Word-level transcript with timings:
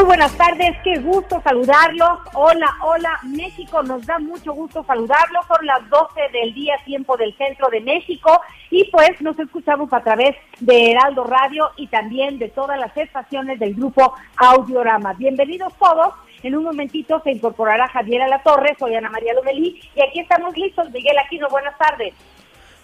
Muy 0.00 0.06
buenas 0.06 0.32
tardes, 0.32 0.78
qué 0.82 0.98
gusto 0.98 1.42
saludarlos. 1.44 2.20
Hola, 2.32 2.74
hola, 2.80 3.20
México, 3.22 3.82
nos 3.82 4.06
da 4.06 4.18
mucho 4.18 4.54
gusto 4.54 4.82
saludarlos. 4.82 5.44
Son 5.46 5.66
las 5.66 5.86
12 5.90 6.20
del 6.32 6.54
día, 6.54 6.72
tiempo 6.86 7.18
del 7.18 7.36
centro 7.36 7.68
de 7.68 7.82
México. 7.82 8.40
Y 8.70 8.90
pues 8.90 9.20
nos 9.20 9.38
escuchamos 9.38 9.92
a 9.92 10.00
través 10.00 10.36
de 10.58 10.92
Heraldo 10.92 11.24
Radio 11.24 11.68
y 11.76 11.86
también 11.88 12.38
de 12.38 12.48
todas 12.48 12.80
las 12.80 12.96
estaciones 12.96 13.58
del 13.60 13.74
grupo 13.74 14.14
Audiorama. 14.38 15.12
Bienvenidos 15.12 15.74
todos. 15.78 16.14
En 16.42 16.56
un 16.56 16.64
momentito 16.64 17.20
se 17.22 17.32
incorporará 17.32 17.86
Javier 17.88 18.22
Alatorre, 18.22 18.74
soy 18.78 18.94
Ana 18.94 19.10
María 19.10 19.34
Lomelí 19.34 19.82
y 19.94 20.00
aquí 20.00 20.20
estamos 20.20 20.56
listos. 20.56 20.90
Miguel 20.92 21.18
Aquino, 21.18 21.50
buenas 21.50 21.76
tardes. 21.76 22.14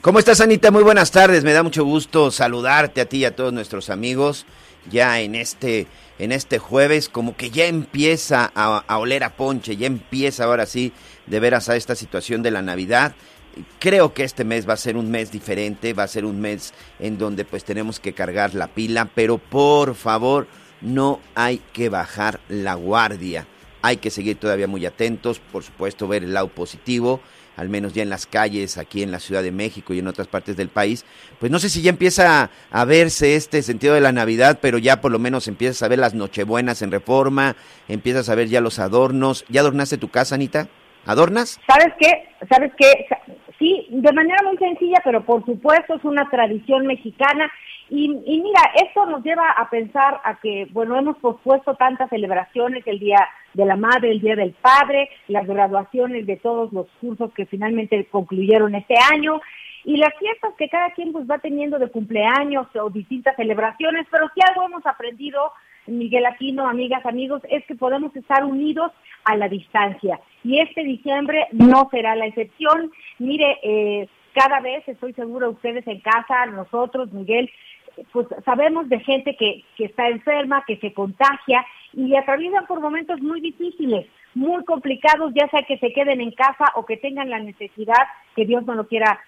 ¿Cómo 0.03 0.19
estás, 0.19 0.43
Anita? 0.43 0.71
Muy 0.71 0.83
buenas 0.83 1.11
tardes. 1.11 1.45
Me 1.45 1.55
da 1.55 1.63
mucho 1.63 1.83
gusto 1.83 2.31
saludarte 2.31 3.01
a 3.01 3.07
ti 3.07 3.21
y 3.21 3.25
a 3.25 3.35
todos 3.35 3.55
nuestros 3.55 3.89
amigos 3.89 4.45
ya 4.91 5.21
en 5.21 5.35
este, 5.35 5.87
en 6.19 6.33
este 6.33 6.59
jueves, 6.59 7.09
como 7.09 7.37
que 7.37 7.51
ya 7.51 7.67
empieza 7.67 8.51
a, 8.55 8.79
a 8.79 8.99
oler 8.99 9.25
a 9.25 9.37
ponche, 9.37 9.77
ya 9.77 9.87
empieza 9.87 10.45
ahora 10.45 10.67
sí 10.67 10.93
de 11.27 11.41
veras 11.41 11.69
a 11.69 11.77
esta 11.77 11.95
situación 11.95 12.43
de 12.43 12.51
la 12.51 12.63
Navidad. 12.63 13.15
Creo 13.79 14.13
que 14.13 14.25
este 14.25 14.45
mes 14.45 14.69
va 14.69 14.75
a 14.75 14.79
ser 14.79 14.97
un 14.97 15.11
mes 15.11 15.33
diferente, 15.33 15.95
va 15.95 16.03
a 16.03 16.09
ser 16.09 16.25
un 16.25 16.41
mes 16.41 16.75
en 17.01 17.17
donde 17.17 17.45
pues 17.45 17.65
tenemos 17.65 18.01
que 18.01 18.13
cargar 18.13 18.55
la 18.55 18.69
pila, 18.69 19.11
pero 19.15 19.39
por 19.39 19.95
favor 19.95 20.47
no 20.81 21.21
hay 21.35 21.61
que 21.73 21.89
bajar 21.89 22.41
la 22.49 22.75
guardia. 22.75 23.47
Hay 23.83 23.99
que 23.99 24.11
seguir 24.11 24.37
todavía 24.37 24.67
muy 24.67 24.85
atentos, 24.85 25.41
por 25.53 25.63
supuesto 25.63 26.09
ver 26.09 26.25
el 26.25 26.35
lado 26.35 26.49
positivo, 26.49 27.21
al 27.57 27.69
menos 27.69 27.95
ya 27.95 28.03
en 28.03 28.11
las 28.11 28.27
calles, 28.27 28.79
aquí 28.79 29.03
en 29.03 29.11
la 29.11 29.19
Ciudad 29.19 29.43
de 29.43 29.51
México 29.51 29.95
y 29.95 29.99
en 29.99 30.09
otras 30.09 30.29
partes 30.29 30.57
del 30.57 30.69
país. 30.69 31.05
Pues 31.41 31.51
no 31.51 31.59
sé 31.59 31.69
si 31.69 31.83
ya 31.83 31.91
empieza 31.91 32.51
a 32.71 32.85
verse 32.85 33.35
este 33.35 33.63
sentido 33.63 33.95
de 33.95 34.01
la 34.01 34.13
Navidad, 34.13 34.59
pero 34.61 34.79
ya 34.79 35.01
por 35.01 35.11
lo 35.11 35.19
menos 35.19 35.49
empiezas 35.49 35.83
a 35.83 35.89
ver 35.89 35.99
las 35.99 36.15
Nochebuenas 36.15 36.83
en 36.83 36.91
reforma, 36.93 37.57
empiezas 37.89 38.29
a 38.29 38.35
ver 38.35 38.49
ya 38.49 38.61
los 38.61 38.79
adornos. 38.79 39.45
¿Ya 39.49 39.63
adornaste 39.63 39.99
tu 39.99 40.09
casa, 40.09 40.35
Anita? 40.35 40.69
¿Adornas? 41.07 41.61
¿Sabes 41.67 41.95
qué? 41.99 42.29
¿Sabes 42.49 42.73
qué? 42.77 42.93
Sí, 43.59 43.87
de 43.91 44.13
manera 44.13 44.43
muy 44.43 44.59
sencilla, 44.59 45.01
pero 45.03 45.25
por 45.25 45.45
supuesto 45.47 45.95
es 45.95 46.05
una 46.05 46.29
tradición 46.29 46.87
mexicana. 46.87 47.51
Y, 47.89 48.05
y 48.27 48.41
mira, 48.41 48.61
esto 48.85 49.07
nos 49.07 49.23
lleva 49.23 49.51
a 49.51 49.71
pensar 49.71 50.21
a 50.25 50.39
que, 50.41 50.67
bueno, 50.73 50.97
hemos 50.97 51.17
pospuesto 51.19 51.75
tantas 51.77 52.11
celebraciones, 52.11 52.87
el 52.87 52.99
Día 52.99 53.27
de 53.55 53.65
la 53.65 53.77
Madre, 53.77 54.11
el 54.11 54.21
Día 54.21 54.37
del 54.37 54.53
Padre, 54.53 55.09
las 55.29 55.47
graduaciones 55.47 56.27
de 56.27 56.37
todos 56.37 56.73
los 56.73 56.87
cursos 57.01 57.33
que 57.33 57.47
finalmente 57.47 58.07
concluyeron 58.07 58.75
este 58.75 58.97
año, 59.13 59.41
y 59.85 59.97
las 59.99 60.13
fiestas 60.19 60.53
que 60.59 60.69
cada 60.69 60.91
quien 60.91 61.13
pues 61.13 61.31
va 61.31 61.39
teniendo 61.39 61.79
de 61.79 61.89
cumpleaños 61.89 62.67
o 62.75 62.91
distintas 62.91 63.37
celebraciones, 63.37 64.05
pero 64.11 64.29
si 64.35 64.41
algo 64.45 64.67
hemos 64.67 64.85
aprendido, 64.85 65.53
Miguel 65.87 66.27
Aquino, 66.27 66.69
amigas, 66.69 67.05
amigos, 67.07 67.43
es 67.51 67.65
que 67.67 67.75
podemos 67.75 68.15
estar 68.17 68.45
unidos 68.45 68.93
a 69.25 69.37
la 69.37 69.49
distancia. 69.49 70.21
Y 70.45 70.61
este 70.61 70.85
diciembre 70.85 71.47
no 71.53 71.89
será 71.91 72.15
la 72.17 72.27
excepción. 72.27 72.91
Mire, 73.19 73.59
eh, 73.63 74.09
cada 74.35 74.61
vez 74.61 74.87
estoy 74.87 75.13
segura 75.15 75.49
ustedes 75.49 75.87
en 75.87 76.01
casa, 76.01 76.47
nosotros, 76.47 77.13
Miguel, 77.13 77.51
pues 78.13 78.27
sabemos 78.45 78.89
de 78.89 79.01
gente 79.01 79.37
que, 79.37 79.65
que 79.77 79.87
está 79.87 80.09
enferma, 80.09 80.65
que 80.67 80.77
se 80.77 80.93
contagia 80.93 81.65
y 81.93 82.15
atraviesan 82.15 82.67
por 82.67 82.81
momentos 82.81 83.21
muy 83.21 83.41
difíciles, 83.41 84.07
muy 84.35 84.63
complicados, 84.65 85.33
ya 85.35 85.49
sea 85.49 85.63
que 85.63 85.79
se 85.79 85.93
queden 85.93 86.21
en 86.21 86.33
casa 86.33 86.67
o 86.75 86.85
que 86.85 86.99
tengan 86.99 87.31
la 87.31 87.39
necesidad, 87.39 88.07
que 88.35 88.45
Dios 88.45 88.67
no 88.67 88.75
lo 88.75 88.87
quiera, 88.87 89.19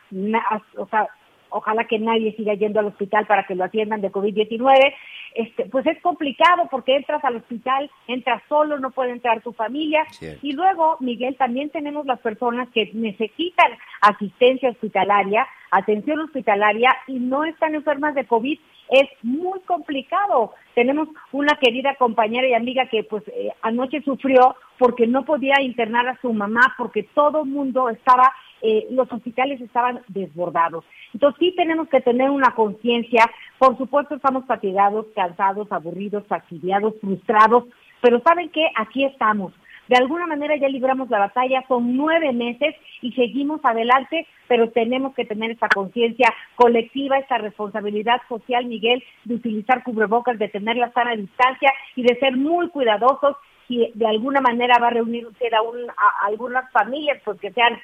o 0.76 0.86
sea, 0.88 1.08
ojalá 1.50 1.84
que 1.84 1.98
nadie 1.98 2.34
siga 2.36 2.54
yendo 2.54 2.81
al 2.81 2.86
hospital 2.86 3.26
para 3.26 3.44
que 3.44 3.54
lo 3.54 3.64
atiendan 3.64 4.00
de 4.00 4.12
COVID-19, 4.12 4.94
este, 5.34 5.66
pues 5.66 5.86
es 5.86 6.00
complicado 6.00 6.69
porque 6.70 6.97
entras 6.97 7.25
al 7.25 7.36
hospital, 7.36 7.91
entras 8.06 8.42
solo, 8.48 8.78
no 8.78 8.91
puede 8.91 9.12
entrar 9.12 9.41
tu 9.42 9.53
familia. 9.53 10.04
Cierto. 10.10 10.41
Y 10.42 10.53
luego, 10.53 10.97
Miguel, 11.00 11.36
también 11.36 11.70
tenemos 11.70 12.06
las 12.06 12.20
personas 12.20 12.69
que 12.70 12.91
necesitan 12.94 13.72
asistencia 14.00 14.70
hospitalaria, 14.70 15.47
atención 15.70 16.20
hospitalaria 16.20 16.97
y 17.06 17.19
no 17.19 17.44
están 17.44 17.75
enfermas 17.75 18.15
de 18.15 18.26
COVID. 18.26 18.59
Es 18.91 19.09
muy 19.22 19.60
complicado. 19.60 20.54
Tenemos 20.75 21.09
una 21.32 21.56
querida 21.56 21.94
compañera 21.97 22.47
y 22.49 22.54
amiga 22.54 22.87
que 22.87 23.04
pues 23.04 23.22
eh, 23.28 23.50
anoche 23.62 24.03
sufrió 24.03 24.56
porque 24.78 25.06
no 25.06 25.25
podía 25.25 25.60
internar 25.60 26.09
a 26.09 26.21
su 26.21 26.32
mamá 26.32 26.75
porque 26.78 27.03
todo 27.03 27.43
el 27.43 27.50
mundo 27.50 27.88
estaba 27.88 28.32
eh, 28.60 28.88
los 28.91 29.10
hospitales 29.12 29.60
estaban 29.60 30.00
desbordados. 30.09 30.84
Entonces 31.15 31.38
sí 31.38 31.54
tenemos 31.56 31.88
que 31.88 32.00
tener 32.00 32.31
una 32.31 32.54
conciencia, 32.54 33.25
por 33.59 33.78
supuesto 33.78 34.16
estamos 34.16 34.47
fatigados, 34.47 35.06
cansados, 35.15 35.71
aburridos, 35.71 36.27
fastidiados, 36.27 36.94
frustrados, 37.00 37.65
pero 38.00 38.21
¿saben 38.21 38.48
qué? 38.50 38.66
Aquí 38.77 39.04
estamos. 39.04 39.53
De 39.88 39.97
alguna 39.97 40.26
manera 40.26 40.56
ya 40.56 40.69
libramos 40.69 41.09
la 41.09 41.19
batalla, 41.19 41.65
son 41.66 41.97
nueve 41.97 42.32
meses 42.32 42.75
y 43.00 43.12
seguimos 43.12 43.60
adelante, 43.65 44.26
pero 44.47 44.71
tenemos 44.71 45.15
que 45.15 45.25
tener 45.25 45.50
esta 45.50 45.69
conciencia 45.69 46.32
colectiva, 46.56 47.19
esta 47.19 47.38
responsabilidad 47.38 48.21
social, 48.28 48.66
Miguel, 48.66 49.03
de 49.25 49.37
utilizar 49.37 49.82
cubrebocas, 49.82 50.38
de 50.38 50.48
tener 50.48 50.77
la 50.77 50.93
sana 50.93 51.16
distancia 51.16 51.72
y 51.97 52.03
de 52.03 52.19
ser 52.19 52.37
muy 52.37 52.69
cuidadosos 52.69 53.37
si 53.66 53.91
de 53.94 54.06
alguna 54.06 54.41
manera 54.41 54.78
va 54.81 54.88
a 54.88 54.91
reunir 54.91 55.27
usted 55.27 55.53
a 55.53 56.27
algunas 56.27 56.71
familias, 56.72 57.21
pues 57.25 57.38
que 57.41 57.53
sean 57.53 57.78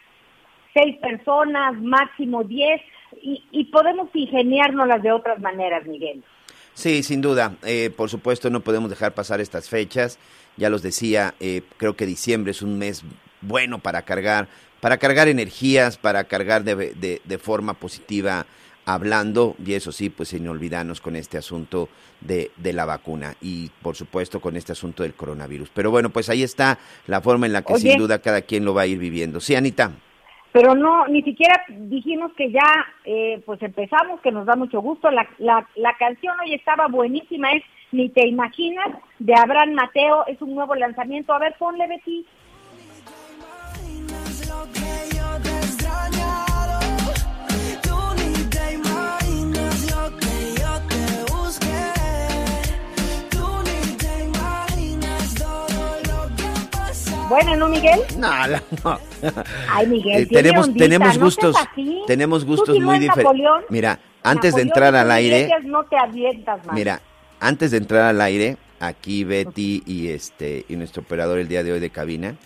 seis 0.75 0.97
personas, 0.98 1.81
máximo 1.81 2.43
diez, 2.43 2.81
y, 3.22 3.44
y 3.50 3.64
podemos 3.66 4.09
ingeniárnoslas 4.12 5.03
de 5.03 5.12
otras 5.12 5.41
maneras, 5.41 5.87
Miguel. 5.87 6.22
Sí, 6.74 7.02
sin 7.02 7.20
duda. 7.20 7.56
Eh, 7.62 7.90
por 7.96 8.10
supuesto, 8.10 8.50
no 8.50 8.60
podemos 8.60 8.90
dejar 8.90 9.14
pasar 9.14 9.40
estas 9.40 9.68
fechas. 9.68 10.18
Ya 10.56 10.70
los 10.70 10.82
decía, 10.82 11.34
eh, 11.40 11.62
creo 11.76 11.96
que 11.96 12.06
diciembre 12.06 12.50
es 12.52 12.62
un 12.62 12.78
mes 12.78 13.02
bueno 13.40 13.78
para 13.80 14.02
cargar, 14.02 14.48
para 14.80 14.98
cargar 14.98 15.28
energías, 15.28 15.96
para 15.96 16.24
cargar 16.24 16.64
de, 16.64 16.74
de- 16.94 17.20
de 17.25 17.38
forma 17.38 17.75
positiva 17.75 18.46
hablando, 18.87 19.56
y 19.64 19.72
eso 19.72 19.93
sí, 19.93 20.10
pues 20.10 20.28
sin 20.28 20.46
olvidarnos 20.46 21.00
con 21.00 21.16
este 21.16 21.38
asunto 21.38 21.88
de, 22.20 22.50
de 22.58 22.72
la 22.75 22.84
vacuna 22.84 23.34
y 23.40 23.70
por 23.81 23.96
supuesto 23.96 24.40
con 24.40 24.56
este 24.58 24.72
asunto 24.72 25.02
del 25.02 25.14
coronavirus. 25.14 25.70
Pero 25.72 25.90
bueno, 25.90 26.10
pues 26.10 26.28
ahí 26.28 26.43
está 26.43 26.78
la 27.06 27.22
forma 27.22 27.46
en 27.46 27.54
la 27.54 27.62
que 27.62 27.72
Oye. 27.72 27.90
sin 27.93 27.99
duda 27.99 28.19
cada 28.19 28.43
quien 28.43 28.64
lo 28.66 28.75
va 28.75 28.82
a 28.82 28.87
ir 28.87 28.99
viviendo. 28.99 29.40
Sí, 29.40 29.54
Anita. 29.54 29.93
Pero 30.54 30.76
no, 30.76 31.08
ni 31.08 31.20
siquiera 31.22 31.64
dijimos 31.68 32.32
que 32.34 32.52
ya, 32.52 32.62
eh, 33.04 33.42
pues 33.44 33.60
empezamos, 33.60 34.20
que 34.20 34.30
nos 34.30 34.46
da 34.46 34.54
mucho 34.54 34.80
gusto. 34.80 35.10
La, 35.10 35.26
la, 35.38 35.66
la 35.74 35.96
canción 35.96 36.32
hoy 36.38 36.54
estaba 36.54 36.86
buenísima, 36.86 37.50
es 37.50 37.64
Ni 37.90 38.08
te 38.08 38.28
imaginas, 38.28 38.86
de 39.18 39.34
Abraham 39.34 39.72
Mateo, 39.72 40.24
es 40.28 40.40
un 40.40 40.54
nuevo 40.54 40.76
lanzamiento. 40.76 41.32
A 41.32 41.40
ver, 41.40 41.56
ponle, 41.58 41.88
Betty. 41.88 42.24
Buena, 57.34 57.56
¿no, 57.56 57.69
Miguel? 57.69 58.00
No, 58.19 58.31
no. 58.84 59.00
Ay, 59.69 59.86
Miguel, 59.86 60.22
Eh, 60.22 60.26
tenemos 60.26 60.69
ondita, 60.69 60.84
tenemos 60.84 61.19
no 61.19 61.25
gustos 61.25 61.56
tenemos 62.06 62.44
gustos 62.44 62.78
muy 62.78 62.96
es 62.96 63.00
diferentes. 63.02 63.42
Mira, 63.69 64.00
antes 64.22 64.54
de 64.54 64.62
entrar 64.62 64.94
al 64.94 65.10
aire, 65.10 65.40
Iglesias, 65.40 65.64
no 65.64 65.84
te 65.84 65.96
avientas, 65.96 66.64
man. 66.64 66.75
Mira, 66.75 67.00
antes 67.40 67.72
de 67.72 67.78
entrar 67.78 68.02
al 68.02 68.20
aire, 68.20 68.56
aquí 68.81 69.25
Betty 69.25 69.82
y 69.86 70.08
este 70.08 70.64
y 70.69 70.76
nuestro 70.76 71.02
operador 71.02 71.38
el 71.38 71.48
día 71.48 71.62
de 71.62 71.72
hoy 71.72 71.81
de 71.81 71.90
cabina, 71.90 72.36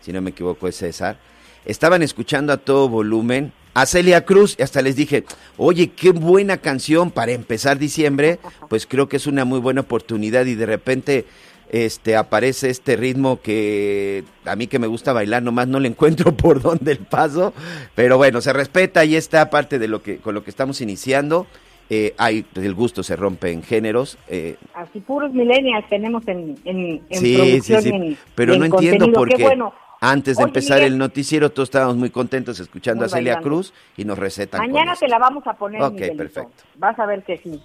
si 0.00 0.12
no 0.12 0.20
me 0.20 0.30
equivoco 0.30 0.68
es 0.68 0.76
César, 0.76 1.18
estaban 1.64 2.02
escuchando 2.02 2.52
a 2.52 2.56
todo 2.56 2.88
volumen 2.88 3.52
a 3.74 3.84
Celia 3.84 4.24
Cruz 4.24 4.56
y 4.58 4.62
hasta 4.62 4.80
les 4.80 4.96
dije, 4.96 5.24
oye, 5.58 5.90
qué 5.90 6.10
buena 6.12 6.56
canción 6.56 7.10
para 7.10 7.32
empezar 7.32 7.78
diciembre, 7.78 8.38
pues 8.70 8.86
creo 8.86 9.06
que 9.06 9.18
es 9.18 9.26
una 9.26 9.44
muy 9.44 9.58
buena 9.58 9.82
oportunidad 9.82 10.46
y 10.46 10.54
de 10.54 10.64
repente 10.64 11.26
este 11.70 12.16
aparece 12.16 12.70
este 12.70 12.96
ritmo 12.96 13.40
que 13.40 14.24
a 14.44 14.54
mí 14.56 14.66
que 14.68 14.78
me 14.78 14.86
gusta 14.86 15.12
bailar 15.12 15.42
nomás 15.42 15.66
no 15.68 15.80
le 15.80 15.88
encuentro 15.88 16.32
por 16.36 16.62
dónde 16.62 16.92
el 16.92 16.98
paso 16.98 17.52
pero 17.94 18.16
bueno 18.18 18.40
se 18.40 18.52
respeta 18.52 19.04
y 19.04 19.16
está 19.16 19.50
parte 19.50 19.78
de 19.78 19.88
lo 19.88 20.02
que 20.02 20.18
con 20.18 20.34
lo 20.34 20.44
que 20.44 20.50
estamos 20.50 20.80
iniciando 20.80 21.46
eh, 21.90 22.14
hay 22.18 22.44
el 22.54 22.74
gusto 22.74 23.02
se 23.02 23.16
rompe 23.16 23.50
en 23.52 23.62
géneros 23.62 24.18
eh, 24.28 24.56
Así 24.74 25.00
puros 25.00 25.32
millennials 25.32 25.88
tenemos 25.88 26.26
en, 26.28 26.56
en, 26.64 27.02
en 27.10 27.18
sí 27.20 27.34
sí 27.34 27.36
producción 27.36 27.82
sí 27.82 27.88
en- 27.90 28.18
pero 28.34 28.56
no 28.56 28.64
en 28.64 28.72
entiendo 28.72 29.12
por 29.12 29.28
Qué 29.28 29.36
bueno. 29.42 29.72
antes 30.00 30.36
de 30.36 30.42
Oye, 30.44 30.50
empezar 30.50 30.76
Miguel, 30.78 30.92
el 30.92 30.98
noticiero 30.98 31.50
todos 31.50 31.68
estábamos 31.68 31.96
muy 31.96 32.10
contentos 32.10 32.60
escuchando 32.60 33.00
Muy 33.00 33.06
a 33.06 33.08
Celia 33.08 33.32
bailando. 33.34 33.48
Cruz 33.48 33.72
y 33.96 34.04
nos 34.04 34.18
recetan 34.18 34.60
Mañana 34.60 34.94
te 34.94 35.08
la 35.08 35.18
vamos 35.18 35.44
a 35.46 35.54
poner, 35.54 35.80
Ok, 35.82 35.92
Miguelito. 35.94 36.16
perfecto. 36.18 36.64
Vas 36.76 36.98
a 36.98 37.06
ver 37.06 37.22
que 37.24 37.38
sí. 37.38 37.60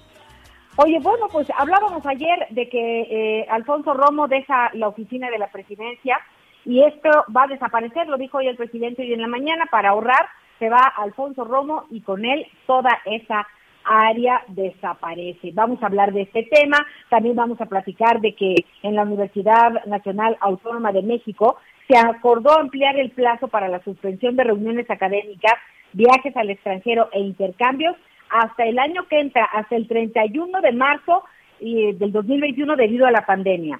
Oye, 0.77 0.99
bueno, 0.99 1.27
pues 1.31 1.47
hablábamos 1.57 2.05
ayer 2.05 2.47
de 2.49 2.69
que 2.69 3.01
eh, 3.01 3.45
Alfonso 3.49 3.93
Romo 3.93 4.27
deja 4.27 4.71
la 4.73 4.87
oficina 4.87 5.29
de 5.29 5.37
la 5.37 5.47
presidencia 5.47 6.17
y 6.65 6.81
esto 6.83 7.09
va 7.35 7.43
a 7.43 7.47
desaparecer, 7.47 8.07
lo 8.07 8.17
dijo 8.17 8.37
hoy 8.37 8.47
el 8.47 8.55
presidente 8.55 9.01
hoy 9.01 9.13
en 9.13 9.21
la 9.21 9.27
mañana, 9.27 9.65
para 9.69 9.89
ahorrar 9.89 10.27
se 10.59 10.69
va 10.69 10.93
Alfonso 10.95 11.43
Romo 11.43 11.85
y 11.89 12.01
con 12.01 12.23
él 12.23 12.45
toda 12.67 13.01
esa 13.05 13.47
área 13.83 14.43
desaparece. 14.47 15.51
Vamos 15.53 15.81
a 15.81 15.87
hablar 15.87 16.13
de 16.13 16.21
este 16.21 16.43
tema, 16.43 16.77
también 17.09 17.35
vamos 17.35 17.59
a 17.59 17.65
platicar 17.65 18.21
de 18.21 18.35
que 18.35 18.55
en 18.83 18.95
la 18.95 19.03
Universidad 19.03 19.85
Nacional 19.87 20.37
Autónoma 20.39 20.93
de 20.93 21.01
México 21.01 21.57
se 21.89 21.97
acordó 21.97 22.57
ampliar 22.57 22.97
el 22.97 23.09
plazo 23.11 23.49
para 23.49 23.67
la 23.67 23.83
suspensión 23.83 24.37
de 24.37 24.45
reuniones 24.45 24.89
académicas, 24.89 25.55
viajes 25.91 26.37
al 26.37 26.49
extranjero 26.49 27.09
e 27.11 27.19
intercambios 27.19 27.97
hasta 28.31 28.65
el 28.65 28.79
año 28.79 29.07
que 29.09 29.19
entra, 29.19 29.45
hasta 29.45 29.75
el 29.75 29.87
31 29.87 30.61
de 30.61 30.71
marzo 30.71 31.23
y, 31.59 31.93
del 31.93 32.11
2021 32.11 32.75
debido 32.75 33.05
a 33.05 33.11
la 33.11 33.25
pandemia. 33.25 33.79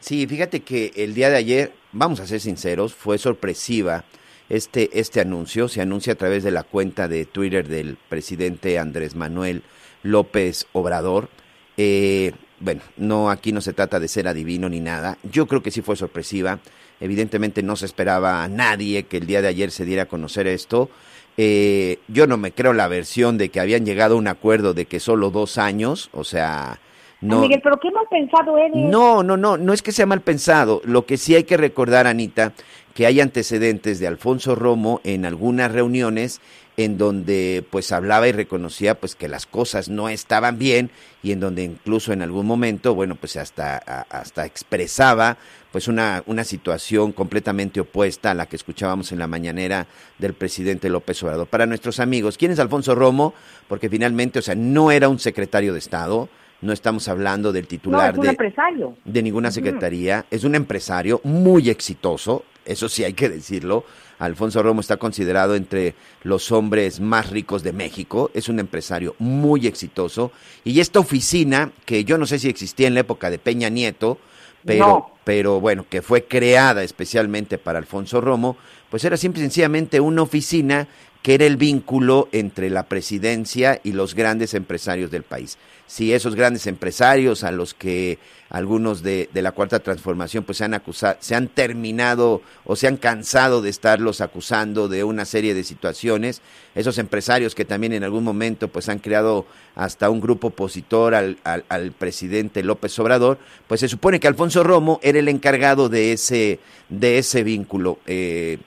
Sí, 0.00 0.26
fíjate 0.26 0.60
que 0.60 0.92
el 0.96 1.14
día 1.14 1.28
de 1.28 1.36
ayer, 1.36 1.72
vamos 1.92 2.20
a 2.20 2.26
ser 2.26 2.40
sinceros, 2.40 2.94
fue 2.94 3.18
sorpresiva 3.18 4.04
este, 4.48 4.98
este 4.98 5.20
anuncio. 5.20 5.68
Se 5.68 5.80
anuncia 5.80 6.12
a 6.12 6.16
través 6.16 6.44
de 6.44 6.52
la 6.52 6.62
cuenta 6.62 7.08
de 7.08 7.26
Twitter 7.26 7.66
del 7.66 7.96
presidente 8.08 8.78
Andrés 8.78 9.16
Manuel 9.16 9.62
López 10.02 10.66
Obrador. 10.72 11.28
Eh, 11.76 12.32
bueno, 12.60 12.80
no 12.96 13.30
aquí 13.30 13.52
no 13.52 13.60
se 13.60 13.72
trata 13.72 14.00
de 14.00 14.08
ser 14.08 14.28
adivino 14.28 14.68
ni 14.68 14.80
nada. 14.80 15.18
Yo 15.22 15.46
creo 15.46 15.62
que 15.62 15.70
sí 15.70 15.82
fue 15.82 15.96
sorpresiva. 15.96 16.60
Evidentemente 17.00 17.62
no 17.62 17.76
se 17.76 17.86
esperaba 17.86 18.42
a 18.42 18.48
nadie 18.48 19.04
que 19.04 19.18
el 19.18 19.26
día 19.26 19.42
de 19.42 19.48
ayer 19.48 19.70
se 19.70 19.84
diera 19.84 20.04
a 20.04 20.06
conocer 20.06 20.46
esto. 20.46 20.90
Eh, 21.40 22.00
yo 22.08 22.26
no 22.26 22.36
me 22.36 22.50
creo 22.50 22.72
la 22.72 22.88
versión 22.88 23.38
de 23.38 23.48
que 23.48 23.60
habían 23.60 23.86
llegado 23.86 24.16
a 24.16 24.18
un 24.18 24.26
acuerdo 24.26 24.74
de 24.74 24.86
que 24.86 24.98
solo 24.98 25.30
dos 25.30 25.56
años, 25.56 26.10
o 26.12 26.24
sea, 26.24 26.80
no. 27.20 27.40
Miguel, 27.40 27.60
pero 27.62 27.78
qué 27.78 27.90
mal 27.92 28.06
pensado 28.10 28.58
eres. 28.58 28.74
No, 28.74 29.22
no, 29.22 29.36
no, 29.36 29.56
no 29.56 29.72
es 29.72 29.80
que 29.82 29.92
sea 29.92 30.04
mal 30.06 30.20
pensado. 30.20 30.82
Lo 30.84 31.06
que 31.06 31.16
sí 31.16 31.36
hay 31.36 31.44
que 31.44 31.56
recordar, 31.56 32.08
Anita, 32.08 32.52
que 32.94 33.06
hay 33.06 33.20
antecedentes 33.20 34.00
de 34.00 34.08
Alfonso 34.08 34.56
Romo 34.56 35.00
en 35.04 35.24
algunas 35.24 35.70
reuniones 35.70 36.40
en 36.76 36.96
donde 36.98 37.64
pues 37.70 37.90
hablaba 37.92 38.28
y 38.28 38.32
reconocía 38.32 38.94
pues 38.96 39.14
que 39.16 39.26
las 39.28 39.46
cosas 39.46 39.88
no 39.88 40.08
estaban 40.08 40.58
bien 40.58 40.90
y 41.24 41.32
en 41.32 41.40
donde 41.40 41.62
incluso 41.64 42.12
en 42.12 42.22
algún 42.22 42.46
momento, 42.46 42.94
bueno, 42.94 43.14
pues 43.16 43.36
hasta, 43.36 43.76
a- 43.84 44.06
hasta 44.10 44.44
expresaba 44.46 45.38
pues 45.72 45.88
una, 45.88 46.22
una 46.26 46.44
situación 46.44 47.12
completamente 47.12 47.80
opuesta 47.80 48.30
a 48.30 48.34
la 48.34 48.46
que 48.46 48.56
escuchábamos 48.56 49.12
en 49.12 49.18
la 49.18 49.26
mañanera 49.26 49.86
del 50.18 50.34
presidente 50.34 50.88
López 50.88 51.22
Obrador. 51.22 51.46
Para 51.46 51.66
nuestros 51.66 52.00
amigos, 52.00 52.38
¿quién 52.38 52.52
es 52.52 52.58
Alfonso 52.58 52.94
Romo? 52.94 53.34
Porque 53.68 53.88
finalmente, 53.88 54.38
o 54.38 54.42
sea, 54.42 54.54
no 54.54 54.90
era 54.90 55.08
un 55.08 55.18
secretario 55.18 55.72
de 55.72 55.78
Estado, 55.78 56.28
no 56.60 56.72
estamos 56.72 57.06
hablando 57.08 57.52
del 57.52 57.64
no, 57.64 57.68
titular 57.68 58.12
es 58.12 58.18
un 58.18 58.24
de, 58.24 58.30
empresario. 58.30 58.96
de 59.04 59.22
ninguna 59.22 59.50
secretaría. 59.50 60.26
Es 60.30 60.44
un 60.44 60.54
empresario 60.54 61.20
muy 61.22 61.70
exitoso, 61.70 62.44
eso 62.64 62.88
sí 62.88 63.04
hay 63.04 63.14
que 63.14 63.28
decirlo. 63.28 63.84
Alfonso 64.18 64.62
Romo 64.62 64.80
está 64.80 64.96
considerado 64.96 65.54
entre 65.54 65.94
los 66.22 66.50
hombres 66.50 66.98
más 67.00 67.30
ricos 67.30 67.62
de 67.62 67.72
México. 67.72 68.30
Es 68.34 68.48
un 68.48 68.58
empresario 68.58 69.14
muy 69.18 69.66
exitoso. 69.66 70.32
Y 70.64 70.80
esta 70.80 70.98
oficina, 70.98 71.70
que 71.84 72.04
yo 72.04 72.18
no 72.18 72.26
sé 72.26 72.38
si 72.38 72.48
existía 72.48 72.88
en 72.88 72.94
la 72.94 73.00
época 73.00 73.30
de 73.30 73.38
Peña 73.38 73.68
Nieto, 73.68 74.18
pero, 74.64 74.86
No. 74.86 75.17
Pero 75.28 75.60
bueno, 75.60 75.84
que 75.86 76.00
fue 76.00 76.24
creada 76.24 76.82
especialmente 76.82 77.58
para 77.58 77.78
Alfonso 77.78 78.22
Romo, 78.22 78.56
pues 78.88 79.04
era 79.04 79.18
simple 79.18 79.42
y 79.42 79.44
sencillamente 79.44 80.00
una 80.00 80.22
oficina 80.22 80.88
que 81.22 81.34
era 81.34 81.46
el 81.46 81.56
vínculo 81.56 82.28
entre 82.32 82.70
la 82.70 82.84
presidencia 82.84 83.80
y 83.82 83.92
los 83.92 84.14
grandes 84.14 84.54
empresarios 84.54 85.10
del 85.10 85.24
país. 85.24 85.58
Si 85.86 86.12
esos 86.12 86.34
grandes 86.34 86.66
empresarios 86.66 87.44
a 87.44 87.50
los 87.50 87.72
que 87.74 88.18
algunos 88.50 89.02
de, 89.02 89.28
la 89.32 89.52
cuarta 89.52 89.80
transformación 89.80 90.44
pues 90.44 90.58
se 90.58 90.64
han 90.64 90.74
acusado, 90.74 91.16
se 91.20 91.34
han 91.34 91.48
terminado 91.48 92.42
o 92.64 92.76
se 92.76 92.86
han 92.86 92.96
cansado 92.96 93.62
de 93.62 93.70
estarlos 93.70 94.20
acusando 94.20 94.88
de 94.88 95.04
una 95.04 95.24
serie 95.24 95.54
de 95.54 95.64
situaciones, 95.64 96.40
esos 96.74 96.98
empresarios 96.98 97.54
que 97.54 97.64
también 97.64 97.92
en 97.94 98.04
algún 98.04 98.24
momento 98.24 98.68
pues 98.68 98.88
han 98.88 98.98
creado 98.98 99.46
hasta 99.74 100.10
un 100.10 100.20
grupo 100.20 100.48
opositor 100.48 101.14
al 101.14 101.92
presidente 101.98 102.62
López 102.62 102.98
Obrador, 102.98 103.38
pues 103.66 103.80
se 103.80 103.88
supone 103.88 104.20
que 104.20 104.28
Alfonso 104.28 104.62
Romo 104.62 105.00
era 105.02 105.18
el 105.18 105.28
encargado 105.28 105.88
de 105.88 106.12
ese, 106.12 106.60
de 106.88 107.18
ese 107.18 107.42
vínculo. 107.44 107.98
Eh, 108.06 108.58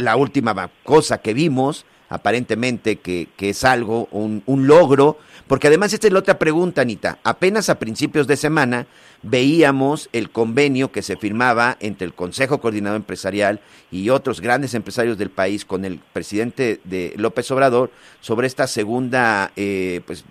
la 0.00 0.16
última 0.16 0.70
cosa 0.84 1.18
que 1.18 1.34
vimos, 1.34 1.84
aparentemente 2.08 2.96
que, 2.96 3.28
que 3.36 3.50
es 3.50 3.64
algo, 3.64 4.08
un, 4.10 4.42
un 4.46 4.66
logro, 4.66 5.18
porque 5.46 5.68
además 5.68 5.92
esta 5.92 6.06
es 6.06 6.12
la 6.12 6.20
otra 6.20 6.38
pregunta, 6.38 6.82
Anita. 6.82 7.18
Apenas 7.24 7.68
a 7.70 7.78
principios 7.78 8.26
de 8.26 8.36
semana 8.36 8.86
veíamos 9.22 10.08
el 10.12 10.30
convenio 10.30 10.92
que 10.92 11.02
se 11.02 11.16
firmaba 11.16 11.76
entre 11.80 12.06
el 12.06 12.14
Consejo 12.14 12.60
Coordinador 12.60 12.96
Empresarial 12.96 13.60
y 13.90 14.10
otros 14.10 14.40
grandes 14.40 14.74
empresarios 14.74 15.18
del 15.18 15.30
país 15.30 15.64
con 15.64 15.84
el 15.84 15.98
presidente 15.98 16.80
de 16.84 17.14
López 17.16 17.50
Obrador 17.50 17.90
sobre 18.20 18.46
esta 18.46 18.66
segunda, 18.66 19.52
eh, 19.56 20.00
pues, 20.06 20.24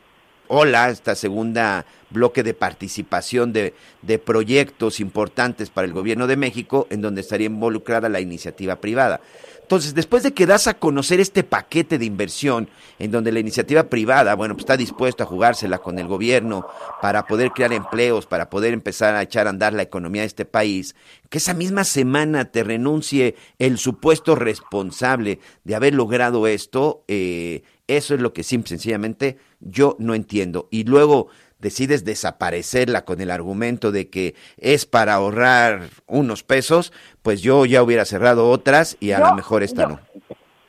ola, 0.48 0.90
esta 0.90 1.16
segunda 1.16 1.86
bloque 2.10 2.42
de 2.42 2.54
participación 2.54 3.54
de, 3.54 3.74
de 4.02 4.20
proyectos 4.20 5.00
importantes 5.00 5.70
para 5.70 5.86
el 5.86 5.94
gobierno 5.94 6.28
de 6.28 6.38
México, 6.38 6.88
en 6.90 7.02
donde 7.02 7.22
estaría 7.22 7.48
involucrada 7.48 8.10
la 8.10 8.20
iniciativa 8.20 8.78
privada. 8.78 9.22
Entonces, 9.70 9.94
después 9.94 10.24
de 10.24 10.34
que 10.34 10.48
das 10.48 10.66
a 10.66 10.80
conocer 10.80 11.20
este 11.20 11.44
paquete 11.44 12.00
de 12.00 12.06
inversión, 12.06 12.72
en 12.98 13.12
donde 13.12 13.32
la 13.32 13.40
iniciativa 13.40 13.84
privada, 13.84 14.34
bueno, 14.34 14.56
pues 14.56 14.64
está 14.64 14.76
dispuesto 14.76 15.22
a 15.22 15.28
jugársela 15.28 15.78
con 15.78 16.00
el 16.00 16.08
gobierno 16.08 16.66
para 17.04 17.28
poder 17.28 17.52
crear 17.52 17.72
empleos, 17.72 18.26
para 18.26 18.50
poder 18.50 18.74
empezar 18.74 19.14
a 19.14 19.22
echar 19.22 19.46
a 19.46 19.52
andar 19.52 19.74
la 19.74 19.84
economía 19.84 20.24
de 20.24 20.28
este 20.28 20.46
país, 20.46 20.96
que 21.30 21.38
esa 21.38 21.54
misma 21.54 21.84
semana 21.84 22.46
te 22.46 22.64
renuncie 22.64 23.36
el 23.60 23.78
supuesto 23.78 24.34
responsable 24.34 25.38
de 25.66 25.76
haber 25.76 25.94
logrado 25.94 26.48
esto, 26.48 27.04
eh, 27.08 27.62
eso 27.86 28.16
es 28.16 28.22
lo 28.22 28.34
que 28.34 28.42
simple, 28.42 28.70
sencillamente 28.70 29.38
yo 29.60 29.96
no 30.00 30.16
entiendo. 30.16 30.68
Y 30.72 30.86
luego 30.86 31.28
decides 31.60 32.06
desaparecerla 32.06 33.04
con 33.06 33.22
el 33.22 33.32
argumento 33.32 33.92
de 33.92 34.10
que 34.10 34.36
es 34.58 34.86
para 34.86 35.14
ahorrar 35.16 35.82
unos 36.08 36.44
pesos, 36.44 36.92
pues 37.22 37.42
yo 37.42 37.66
ya 37.66 37.84
hubiera 37.84 38.06
cerrado 38.06 38.50
otras 38.50 38.98
y 39.00 39.12
a 39.12 39.20
lo 39.20 39.34
mejor 39.36 39.64
esta 39.64 39.84
yo- 39.84 39.90
no. 39.90 40.00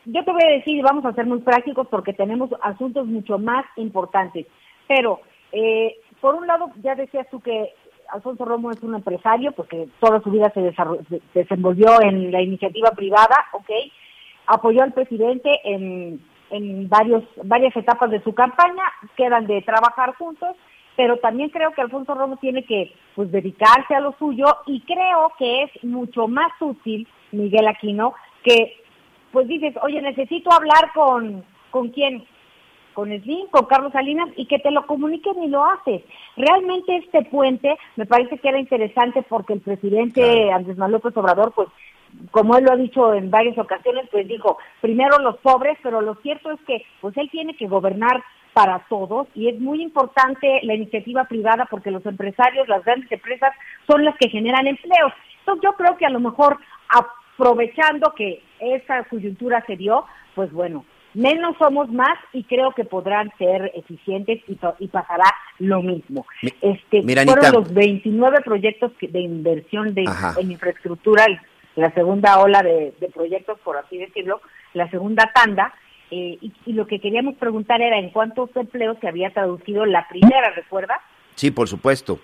Yo 0.07 0.25
te 0.25 0.33
voy 0.33 0.43
a 0.43 0.49
decir, 0.57 0.77
y 0.77 0.83
vamos 0.83 1.05
a 1.05 1.13
ser 1.13 1.27
muy 1.27 1.39
prácticos 1.41 1.87
porque 1.89 2.13
tenemos 2.13 2.51
asuntos 2.63 3.07
mucho 3.07 3.39
más 3.39 3.65
importantes. 3.77 4.47
Pero, 4.89 5.21
eh, 5.53 5.95
por 6.21 6.35
un 6.35 6.47
lado, 6.47 6.71
ya 6.83 6.95
decías 6.97 7.29
tú 7.31 7.41
que 7.41 7.75
Alfonso 8.09 8.45
Romo 8.45 8.73
es 8.73 8.83
un 8.83 8.95
empresario, 8.97 9.53
porque 9.53 9.87
toda 10.01 10.21
su 10.23 10.31
vida 10.31 10.51
se, 10.53 10.73
se 10.73 11.21
desenvolvió 11.35 12.01
en 12.03 12.33
la 12.33 12.43
iniciativa 12.43 12.91
privada, 12.91 13.37
¿ok? 13.53 13.71
Apoyó 14.47 14.83
al 14.83 14.93
presidente 14.93 15.51
en, 15.63 16.21
en 16.51 16.89
varios, 16.89 17.23
varias 17.45 17.77
etapas 17.77 18.11
de 18.11 18.21
su 18.23 18.35
campaña, 18.35 18.83
quedan 19.17 19.47
de 19.47 19.63
trabajar 19.63 20.15
juntos, 20.17 20.57
pero 21.01 21.17
también 21.17 21.49
creo 21.49 21.73
que 21.73 21.81
Alfonso 21.81 22.13
Romo 22.13 22.37
tiene 22.37 22.63
que 22.63 22.93
pues 23.15 23.33
dedicarse 23.33 23.95
a 23.95 24.01
lo 24.01 24.15
suyo 24.19 24.45
y 24.67 24.83
creo 24.83 25.33
que 25.39 25.63
es 25.63 25.71
mucho 25.83 26.29
más 26.29 26.53
útil, 26.61 27.09
Miguel 27.33 27.69
Aquino, 27.69 28.13
que 28.43 28.77
pues 29.33 29.49
dices, 29.49 29.75
oye, 29.83 30.03
necesito 30.03 30.53
hablar 30.53 30.93
con, 30.93 31.43
¿con 31.71 31.89
quién? 31.89 32.23
con 32.93 33.09
Slim, 33.09 33.47
con 33.47 33.65
Carlos 33.65 33.93
Salinas 33.93 34.29
y 34.37 34.45
que 34.45 34.59
te 34.59 34.71
lo 34.71 34.87
comuniquen 34.87 35.43
y 35.43 35.49
lo 35.49 35.65
haces. 35.65 36.03
Realmente 36.37 36.97
este 36.97 37.23
puente 37.23 37.79
me 37.97 38.05
parece 38.05 38.37
que 38.37 38.49
era 38.51 38.61
interesante 38.61 39.23
porque 39.27 39.55
el 39.55 39.61
presidente 39.63 40.53
Andrés 40.53 40.77
Manuel 40.77 41.01
López 41.03 41.17
Obrador, 41.17 41.53
pues 41.55 41.69
como 42.31 42.59
él 42.59 42.65
lo 42.65 42.73
ha 42.73 42.77
dicho 42.77 43.15
en 43.15 43.31
varias 43.31 43.57
ocasiones, 43.57 44.07
pues 44.13 44.29
dijo, 44.29 44.59
primero 44.83 45.19
los 45.21 45.39
pobres, 45.39 45.79
pero 45.83 46.03
lo 46.03 46.17
cierto 46.17 46.51
es 46.51 46.61
que 46.67 46.85
pues 47.01 47.17
él 47.17 47.31
tiene 47.31 47.57
que 47.57 47.69
gobernar 47.69 48.23
para 48.53 48.81
todos 48.89 49.29
y 49.35 49.49
es 49.49 49.59
muy 49.61 49.83
importante 49.83 50.61
la 50.63 50.75
iniciativa 50.75 51.25
privada 51.25 51.67
porque 51.71 51.91
los 51.91 52.05
empresarios, 52.07 52.69
las 52.69 52.85
grandes 52.85 53.11
empresas 53.13 53.53
son 53.87 54.05
las 54.05 54.17
que 54.19 54.29
generan 54.29 54.67
empleos. 54.67 55.13
Entonces 55.41 55.63
yo 55.63 55.73
creo 55.75 55.97
que 55.97 56.07
a 56.07 56.11
lo 56.11 56.21
mejor 56.21 56.59
aprovechando 57.37 58.13
que 58.17 58.43
esa 58.59 59.05
coyuntura 59.05 59.65
se 59.67 59.77
dio, 59.77 60.05
pues 60.35 60.53
bueno, 60.53 60.85
menos 61.15 61.57
somos 61.59 61.91
más 61.91 62.19
y 62.33 62.45
creo 62.45 62.73
que 62.73 62.85
podrán 62.85 63.31
ser 63.39 63.73
eficientes 63.75 64.41
y, 64.49 64.59
y 64.79 64.89
pasará 64.89 65.25
lo 65.59 65.83
mismo. 65.83 66.27
Mi- 66.43 66.53
Este, 66.61 67.03
mira, 67.03 67.23
fueron 67.25 67.45
Anita. 67.47 67.59
los 67.61 67.73
29 67.75 68.41
proyectos 68.45 68.93
de 69.01 69.21
inversión 69.21 69.95
de, 69.95 70.05
Ajá. 70.07 70.35
en 70.41 70.53
infraestructura, 70.53 71.25
la 71.77 71.91
segunda 71.93 72.39
ola 72.41 72.63
de, 72.63 72.95
de 73.01 73.09
proyectos, 73.09 73.59
por 73.61 73.77
así 73.77 73.97
decirlo, 73.99 74.41
la 74.75 74.89
segunda 74.91 75.31
tanda, 75.35 75.73
eh, 76.11 76.39
y, 76.41 76.53
y 76.67 76.73
lo 76.73 76.87
que 76.87 77.01
queríamos 77.01 77.37
preguntar 77.37 77.81
era 77.81 77.99
en 77.99 78.11
cuántos 78.11 78.55
empleos 78.57 78.97
se 79.01 79.09
había 79.09 79.31
traducido 79.31 79.87
la 79.87 80.07
primera, 80.09 80.51
¿recuerda? 80.51 81.01
Sí, 81.35 81.51
por 81.51 81.69
supuesto. 81.69 82.19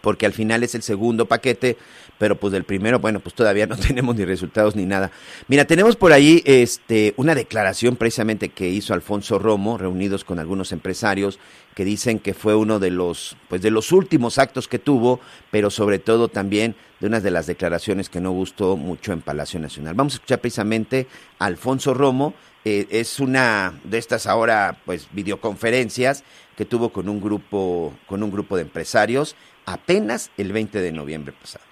Porque 0.00 0.26
al 0.26 0.32
final 0.32 0.62
es 0.62 0.74
el 0.74 0.82
segundo 0.82 1.26
paquete, 1.26 1.76
pero 2.18 2.36
pues 2.38 2.52
del 2.52 2.64
primero, 2.64 2.98
bueno, 2.98 3.20
pues 3.20 3.34
todavía 3.34 3.66
no 3.66 3.76
tenemos 3.88 4.16
ni 4.16 4.24
resultados 4.24 4.76
ni 4.76 4.86
nada. 4.86 5.10
Mira, 5.48 5.64
tenemos 5.64 5.96
por 5.96 6.12
ahí 6.12 6.42
este 6.44 7.14
una 7.16 7.34
declaración 7.34 7.96
precisamente 7.96 8.48
que 8.48 8.68
hizo 8.68 8.94
Alfonso 8.94 9.38
Romo, 9.38 9.78
reunidos 9.78 10.24
con 10.24 10.38
algunos 10.38 10.72
empresarios, 10.72 11.38
que 11.74 11.84
dicen 11.84 12.18
que 12.18 12.34
fue 12.34 12.54
uno 12.54 12.78
de 12.78 12.90
los, 12.90 13.36
pues 13.48 13.62
de 13.62 13.70
los 13.70 13.92
últimos 13.92 14.38
actos 14.38 14.68
que 14.68 14.78
tuvo, 14.78 15.20
pero 15.50 15.70
sobre 15.70 15.98
todo 15.98 16.28
también 16.28 16.76
de 17.00 17.08
una 17.08 17.20
de 17.20 17.30
las 17.30 17.46
declaraciones 17.46 18.08
que 18.08 18.20
no 18.20 18.30
gustó 18.30 18.76
mucho 18.76 19.12
en 19.12 19.20
Palacio 19.20 19.58
Nacional. 19.58 19.94
Vamos 19.94 20.14
a 20.14 20.16
escuchar 20.16 20.40
precisamente 20.40 21.06
a 21.38 21.46
Alfonso 21.46 21.92
Romo, 21.92 22.34
eh, 22.64 22.86
es 22.90 23.20
una 23.20 23.78
de 23.84 23.98
estas 23.98 24.26
ahora 24.26 24.78
pues 24.86 25.08
videoconferencias 25.12 26.24
que 26.56 26.64
tuvo 26.64 26.90
con 26.90 27.10
un 27.10 27.20
grupo 27.20 27.92
con 28.06 28.22
un 28.22 28.30
grupo 28.30 28.56
de 28.56 28.62
empresarios 28.62 29.36
apenas 29.66 30.30
el 30.36 30.52
20 30.52 30.80
de 30.80 30.92
noviembre 30.92 31.34
pasado. 31.38 31.64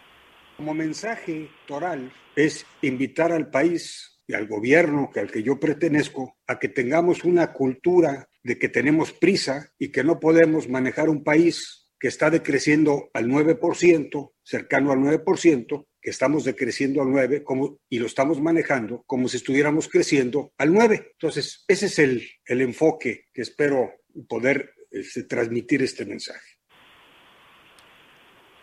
Como 0.57 0.75
mensaje 0.75 1.51
toral 1.67 2.13
es 2.37 2.67
invitar 2.83 3.33
al 3.33 3.51
país 3.51 4.21
y 4.27 4.35
al 4.35 4.47
gobierno 4.47 5.11
que 5.13 5.21
al 5.21 5.31
que 5.31 5.43
yo 5.43 5.59
pertenezco 5.59 6.37
a 6.47 6.59
que 6.59 6.69
tengamos 6.69 7.25
una 7.25 7.53
cultura 7.53 8.29
de 8.43 8.59
que 8.59 8.69
tenemos 8.69 9.13
prisa 9.13 9.73
y 9.79 9.91
que 9.91 10.05
no 10.05 10.21
podemos 10.21 10.69
manejar 10.69 11.09
un 11.09 11.23
país 11.23 11.89
que 11.99 12.09
está 12.09 12.31
decreciendo 12.31 13.11
al 13.15 13.27
9%, 13.29 14.33
cercano 14.43 14.91
al 14.91 14.99
9%, 14.99 15.87
que 16.01 16.11
estamos 16.11 16.45
decreciendo 16.45 17.01
al 17.01 17.11
9 17.11 17.45
como, 17.45 17.79
y 17.89 18.01
lo 18.01 18.07
estamos 18.07 18.41
manejando 18.41 19.05
como 19.07 19.29
si 19.29 19.37
estuviéramos 19.37 19.89
creciendo 19.89 20.53
al 20.59 20.73
9. 20.73 21.11
Entonces, 21.13 21.65
ese 21.69 21.87
es 21.87 21.99
el, 22.01 22.29
el 22.45 22.61
enfoque 22.61 23.27
que 23.33 23.43
espero 23.43 23.93
poder 24.29 24.75
este, 24.91 25.23
transmitir 25.23 25.83
este 25.83 26.05
mensaje. 26.05 26.52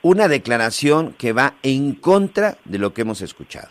Una 0.01 0.29
declaración 0.29 1.13
que 1.17 1.33
va 1.33 1.55
en 1.61 1.93
contra 1.93 2.57
de 2.63 2.77
lo 2.77 2.93
que 2.93 3.01
hemos 3.01 3.21
escuchado. 3.21 3.67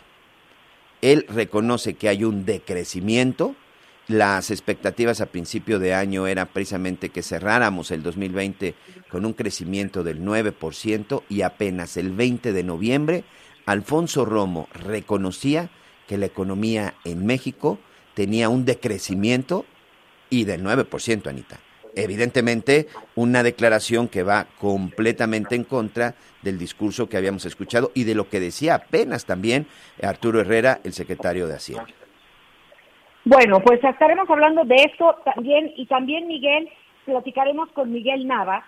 Él 1.00 1.25
reconoce 1.26 1.94
que 1.94 2.11
hay 2.11 2.23
un 2.23 2.44
decrecimiento. 2.44 3.54
Las 4.08 4.50
expectativas 4.50 5.23
a 5.23 5.26
principio 5.26 5.78
de 5.78 5.94
año 5.94 6.26
eran 6.26 6.49
precisamente 6.49 7.08
que 7.08 7.23
cerráramos 7.23 7.90
el 7.90 8.02
2020 8.02 8.75
con 9.08 9.25
un 9.25 9.32
crecimiento 9.32 10.04
del 10.04 10.23
9% 10.23 11.23
y 11.30 11.42
apenas 11.42 11.97
el 11.97 12.12
20 12.12 12.52
de 12.52 12.62
noviembre 12.62 13.25
Alfonso 13.64 14.26
Romo 14.26 14.68
reconocía 14.73 15.70
que 16.06 16.18
la 16.18 16.26
economía 16.26 16.94
en 17.04 17.25
México 17.25 17.78
tenía 18.12 18.50
un 18.50 18.66
decrecimiento 18.66 19.64
y 20.28 20.44
del 20.44 20.62
9%, 20.62 21.26
Anita. 21.26 21.61
Evidentemente, 21.99 22.87
una 23.17 23.43
declaración 23.43 24.09
que 24.09 24.23
va 24.23 24.47
completamente 24.61 25.57
en 25.57 25.64
contra 25.64 26.14
del 26.43 26.59
discurso 26.59 27.09
que 27.09 27.17
habíamos 27.17 27.45
escuchado 27.45 27.90
y 27.95 28.05
de 28.05 28.14
lo 28.14 28.28
que 28.28 28.38
decía 28.38 28.76
apenas 28.76 29.26
también 29.26 29.67
Arturo 30.02 30.40
Herrera, 30.40 30.78
el 30.85 30.93
secretario 30.93 31.47
de 31.49 31.55
Hacienda. 31.55 31.87
Bueno, 33.25 33.61
pues 33.61 33.83
estaremos 33.83 34.31
hablando 34.31 34.64
de 34.64 34.76
esto 34.76 35.17
también 35.25 35.73
y 35.76 35.87
también 35.87 36.28
Miguel, 36.28 36.69
platicaremos 37.05 37.69
con 37.73 37.93
Miguel 37.93 38.26
Nava, 38.26 38.64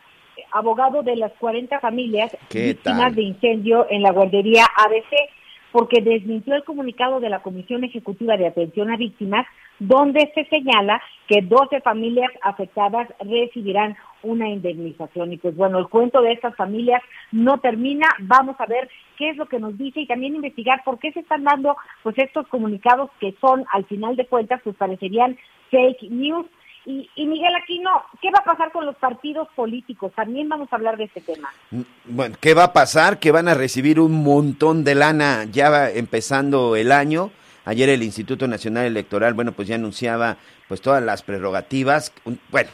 abogado 0.53 1.03
de 1.03 1.17
las 1.17 1.33
40 1.35 1.79
familias 1.81 2.37
¿Qué 2.49 2.65
víctimas 2.69 3.01
tal? 3.01 3.15
de 3.15 3.23
incendio 3.23 3.87
en 3.91 4.03
la 4.03 4.11
guardería 4.11 4.67
ABC, 4.77 5.31
porque 5.73 6.03
desmintió 6.03 6.55
el 6.55 6.65
comunicado 6.65 7.21
de 7.21 7.31
la 7.31 7.43
Comisión 7.43 7.85
Ejecutiva 7.85 8.37
de 8.37 8.49
Atención 8.49 8.91
a 8.91 8.97
Víctimas, 8.97 9.47
donde 9.81 10.31
se 10.35 10.45
señala 10.45 11.03
que 11.27 11.41
12 11.43 11.81
familias 11.81 12.31
afectadas 12.43 13.09
recibirán 13.19 13.97
una 14.23 14.49
indemnización. 14.49 15.33
Y 15.33 15.39
pues 15.39 15.57
bueno, 15.57 15.79
el 15.79 15.89
cuento 15.89 16.21
de 16.21 16.33
estas 16.33 16.55
familias 16.55 17.03
no 17.33 17.59
termina. 17.59 18.07
Vamos 18.21 18.57
a 18.59 18.67
ver 18.67 18.89
qué 19.17 19.31
es 19.31 19.37
lo 19.37 19.47
que 19.47 19.59
nos 19.59 19.77
dice 19.79 20.01
y 20.01 20.07
también 20.07 20.37
investigar 20.37 20.83
por 20.85 20.99
qué 20.99 21.13
se 21.13 21.21
están 21.21 21.45
dando 21.45 21.77
pues 22.03 22.17
estos 22.19 22.47
comunicados 22.49 23.11
que 23.19 23.35
son, 23.41 23.65
al 23.73 23.87
final 23.87 24.17
de 24.17 24.27
cuentas, 24.27 24.61
pues 24.63 24.77
parecerían 24.77 25.39
fake 25.71 26.11
news. 26.11 26.47
Y, 26.85 27.09
y 27.15 27.27
Miguel 27.27 27.55
Aquino, 27.63 27.91
¿qué 28.21 28.31
va 28.31 28.41
a 28.41 28.45
pasar 28.45 28.73
con 28.73 28.85
los 28.85 28.97
partidos 28.97 29.49
políticos? 29.55 30.13
También 30.15 30.49
vamos 30.49 30.69
a 30.73 30.77
hablar 30.77 30.97
de 30.97 31.05
este 31.05 31.21
tema. 31.21 31.51
Bueno, 32.05 32.37
¿qué 32.41 32.55
va 32.55 32.65
a 32.65 32.73
pasar? 32.73 33.19
Que 33.19 33.33
van 33.33 33.49
a 33.49 33.55
recibir 33.55 34.01
un 34.01 34.23
montón 34.23 34.85
de 34.85 34.95
lana 34.95 35.45
ya 35.45 35.91
empezando 35.91 36.77
el 36.77 36.93
año. 36.93 37.31
Ayer 37.71 37.89
el 37.89 38.03
Instituto 38.03 38.49
Nacional 38.49 38.85
Electoral, 38.87 39.33
bueno, 39.35 39.53
pues 39.53 39.69
ya 39.69 39.77
anunciaba 39.77 40.39
pues 40.67 40.81
todas 40.81 41.01
las 41.05 41.23
prerrogativas. 41.23 42.13
Un- 42.25 42.41
Bueno, 42.51 42.69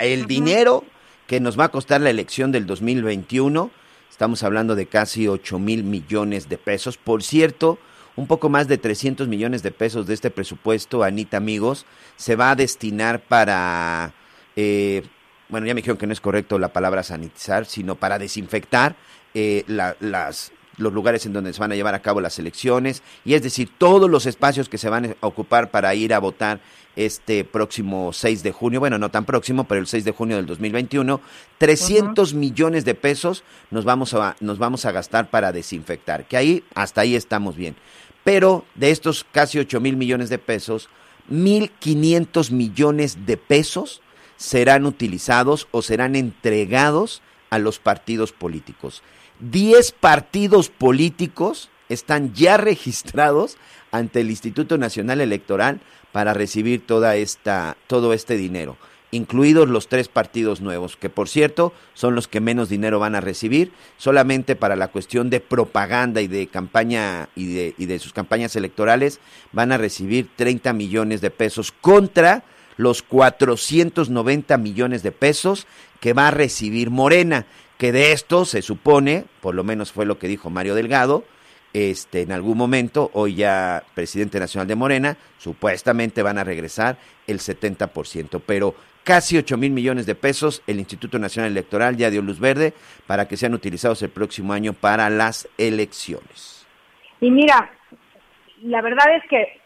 el 0.00 0.26
dinero 0.26 0.82
que 1.28 1.38
nos 1.38 1.56
va 1.56 1.66
a 1.66 1.68
costar 1.68 2.00
la 2.00 2.10
elección 2.10 2.50
del 2.50 2.66
2021, 2.66 3.70
estamos 4.10 4.42
hablando 4.42 4.74
de 4.74 4.86
casi 4.86 5.28
8 5.28 5.60
mil 5.60 5.84
millones 5.84 6.48
de 6.48 6.58
pesos. 6.58 6.96
Por 6.98 7.22
cierto, 7.22 7.78
un 8.16 8.26
poco 8.26 8.48
más 8.48 8.66
de 8.66 8.78
300 8.78 9.28
millones 9.28 9.62
de 9.62 9.70
pesos 9.70 10.08
de 10.08 10.14
este 10.14 10.32
presupuesto, 10.32 11.04
Anita, 11.04 11.36
amigos, 11.36 11.86
se 12.16 12.34
va 12.34 12.50
a 12.50 12.56
destinar 12.56 13.20
para, 13.20 14.12
eh, 14.56 15.04
bueno, 15.48 15.68
ya 15.68 15.74
me 15.74 15.82
dijeron 15.82 15.98
que 15.98 16.08
no 16.08 16.12
es 16.12 16.20
correcto 16.20 16.58
la 16.58 16.72
palabra 16.72 17.04
sanitizar, 17.04 17.64
sino 17.64 17.94
para 17.94 18.18
desinfectar 18.18 18.96
eh, 19.34 19.62
la- 19.68 19.96
las 20.00 20.50
los 20.76 20.92
lugares 20.92 21.26
en 21.26 21.32
donde 21.32 21.52
se 21.52 21.60
van 21.60 21.72
a 21.72 21.74
llevar 21.74 21.94
a 21.94 22.02
cabo 22.02 22.20
las 22.20 22.38
elecciones, 22.38 23.02
y 23.24 23.34
es 23.34 23.42
decir, 23.42 23.70
todos 23.78 24.10
los 24.10 24.26
espacios 24.26 24.68
que 24.68 24.78
se 24.78 24.88
van 24.88 25.16
a 25.20 25.26
ocupar 25.26 25.70
para 25.70 25.94
ir 25.94 26.12
a 26.12 26.18
votar 26.18 26.60
este 26.96 27.44
próximo 27.44 28.12
6 28.12 28.42
de 28.42 28.52
junio, 28.52 28.80
bueno, 28.80 28.98
no 28.98 29.10
tan 29.10 29.26
próximo, 29.26 29.64
pero 29.64 29.80
el 29.80 29.86
6 29.86 30.04
de 30.04 30.12
junio 30.12 30.36
del 30.36 30.46
2021, 30.46 31.20
300 31.58 32.34
millones 32.34 32.84
de 32.84 32.94
pesos 32.94 33.44
nos 33.70 33.84
vamos, 33.84 34.14
a, 34.14 34.36
nos 34.40 34.58
vamos 34.58 34.86
a 34.86 34.92
gastar 34.92 35.30
para 35.30 35.52
desinfectar, 35.52 36.26
que 36.26 36.36
ahí, 36.36 36.64
hasta 36.74 37.02
ahí 37.02 37.14
estamos 37.14 37.56
bien. 37.56 37.76
Pero 38.24 38.64
de 38.74 38.90
estos 38.90 39.24
casi 39.30 39.58
8 39.58 39.78
mil 39.80 39.96
millones 39.96 40.30
de 40.30 40.38
pesos, 40.38 40.88
1.500 41.30 42.50
millones 42.50 43.26
de 43.26 43.36
pesos 43.36 44.00
serán 44.36 44.86
utilizados 44.86 45.68
o 45.70 45.82
serán 45.82 46.16
entregados 46.16 47.22
a 47.50 47.58
los 47.58 47.78
partidos 47.78 48.32
políticos. 48.32 49.02
10 49.40 49.92
partidos 49.92 50.70
políticos 50.70 51.70
están 51.88 52.32
ya 52.34 52.56
registrados 52.56 53.56
ante 53.90 54.20
el 54.20 54.30
Instituto 54.30 54.78
Nacional 54.78 55.20
Electoral 55.20 55.80
para 56.12 56.34
recibir 56.34 56.86
toda 56.86 57.16
esta, 57.16 57.76
todo 57.86 58.12
este 58.12 58.36
dinero, 58.36 58.76
incluidos 59.10 59.68
los 59.68 59.88
tres 59.88 60.08
partidos 60.08 60.60
nuevos, 60.60 60.96
que 60.96 61.10
por 61.10 61.28
cierto 61.28 61.72
son 61.94 62.14
los 62.14 62.28
que 62.28 62.40
menos 62.40 62.68
dinero 62.68 62.98
van 62.98 63.14
a 63.14 63.20
recibir, 63.20 63.72
solamente 63.98 64.56
para 64.56 64.76
la 64.76 64.88
cuestión 64.88 65.30
de 65.30 65.40
propaganda 65.40 66.20
y 66.22 66.26
de 66.26 66.46
campaña 66.46 67.28
y 67.36 67.52
de, 67.52 67.74
y 67.76 67.86
de 67.86 67.98
sus 67.98 68.12
campañas 68.12 68.56
electorales 68.56 69.20
van 69.52 69.72
a 69.72 69.78
recibir 69.78 70.28
30 70.34 70.72
millones 70.72 71.20
de 71.20 71.30
pesos 71.30 71.72
contra 71.72 72.42
los 72.76 73.02
490 73.02 74.56
millones 74.58 75.02
de 75.02 75.12
pesos 75.12 75.66
que 76.00 76.12
va 76.12 76.28
a 76.28 76.32
recibir 76.32 76.90
Morena, 76.90 77.46
que 77.78 77.92
de 77.92 78.12
esto 78.12 78.44
se 78.44 78.62
supone, 78.62 79.24
por 79.40 79.54
lo 79.54 79.64
menos 79.64 79.92
fue 79.92 80.06
lo 80.06 80.18
que 80.18 80.28
dijo 80.28 80.50
Mario 80.50 80.74
Delgado, 80.74 81.24
este, 81.72 82.22
en 82.22 82.32
algún 82.32 82.56
momento, 82.56 83.10
hoy 83.12 83.34
ya 83.34 83.82
presidente 83.94 84.40
nacional 84.40 84.66
de 84.66 84.76
Morena, 84.76 85.16
supuestamente 85.36 86.22
van 86.22 86.38
a 86.38 86.44
regresar 86.44 86.96
el 87.26 87.38
70%, 87.38 88.40
pero 88.46 88.74
casi 89.04 89.36
8 89.36 89.58
mil 89.58 89.72
millones 89.72 90.06
de 90.06 90.14
pesos, 90.14 90.62
el 90.66 90.78
Instituto 90.78 91.18
Nacional 91.18 91.50
Electoral 91.50 91.96
ya 91.96 92.08
dio 92.08 92.22
luz 92.22 92.40
verde 92.40 92.72
para 93.06 93.28
que 93.28 93.36
sean 93.36 93.52
utilizados 93.52 94.00
el 94.02 94.08
próximo 94.08 94.54
año 94.54 94.72
para 94.72 95.10
las 95.10 95.48
elecciones. 95.58 96.66
Y 97.20 97.30
mira, 97.30 97.70
la 98.62 98.80
verdad 98.80 99.14
es 99.14 99.28
que 99.28 99.60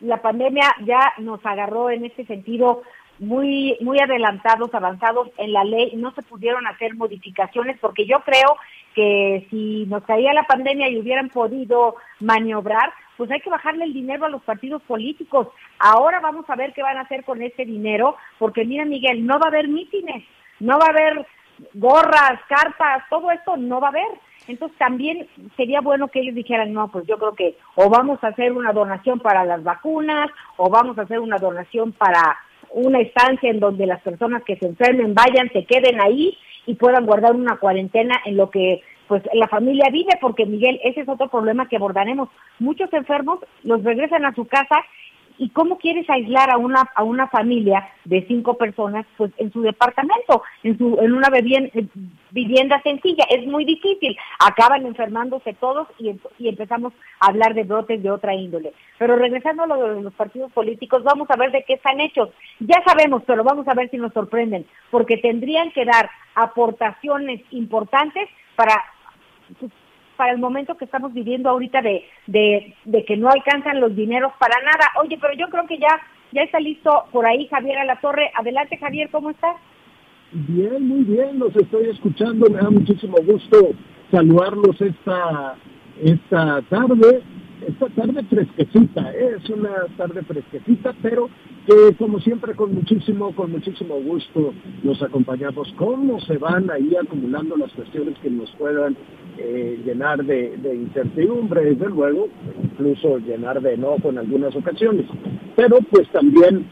la 0.00 0.22
pandemia 0.22 0.74
ya 0.84 1.12
nos 1.18 1.44
agarró 1.44 1.90
en 1.90 2.04
este 2.04 2.24
sentido 2.26 2.82
muy 3.18 3.76
muy 3.80 3.98
adelantados, 4.00 4.74
avanzados 4.74 5.28
en 5.36 5.52
la 5.52 5.64
ley, 5.64 5.92
no 5.96 6.12
se 6.12 6.22
pudieron 6.22 6.66
hacer 6.66 6.94
modificaciones 6.94 7.78
porque 7.80 8.06
yo 8.06 8.20
creo 8.20 8.56
que 8.94 9.46
si 9.50 9.86
nos 9.86 10.02
caía 10.04 10.32
la 10.32 10.44
pandemia 10.44 10.88
y 10.88 10.98
hubieran 10.98 11.28
podido 11.28 11.96
maniobrar, 12.20 12.92
pues 13.16 13.30
hay 13.30 13.40
que 13.40 13.50
bajarle 13.50 13.84
el 13.84 13.92
dinero 13.92 14.26
a 14.26 14.28
los 14.28 14.42
partidos 14.42 14.82
políticos. 14.82 15.48
Ahora 15.78 16.20
vamos 16.20 16.48
a 16.48 16.56
ver 16.56 16.72
qué 16.72 16.82
van 16.82 16.98
a 16.98 17.02
hacer 17.02 17.24
con 17.24 17.42
ese 17.42 17.64
dinero, 17.64 18.16
porque 18.38 18.64
mira 18.64 18.84
Miguel, 18.84 19.26
no 19.26 19.38
va 19.38 19.46
a 19.46 19.48
haber 19.48 19.68
mítines, 19.68 20.24
no 20.60 20.78
va 20.78 20.86
a 20.86 20.90
haber 20.90 21.26
gorras, 21.74 22.40
cartas, 22.48 23.04
todo 23.08 23.30
esto 23.30 23.56
no 23.56 23.80
va 23.80 23.88
a 23.88 23.90
haber. 23.90 24.08
Entonces 24.48 24.76
también 24.76 25.28
sería 25.56 25.80
bueno 25.80 26.08
que 26.08 26.20
ellos 26.20 26.34
dijeran, 26.34 26.72
no, 26.72 26.88
pues 26.88 27.06
yo 27.06 27.16
creo 27.16 27.34
que 27.34 27.56
o 27.76 27.88
vamos 27.88 28.22
a 28.24 28.28
hacer 28.28 28.52
una 28.52 28.72
donación 28.72 29.20
para 29.20 29.44
las 29.44 29.62
vacunas, 29.62 30.30
o 30.56 30.68
vamos 30.68 30.98
a 30.98 31.02
hacer 31.02 31.20
una 31.20 31.38
donación 31.38 31.92
para 31.92 32.38
una 32.74 33.00
estancia 33.00 33.50
en 33.50 33.60
donde 33.60 33.86
las 33.86 34.02
personas 34.02 34.42
que 34.44 34.56
se 34.56 34.66
enfermen 34.66 35.14
vayan, 35.14 35.50
se 35.52 35.64
queden 35.64 36.00
ahí 36.00 36.36
y 36.66 36.74
puedan 36.74 37.06
guardar 37.06 37.34
una 37.34 37.56
cuarentena 37.56 38.14
en 38.24 38.36
lo 38.36 38.50
que 38.50 38.82
pues 39.08 39.22
la 39.34 39.48
familia 39.48 39.90
vive, 39.92 40.12
porque 40.20 40.46
Miguel, 40.46 40.80
ese 40.84 41.02
es 41.02 41.08
otro 41.08 41.28
problema 41.28 41.68
que 41.68 41.76
abordaremos. 41.76 42.30
Muchos 42.58 42.90
enfermos 42.92 43.40
los 43.62 43.82
regresan 43.84 44.24
a 44.24 44.34
su 44.34 44.46
casa 44.46 44.76
¿Y 45.42 45.48
cómo 45.48 45.76
quieres 45.76 46.08
aislar 46.08 46.52
a 46.52 46.56
una 46.56 46.88
a 46.94 47.02
una 47.02 47.26
familia 47.26 47.88
de 48.04 48.24
cinco 48.28 48.56
personas 48.56 49.04
pues 49.16 49.32
en 49.38 49.52
su 49.52 49.60
departamento, 49.60 50.44
en 50.62 50.78
su 50.78 51.00
en 51.00 51.12
una 51.12 51.30
vivienda, 51.30 51.68
vivienda 52.30 52.80
sencilla? 52.82 53.24
Es 53.28 53.44
muy 53.48 53.64
difícil. 53.64 54.16
Acaban 54.38 54.86
enfermándose 54.86 55.52
todos 55.54 55.88
y, 55.98 56.14
y 56.38 56.48
empezamos 56.48 56.92
a 57.18 57.30
hablar 57.30 57.54
de 57.54 57.64
brotes 57.64 58.00
de 58.00 58.12
otra 58.12 58.36
índole. 58.36 58.72
Pero 59.00 59.16
regresando 59.16 59.64
a 59.64 59.66
lo 59.66 59.96
de 59.96 60.02
los 60.02 60.14
partidos 60.14 60.52
políticos, 60.52 61.02
vamos 61.02 61.28
a 61.28 61.36
ver 61.36 61.50
de 61.50 61.64
qué 61.64 61.72
están 61.72 62.00
hechos. 62.00 62.28
Ya 62.60 62.80
sabemos, 62.86 63.24
pero 63.26 63.42
vamos 63.42 63.66
a 63.66 63.74
ver 63.74 63.90
si 63.90 63.96
nos 63.96 64.12
sorprenden, 64.12 64.64
porque 64.92 65.16
tendrían 65.16 65.72
que 65.72 65.84
dar 65.84 66.08
aportaciones 66.36 67.42
importantes 67.50 68.28
para 68.54 68.80
para 70.22 70.34
el 70.34 70.38
momento 70.38 70.76
que 70.76 70.84
estamos 70.84 71.12
viviendo 71.12 71.50
ahorita 71.50 71.82
de, 71.82 72.04
de, 72.28 73.04
que 73.04 73.16
no 73.16 73.28
alcanzan 73.28 73.80
los 73.80 73.96
dineros 73.96 74.32
para 74.38 74.54
nada. 74.62 74.86
Oye, 75.02 75.18
pero 75.20 75.34
yo 75.34 75.48
creo 75.48 75.66
que 75.66 75.78
ya, 75.78 76.00
ya 76.30 76.42
está 76.42 76.60
listo 76.60 77.06
por 77.10 77.26
ahí 77.26 77.48
Javier 77.48 77.78
a 77.78 77.84
la 77.84 77.98
torre. 78.00 78.30
Adelante 78.38 78.76
Javier, 78.76 79.08
¿cómo 79.10 79.30
estás? 79.30 79.56
Bien, 80.30 80.86
muy 80.86 81.02
bien, 81.02 81.40
los 81.40 81.56
estoy 81.56 81.88
escuchando, 81.88 82.48
me 82.48 82.58
da 82.60 82.70
muchísimo 82.70 83.16
gusto 83.26 83.70
saludarlos 84.12 84.80
esta, 84.80 85.56
esta 86.00 86.62
tarde 86.70 87.24
esta 87.66 87.88
tarde 87.90 88.22
fresquecita, 88.24 89.12
¿eh? 89.12 89.36
es 89.38 89.50
una 89.50 89.86
tarde 89.96 90.22
fresquecita, 90.22 90.94
pero 91.02 91.28
que 91.66 91.94
como 91.96 92.18
siempre 92.20 92.54
con 92.54 92.74
muchísimo, 92.74 93.34
con 93.34 93.52
muchísimo 93.52 94.00
gusto 94.00 94.52
nos 94.82 95.00
acompañamos. 95.02 95.72
¿Cómo 95.76 96.20
se 96.22 96.38
van 96.38 96.70
ahí 96.70 96.94
acumulando 96.96 97.56
las 97.56 97.72
cuestiones 97.72 98.18
que 98.18 98.30
nos 98.30 98.50
puedan 98.52 98.96
eh, 99.38 99.80
llenar 99.84 100.24
de, 100.24 100.56
de, 100.56 100.74
incertidumbre, 100.74 101.64
desde 101.64 101.88
luego, 101.88 102.28
incluso 102.62 103.18
llenar 103.18 103.60
de 103.60 103.74
enojo 103.74 104.10
en 104.10 104.18
algunas 104.18 104.54
ocasiones? 104.54 105.06
Pero 105.56 105.78
pues 105.90 106.08
también 106.10 106.66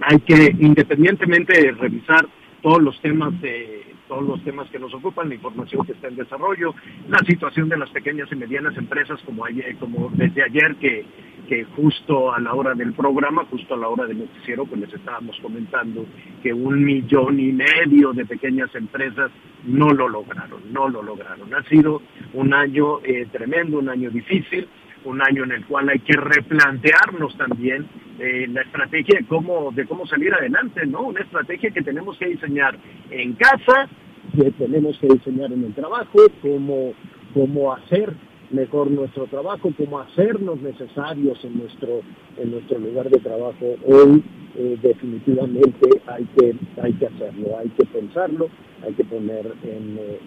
hay 0.00 0.18
que, 0.20 0.54
independientemente 0.58 1.60
de 1.60 1.72
revisar 1.72 2.26
todos 2.62 2.82
los 2.82 3.00
temas 3.00 3.40
de 3.40 3.82
todos 4.08 4.24
los 4.24 4.42
temas 4.42 4.68
que 4.70 4.78
nos 4.78 4.92
ocupan, 4.94 5.28
la 5.28 5.34
información 5.34 5.84
que 5.84 5.92
está 5.92 6.08
en 6.08 6.16
desarrollo, 6.16 6.74
la 7.08 7.18
situación 7.26 7.68
de 7.68 7.76
las 7.76 7.90
pequeñas 7.90 8.28
y 8.32 8.36
medianas 8.36 8.76
empresas, 8.76 9.20
como, 9.24 9.44
ayer, 9.44 9.76
como 9.76 10.10
desde 10.14 10.42
ayer 10.42 10.74
que, 10.76 11.04
que 11.48 11.64
justo 11.64 12.32
a 12.32 12.40
la 12.40 12.54
hora 12.54 12.74
del 12.74 12.92
programa, 12.92 13.44
justo 13.46 13.74
a 13.74 13.78
la 13.78 13.88
hora 13.88 14.06
del 14.06 14.18
noticiero, 14.18 14.66
pues 14.66 14.80
les 14.82 14.92
estábamos 14.92 15.38
comentando 15.40 16.04
que 16.42 16.52
un 16.52 16.84
millón 16.84 17.40
y 17.40 17.52
medio 17.52 18.12
de 18.12 18.26
pequeñas 18.26 18.72
empresas 18.74 19.30
no 19.64 19.90
lo 19.90 20.08
lograron, 20.08 20.72
no 20.72 20.88
lo 20.88 21.02
lograron. 21.02 21.52
Ha 21.54 21.62
sido 21.64 22.02
un 22.34 22.52
año 22.52 23.00
eh, 23.02 23.26
tremendo, 23.32 23.78
un 23.78 23.88
año 23.88 24.10
difícil, 24.10 24.68
un 25.04 25.22
año 25.22 25.44
en 25.44 25.52
el 25.52 25.64
cual 25.64 25.88
hay 25.88 26.00
que 26.00 26.16
replantearnos 26.16 27.36
también 27.38 27.86
eh, 28.18 28.46
la 28.48 28.60
estrategia 28.62 29.20
de 29.20 29.26
cómo, 29.26 29.72
de 29.72 29.86
cómo 29.86 30.06
salir 30.06 30.34
adelante, 30.34 30.84
¿no? 30.86 31.02
Una 31.02 31.20
estrategia 31.20 31.70
que 31.70 31.82
tenemos 31.82 32.18
que 32.18 32.26
diseñar 32.26 32.76
en 33.10 33.32
casa, 33.34 33.88
que 34.36 34.50
tenemos 34.50 34.98
que 34.98 35.06
diseñar 35.06 35.50
en 35.50 35.64
el 35.64 35.74
trabajo, 35.74 36.18
cómo, 36.42 36.92
cómo 37.32 37.72
hacer 37.72 38.12
mejor 38.50 38.90
nuestro 38.90 39.26
trabajo, 39.26 39.70
cómo 39.76 39.98
hacernos 40.00 40.60
necesarios 40.60 41.38
en 41.44 41.58
nuestro, 41.58 42.00
en 42.36 42.50
nuestro 42.50 42.78
lugar 42.78 43.10
de 43.10 43.18
trabajo. 43.18 43.76
Hoy 43.86 44.22
eh, 44.56 44.78
definitivamente 44.82 45.88
hay 46.06 46.24
que, 46.36 46.54
hay 46.82 46.92
que 46.94 47.06
hacerlo, 47.06 47.58
hay 47.58 47.68
que 47.70 47.86
pensarlo, 47.86 48.48
hay 48.84 48.92
que 48.94 49.04
poner 49.04 49.46
en, 49.62 49.98
eh, 49.98 50.20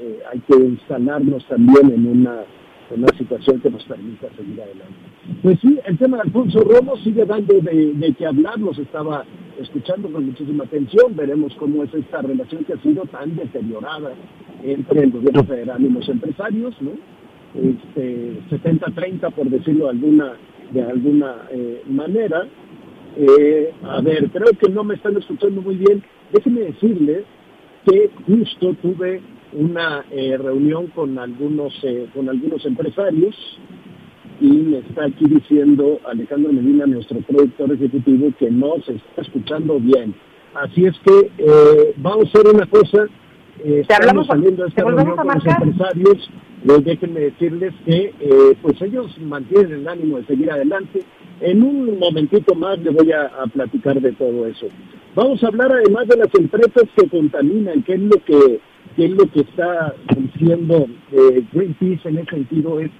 eh, 0.00 0.20
hay 0.32 0.40
que 0.40 0.56
instalarnos 0.56 1.46
también 1.46 1.92
en 1.92 2.06
una 2.06 2.44
una 2.90 3.08
situación 3.16 3.60
que 3.60 3.70
nos 3.70 3.84
permita 3.84 4.28
seguir 4.36 4.60
adelante. 4.60 4.94
Pues 5.42 5.58
sí, 5.60 5.78
el 5.84 5.98
tema 5.98 6.18
de 6.18 6.22
Alfonso 6.24 6.60
Romo 6.60 6.96
sigue 6.98 7.24
dando 7.24 7.54
de, 7.60 7.92
de 7.94 8.14
que 8.14 8.26
hablar, 8.26 8.58
nos 8.58 8.78
estaba 8.78 9.24
escuchando 9.60 10.10
con 10.10 10.26
muchísima 10.26 10.64
atención, 10.64 11.14
veremos 11.16 11.54
cómo 11.56 11.82
es 11.84 11.94
esta 11.94 12.22
relación 12.22 12.64
que 12.64 12.74
ha 12.74 12.82
sido 12.82 13.02
tan 13.06 13.36
deteriorada 13.36 14.12
entre 14.62 15.04
el 15.04 15.10
gobierno 15.10 15.44
federal 15.44 15.82
y 15.82 15.88
los 15.88 16.08
empresarios, 16.08 16.74
¿no? 16.80 16.92
Este, 17.54 18.40
70-30 18.50 19.32
por 19.32 19.48
decirlo 19.48 19.84
de 19.84 19.90
alguna, 19.90 20.32
de 20.72 20.82
alguna 20.82 21.34
eh, 21.50 21.82
manera. 21.88 22.46
Eh, 23.16 23.72
a 23.84 24.00
ver, 24.00 24.28
creo 24.30 24.52
que 24.58 24.68
no 24.70 24.82
me 24.82 24.96
están 24.96 25.16
escuchando 25.16 25.62
muy 25.62 25.76
bien. 25.76 26.02
Déjenme 26.32 26.62
decirles 26.62 27.24
que 27.86 28.10
justo 28.26 28.74
tuve 28.82 29.20
una 29.54 30.04
eh, 30.10 30.36
reunión 30.36 30.88
con 30.88 31.18
algunos 31.18 31.72
eh, 31.82 32.06
con 32.14 32.28
algunos 32.28 32.64
empresarios 32.66 33.34
y 34.40 34.46
me 34.46 34.78
está 34.78 35.04
aquí 35.04 35.24
diciendo 35.26 36.00
Alejandro 36.06 36.52
Medina, 36.52 36.86
nuestro 36.86 37.20
productor 37.20 37.72
ejecutivo, 37.72 38.32
que 38.38 38.50
no 38.50 38.74
se 38.84 38.94
está 38.94 39.22
escuchando 39.22 39.78
bien. 39.78 40.14
Así 40.54 40.84
es 40.84 40.94
que 41.04 41.30
eh, 41.38 41.94
vamos 41.96 42.26
a 42.26 42.28
hacer 42.38 42.54
una 42.54 42.66
cosa. 42.66 43.06
Eh, 43.64 43.84
estamos 43.88 44.26
saliendo 44.26 44.64
a 44.64 44.68
esta 44.68 44.84
reunión 44.84 45.16
con 45.16 45.26
los 45.26 45.46
empresarios. 45.46 46.30
Les 46.64 46.84
déjenme 46.84 47.20
decirles 47.20 47.74
que 47.84 48.14
eh, 48.20 48.56
pues 48.62 48.80
ellos 48.82 49.16
mantienen 49.20 49.72
el 49.72 49.88
ánimo 49.88 50.18
de 50.18 50.26
seguir 50.26 50.50
adelante. 50.50 51.00
En 51.40 51.62
un 51.62 51.98
momentito 51.98 52.54
más 52.54 52.78
les 52.78 52.94
voy 52.94 53.12
a, 53.12 53.26
a 53.26 53.46
platicar 53.46 54.00
de 54.00 54.12
todo 54.12 54.46
eso. 54.46 54.66
Vamos 55.14 55.42
a 55.44 55.48
hablar 55.48 55.72
además 55.72 56.08
de 56.08 56.16
las 56.16 56.34
empresas 56.34 56.84
que 56.96 57.08
contaminan, 57.08 57.82
qué 57.82 57.94
es 57.94 58.00
lo 58.00 58.24
que 58.24 58.60
qué 58.96 59.06
es 59.06 59.10
lo 59.10 59.30
que 59.30 59.40
está 59.40 59.94
diciendo 60.16 60.86
eh, 61.12 61.44
Greenpeace 61.52 62.08
en 62.08 62.18
ese 62.18 62.30
sentido 62.30 62.80
es 62.80 62.90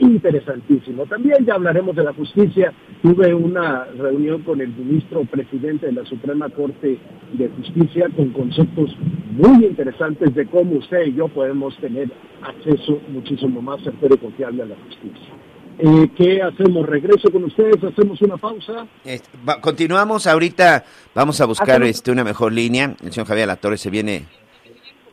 interesantísimo. 0.00 1.06
También 1.06 1.44
ya 1.46 1.54
hablaremos 1.54 1.94
de 1.96 2.04
la 2.04 2.12
justicia. 2.12 2.72
Tuve 3.02 3.34
una 3.34 3.84
reunión 3.84 4.42
con 4.42 4.60
el 4.60 4.68
ministro 4.68 5.24
presidente 5.24 5.86
de 5.86 5.92
la 5.92 6.04
Suprema 6.04 6.48
Corte 6.48 6.98
de 7.32 7.48
Justicia 7.48 8.08
con 8.16 8.30
conceptos 8.30 8.96
muy 9.32 9.66
interesantes 9.66 10.34
de 10.34 10.46
cómo 10.46 10.78
usted 10.78 11.06
y 11.06 11.14
yo 11.14 11.28
podemos 11.28 11.76
tener 11.78 12.10
acceso 12.42 13.00
muchísimo 13.08 13.60
más 13.60 13.82
certero 13.82 14.14
y 14.14 14.18
confiable 14.18 14.62
a 14.62 14.66
la 14.66 14.76
justicia. 14.76 15.34
Eh, 15.76 16.08
¿Qué 16.16 16.40
hacemos? 16.40 16.86
¿Regreso 16.86 17.30
con 17.32 17.44
ustedes? 17.44 17.82
¿Hacemos 17.82 18.20
una 18.22 18.36
pausa? 18.36 18.86
Este, 19.04 19.28
va, 19.46 19.60
continuamos 19.60 20.26
ahorita, 20.26 20.84
vamos 21.14 21.40
a 21.40 21.46
buscar 21.46 21.82
este, 21.82 22.12
una 22.12 22.22
mejor 22.22 22.52
línea. 22.52 22.94
El 23.02 23.12
señor 23.12 23.26
Javier 23.26 23.48
Latorre 23.48 23.76
se 23.76 23.90
viene 23.90 24.24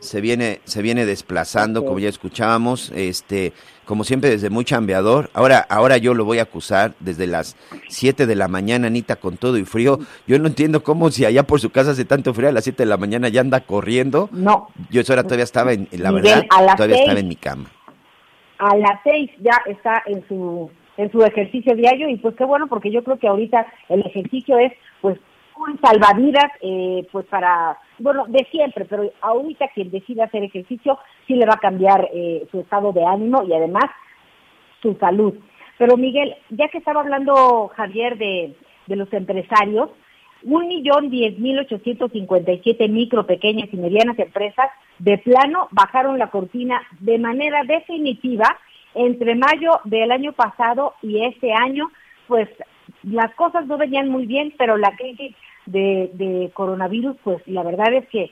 se 0.02 0.20
viene 0.20 0.62
se 0.64 0.82
viene 0.82 1.06
desplazando 1.06 1.86
como 1.86 2.00
ya 2.00 2.10
escuchábamos 2.10 2.92
este 2.96 3.54
como 3.86 4.04
siempre 4.04 4.30
desde 4.30 4.50
muy 4.50 4.66
chambeador. 4.66 5.30
Ahora 5.34 5.60
ahora 5.70 5.98
yo 5.98 6.14
lo 6.16 6.26
voy 6.26 6.40
a 6.40 6.44
acusar 6.44 6.94
desde 7.00 7.28
las 7.28 7.56
7 7.88 8.26
de 8.26 8.36
la 8.36 8.48
mañana 8.48 8.88
Anita 8.88 9.18
con 9.18 9.38
todo 9.38 9.58
y 9.58 9.66
frío. 9.66 10.00
Yo 10.26 10.40
no 10.40 10.48
entiendo 10.48 10.82
cómo 10.82 11.12
si 11.12 11.26
allá 11.26 11.44
por 11.44 11.60
su 11.60 11.70
casa 11.70 11.92
hace 11.92 12.06
tanto 12.06 12.34
frío 12.34 12.50
a 12.50 12.52
las 12.52 12.64
7 12.64 12.82
de 12.82 12.90
la 12.90 12.98
mañana 12.98 13.30
ya 13.30 13.42
anda 13.42 13.60
corriendo. 13.62 14.28
No. 14.32 14.70
Yo 14.90 15.02
eso 15.02 15.14
ahora 15.14 15.24
todavía 15.24 15.44
estaba 15.44 15.74
en 15.74 15.88
la 15.92 16.12
verdad 16.12 16.46
todavía 16.76 16.98
estaba 16.98 17.20
en 17.20 17.28
mi 17.28 17.36
cama. 17.36 17.70
A 18.58 18.76
las 18.78 19.00
6 19.04 19.32
ya 19.40 19.62
está 19.68 20.02
en 20.08 20.28
su 20.28 20.72
en 20.98 21.12
su 21.12 21.22
ejercicio 21.24 21.76
diario 21.76 22.10
y 22.10 22.18
pues 22.18 22.36
qué 22.36 22.44
bueno 22.44 22.68
porque 22.68 22.92
yo 22.92 23.04
creo 23.04 23.20
que 23.20 23.28
ahorita 23.28 23.68
el 23.90 24.02
ejercicio 24.02 24.58
es 24.58 24.74
pues 25.00 25.20
un 25.58 25.80
salvavidas 25.80 26.52
eh, 26.62 27.08
pues 27.12 27.26
para 27.28 27.78
bueno, 28.02 28.26
de 28.28 28.46
siempre, 28.52 28.86
pero 28.86 29.12
ahorita 29.22 29.70
quien 29.74 29.92
decida 29.92 30.26
hacer 30.26 30.44
ejercicio 30.44 31.00
sí 31.28 31.36
le 31.36 31.46
va 31.46 31.54
a 31.54 31.60
cambiar 31.60 32.10
eh, 32.14 32.48
su 32.52 32.60
estado 32.62 32.92
de 32.92 33.06
ánimo 33.06 33.44
y 33.44 33.54
además 33.54 33.86
su 34.82 34.96
salud. 34.96 35.34
Pero 35.78 35.98
Miguel, 35.98 36.36
ya 36.50 36.68
que 36.68 36.78
estaba 36.78 37.02
hablando 37.02 37.70
Javier 37.76 38.18
de, 38.18 38.56
de 38.88 38.96
los 38.96 39.12
empresarios, 39.14 39.90
un 40.44 40.68
millón 40.68 41.10
diez 41.10 41.38
mil 41.38 41.60
ochocientos 41.60 42.12
cincuenta 42.12 42.52
y 42.52 42.60
siete 42.64 42.88
micro, 42.88 43.28
pequeñas 43.28 43.70
y 43.72 43.78
medianas 43.78 44.18
empresas 44.18 44.70
de 44.98 45.18
plano 45.20 45.68
bajaron 45.72 46.18
la 46.18 46.32
cortina 46.32 46.82
de 47.00 47.20
manera 47.20 47.64
definitiva 47.64 48.58
entre 48.96 49.36
mayo 49.36 49.80
del 49.86 50.12
año 50.12 50.34
pasado 50.34 50.96
y 51.02 51.24
este 51.24 51.54
año, 51.54 51.92
pues 52.28 52.50
las 53.04 53.34
cosas 53.36 53.68
no 53.68 53.78
venían 53.78 54.10
muy 54.10 54.26
bien, 54.26 54.54
pero 54.58 54.78
la 54.78 54.96
crisis 54.96 55.36
de, 55.72 56.12
de 56.14 56.52
coronavirus, 56.54 57.16
pues 57.24 57.42
la 57.48 57.64
verdad 57.64 57.94
es 57.94 58.08
que 58.10 58.32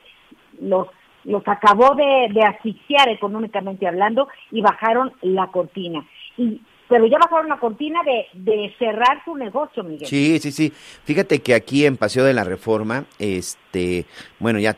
los 0.62 0.88
los 1.26 1.44
acabó 1.48 1.96
de, 1.96 2.30
de 2.34 2.44
asfixiar 2.44 3.10
económicamente 3.10 3.86
hablando 3.86 4.30
y 4.52 4.62
bajaron 4.62 5.12
la 5.22 5.48
cortina. 5.48 6.06
Y 6.38 6.62
pero 6.88 7.06
ya 7.06 7.18
bajaron 7.20 7.50
la 7.50 7.60
cortina 7.60 8.00
de, 8.04 8.26
de 8.34 8.74
cerrar 8.80 9.22
su 9.26 9.36
negocio, 9.36 9.84
Miguel. 9.84 10.08
Sí, 10.08 10.40
sí, 10.40 10.52
sí. 10.52 10.72
Fíjate 11.04 11.40
que 11.40 11.54
aquí 11.54 11.86
en 11.86 11.98
Paseo 11.98 12.24
de 12.24 12.34
la 12.34 12.44
Reforma, 12.46 13.04
este, 13.20 14.06
bueno, 14.40 14.58
ya, 14.60 14.76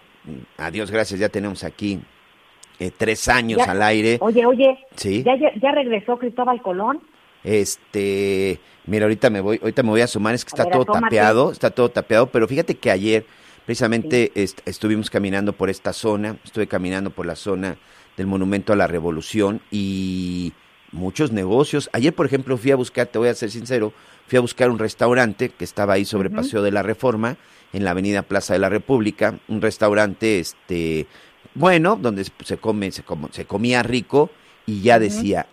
a 0.58 0.71
Dios 0.71 0.91
gracias, 0.91 1.19
ya 1.21 1.30
tenemos 1.30 1.63
aquí 1.63 2.00
eh, 2.80 2.91
tres 2.97 3.30
años 3.30 3.60
Ya- 3.63 3.71
al 3.71 3.82
aire. 3.84 4.17
Oye, 4.19 4.45
oye, 4.45 4.78
Sí. 4.95 5.24
¿ya, 5.24 5.36
ya, 5.38 5.54
ya 5.62 5.71
regresó 5.71 6.17
Cristóbal 6.17 6.62
Colón? 6.62 7.00
Este, 7.43 8.60
mira, 8.86 9.06
ahorita 9.06 9.30
me 9.30 9.41
voy, 9.41 9.60
ahorita 9.62 9.84
me 9.84 9.89
voy 9.89 10.01
a 10.01 10.08
sumar, 10.08 10.36
es 10.36 10.45
que 10.45 10.49
está 10.49 10.63
ver, 10.63 10.73
todo 10.73 10.86
tapeado, 11.10 11.51
está 11.51 11.69
todo 11.71 11.89
tapeado, 11.89 12.27
pero 12.32 12.47
fíjate 12.47 12.75
que 12.75 12.91
ayer 12.91 13.25
precisamente 13.65 14.32
est- 14.36 14.60
estuvimos 14.65 15.10
caminando 15.10 15.54
por 15.54 15.69
esta 15.69 15.93
zona, 15.93 16.38
estuve 16.43 16.67
caminando 16.67 17.10
por 17.10 17.25
la 17.25 17.36
zona 17.36 17.77
del 18.17 18.27
Monumento 18.27 18.73
a 18.73 18.75
la 18.75 18.88
Revolución 18.88 19.62
y 19.71 20.54
muchos 20.91 21.32
negocios. 21.32 21.89
Ayer, 21.93 22.13
por 22.13 22.25
ejemplo, 22.25 22.58
fui 22.58 22.71
a 22.71 22.75
buscar, 22.75 23.08
te 23.08 23.17
voy 23.17 23.30
a 23.30 23.34
ser 23.36 23.49
sincero, 23.51 23.93
fui 24.27 24.38
a 24.38 24.41
buscar 24.41 24.69
un 24.69 24.80
restaurante 24.80 25.49
que 25.49 25.63
estaba 25.63 25.93
ahí 25.93 26.06
sobre 26.06 26.30
Paseo 26.30 26.62
de 26.62 26.71
la 26.71 26.84
Reforma, 26.84 27.38
en 27.73 27.86
la 27.86 27.91
Avenida 27.91 28.23
Plaza 28.23 28.54
de 28.54 28.60
la 28.60 28.67
República, 28.69 29.39
un 29.47 29.62
restaurante, 29.62 30.39
este, 30.39 31.08
bueno, 31.56 31.95
donde 31.95 32.25
se 32.43 32.58
come, 32.58 32.91
se, 32.91 33.04
como- 33.04 33.30
se 33.32 33.45
comía 33.45 33.82
rico 33.84 34.30
y 34.65 34.82
ya 34.82 34.99
decía 34.99 35.47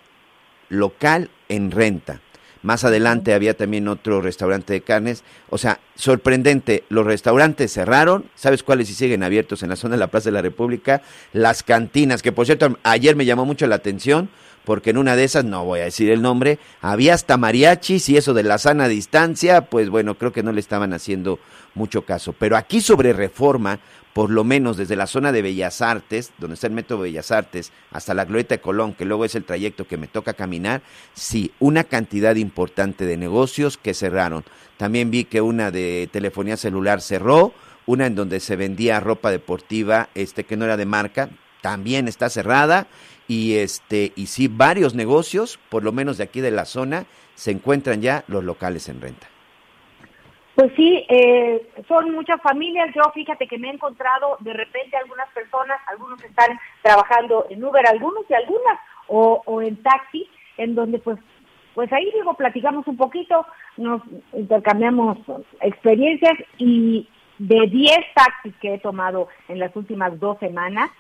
local 0.69 1.31
en 1.49 1.71
renta. 1.71 2.21
Más 2.63 2.85
adelante 2.85 3.35
había 3.35 3.57
también 3.57 3.87
otro 3.89 4.21
restaurante 4.21 4.73
de 4.73 4.81
carnes. 4.81 5.23
O 5.49 5.59
sea, 5.59 5.79
sorprendente, 5.95 6.85
los 6.89 7.07
restaurantes 7.07 7.73
cerraron. 7.73 8.25
¿Sabes 8.35 8.63
cuáles 8.63 8.89
sí 8.89 8.95
siguen 8.95 9.23
abiertos 9.23 9.63
en 9.63 9.69
la 9.69 9.77
zona 9.77 9.95
de 9.95 10.01
la 10.01 10.09
Plaza 10.09 10.27
de 10.27 10.33
la 10.33 10.43
República? 10.43 11.03
Las 11.33 11.63
cantinas, 11.63 12.21
que 12.21 12.33
por 12.33 12.47
cierto, 12.47 12.77
ayer 12.83 13.15
me 13.15 13.25
llamó 13.25 13.45
mucho 13.45 13.67
la 13.67 13.77
atención, 13.77 14.29
porque 14.69 14.91
en 14.91 14.99
una 14.99 15.17
de 15.17 15.25
esas, 15.25 15.47
no 15.47 15.65
voy 15.65 15.81
a 15.81 15.85
decir 15.85 16.11
el 16.11 16.21
nombre, 16.21 16.59
había 16.83 17.15
hasta 17.15 17.39
mariachis 17.39 18.07
y 18.11 18.19
eso 18.19 18.35
de 18.35 18.43
la 18.43 18.59
sana 18.59 18.87
distancia, 18.87 19.63
pues 19.63 19.89
bueno, 19.89 20.19
creo 20.19 20.31
que 20.31 20.43
no 20.43 20.53
le 20.53 20.61
estaban 20.61 20.93
haciendo 20.93 21.39
mucho 21.73 22.03
caso. 22.05 22.35
Pero 22.35 22.55
aquí 22.55 22.83
sobre 22.83 23.15
reforma, 23.15 23.81
por 24.13 24.29
lo 24.29 24.45
menos 24.45 24.77
desde 24.77 24.95
la 24.95 25.07
zona 25.07 25.33
de 25.33 25.41
Bellas 25.41 25.81
Artes, 25.81 26.33
donde 26.37 26.53
está 26.53 26.67
el 26.67 26.75
Metro 26.75 26.99
Bellas 26.99 27.31
Artes, 27.31 27.73
hasta 27.93 28.13
la 28.13 28.27
Glorieta 28.27 28.57
de 28.57 28.61
Colón, 28.61 28.93
que 28.93 29.07
luego 29.07 29.25
es 29.25 29.35
el 29.37 29.45
trayecto 29.45 29.87
que 29.87 29.97
me 29.97 30.07
toca 30.07 30.35
caminar, 30.35 30.83
sí, 31.15 31.51
una 31.61 31.85
cantidad 31.85 32.37
importante 32.37 33.07
de 33.07 33.17
negocios 33.17 33.79
que 33.79 33.95
cerraron. 33.95 34.45
También 34.77 35.11
vi 35.11 35.25
que 35.25 35.41
una 35.41 35.71
de 35.71 36.11
telefonía 36.13 36.59
celular 36.59 37.01
cerró, 37.01 37.55
una 37.87 38.05
en 38.05 38.15
donde 38.15 38.39
se 38.39 38.57
vendía 38.57 39.01
ropa 39.01 39.31
deportiva, 39.31 40.11
este 40.15 40.45
que 40.45 40.59
no 40.59 40.67
era 40.67 40.77
de 40.77 40.85
marca, 40.85 41.31
también 41.63 42.07
está 42.07 42.29
cerrada 42.29 42.87
y 43.29 43.59
este 43.59 44.13
y 44.17 44.27
sí 44.27 44.49
varios 44.49 44.95
negocios, 44.95 45.59
por 45.69 45.85
lo 45.85 45.93
menos 45.93 46.19
de 46.19 46.25
aquí 46.25 46.41
de 46.41 46.51
la 46.51 46.65
zona, 46.65 47.05
se 47.35 47.53
encuentran 47.53 48.01
ya 48.01 48.25
los 48.27 48.43
locales 48.43 48.89
en 48.89 49.01
renta. 49.01 49.29
Pues 50.55 50.73
sí, 50.75 51.07
eh, 51.09 51.69
son 51.87 52.11
muchas 52.13 52.43
familias. 52.43 52.93
Yo 52.93 53.03
fíjate 53.15 53.47
que 53.47 53.59
me 53.59 53.69
he 53.69 53.75
encontrado 53.75 54.39
de 54.41 54.53
repente 54.53 54.97
algunas 54.97 55.29
personas, 55.29 55.79
algunos 55.87 56.21
están 56.25 56.59
trabajando 56.83 57.47
en 57.49 57.63
Uber, 57.63 57.87
algunos 57.87 58.25
y 58.29 58.35
algunas, 58.35 58.81
o, 59.07 59.41
o 59.45 59.63
en 59.63 59.81
taxi, 59.83 60.29
en 60.57 60.75
donde 60.75 60.99
pues 60.99 61.19
pues 61.79 61.93
ahí 61.93 62.11
digo, 62.13 62.35
platicamos 62.35 62.89
un 62.89 62.97
poquito, 62.97 63.47
nos 63.77 64.03
intercambiamos 64.33 65.17
experiencias 65.61 66.33
y 66.57 67.09
de 67.39 67.69
10 67.69 67.97
taxis 68.17 68.53
que 68.61 68.75
he 68.75 68.79
tomado 68.81 69.29
en 69.47 69.61
las 69.61 69.77
últimas 69.77 70.19
dos 70.19 70.41
semanas, 70.41 70.91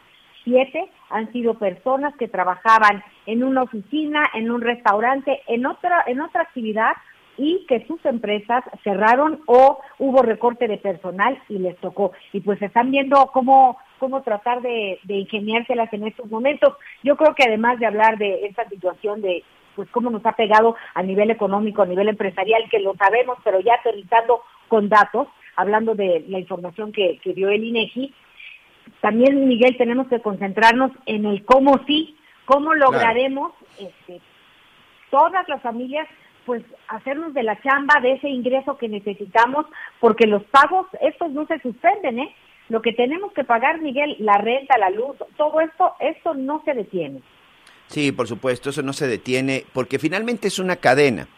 siete 0.48 0.88
han 1.10 1.30
sido 1.32 1.54
personas 1.54 2.14
que 2.16 2.28
trabajaban 2.28 3.02
en 3.26 3.44
una 3.44 3.62
oficina, 3.62 4.28
en 4.34 4.50
un 4.50 4.62
restaurante, 4.62 5.42
en 5.46 5.66
otra, 5.66 6.04
en 6.06 6.20
otra 6.20 6.42
actividad 6.42 6.92
y 7.36 7.66
que 7.68 7.86
sus 7.86 8.04
empresas 8.04 8.64
cerraron 8.82 9.40
o 9.46 9.78
hubo 9.98 10.22
recorte 10.22 10.66
de 10.66 10.78
personal 10.78 11.38
y 11.48 11.58
les 11.58 11.76
tocó. 11.78 12.12
Y 12.32 12.40
pues 12.40 12.60
están 12.62 12.90
viendo 12.90 13.30
cómo, 13.32 13.78
cómo 13.98 14.22
tratar 14.22 14.60
de, 14.62 14.98
de 15.04 15.14
ingeniárselas 15.14 15.92
en 15.92 16.06
estos 16.06 16.28
momentos. 16.30 16.74
Yo 17.04 17.16
creo 17.16 17.34
que 17.34 17.44
además 17.44 17.78
de 17.78 17.86
hablar 17.86 18.18
de 18.18 18.46
esta 18.46 18.68
situación 18.68 19.20
de 19.20 19.44
pues 19.76 19.88
cómo 19.90 20.10
nos 20.10 20.26
ha 20.26 20.32
pegado 20.32 20.74
a 20.94 21.02
nivel 21.04 21.30
económico, 21.30 21.82
a 21.82 21.86
nivel 21.86 22.08
empresarial, 22.08 22.68
que 22.68 22.80
lo 22.80 22.96
sabemos, 22.96 23.38
pero 23.44 23.60
ya 23.60 23.74
aterrizando 23.74 24.40
con 24.66 24.88
datos, 24.88 25.28
hablando 25.54 25.94
de 25.94 26.24
la 26.26 26.40
información 26.40 26.90
que, 26.90 27.20
que 27.22 27.32
dio 27.32 27.48
el 27.50 27.62
INEGI, 27.62 28.12
también, 29.00 29.48
Miguel, 29.48 29.76
tenemos 29.76 30.08
que 30.08 30.20
concentrarnos 30.20 30.92
en 31.06 31.26
el 31.26 31.44
cómo 31.44 31.80
sí, 31.86 32.16
cómo 32.44 32.74
lograremos 32.74 33.52
este, 33.78 34.20
todas 35.10 35.48
las 35.48 35.62
familias 35.62 36.08
pues 36.46 36.62
hacernos 36.88 37.34
de 37.34 37.42
la 37.42 37.60
chamba 37.60 38.00
de 38.00 38.12
ese 38.12 38.28
ingreso 38.28 38.78
que 38.78 38.88
necesitamos 38.88 39.66
porque 40.00 40.26
los 40.26 40.42
pagos 40.44 40.86
estos 41.02 41.30
no 41.30 41.46
se 41.46 41.60
suspenden, 41.60 42.20
¿eh? 42.20 42.34
Lo 42.70 42.82
que 42.82 42.92
tenemos 42.92 43.32
que 43.32 43.44
pagar, 43.44 43.80
Miguel, 43.80 44.16
la 44.18 44.38
renta, 44.38 44.78
la 44.78 44.90
luz, 44.90 45.16
todo 45.36 45.60
esto, 45.60 45.92
esto 46.00 46.34
no 46.34 46.62
se 46.64 46.74
detiene. 46.74 47.20
Sí, 47.88 48.12
por 48.12 48.28
supuesto, 48.28 48.70
eso 48.70 48.82
no 48.82 48.92
se 48.92 49.06
detiene 49.06 49.64
porque 49.72 49.98
finalmente 49.98 50.48
es 50.48 50.58
una 50.58 50.76
cadena. 50.76 51.28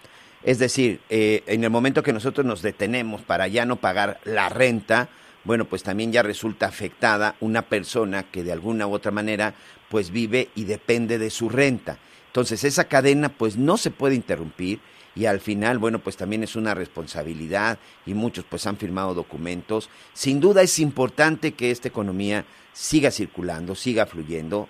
Es 0.43 0.59
decir, 0.59 1.01
eh, 1.11 1.43
en 1.47 1.65
el 1.65 1.71
momento 1.71 2.03
que 2.03 2.13
nosotros 2.13 2.47
nos 2.47 2.63
detenemos 2.63 3.23
para 3.23 3.47
ya 3.47 3.67
no 3.67 3.77
pagar 3.77 4.19
la 4.25 4.49
renta, 4.49 5.09
bueno, 5.51 5.65
pues 5.65 5.83
también 5.83 6.13
ya 6.13 6.23
resulta 6.23 6.67
afectada 6.67 7.35
una 7.41 7.63
persona 7.63 8.23
que 8.23 8.45
de 8.45 8.53
alguna 8.53 8.87
u 8.87 8.93
otra 8.93 9.11
manera 9.11 9.53
pues 9.89 10.13
vive 10.13 10.49
y 10.55 10.63
depende 10.63 11.19
de 11.19 11.29
su 11.29 11.49
renta. 11.49 11.99
Entonces 12.29 12.63
esa 12.63 12.85
cadena 12.85 13.31
pues 13.31 13.57
no 13.57 13.77
se 13.77 13.91
puede 13.91 14.15
interrumpir 14.15 14.79
y 15.17 15.25
al 15.25 15.41
final, 15.41 15.79
bueno, 15.79 15.99
pues 15.99 16.17
también 16.17 16.45
es 16.45 16.55
una 16.55 16.73
responsabilidad 16.73 17.81
y 18.07 18.15
muchos 18.15 18.45
pues 18.49 18.65
han 18.69 18.77
firmado 18.77 19.13
documentos. 19.13 19.91
Sin 20.13 20.39
duda 20.39 20.63
es 20.63 20.79
importante 20.79 21.51
que 21.51 21.73
esta 21.73 21.89
economía 21.89 22.45
siga 22.73 23.11
circulando, 23.11 23.75
siga 23.75 24.07
fluyendo. 24.07 24.69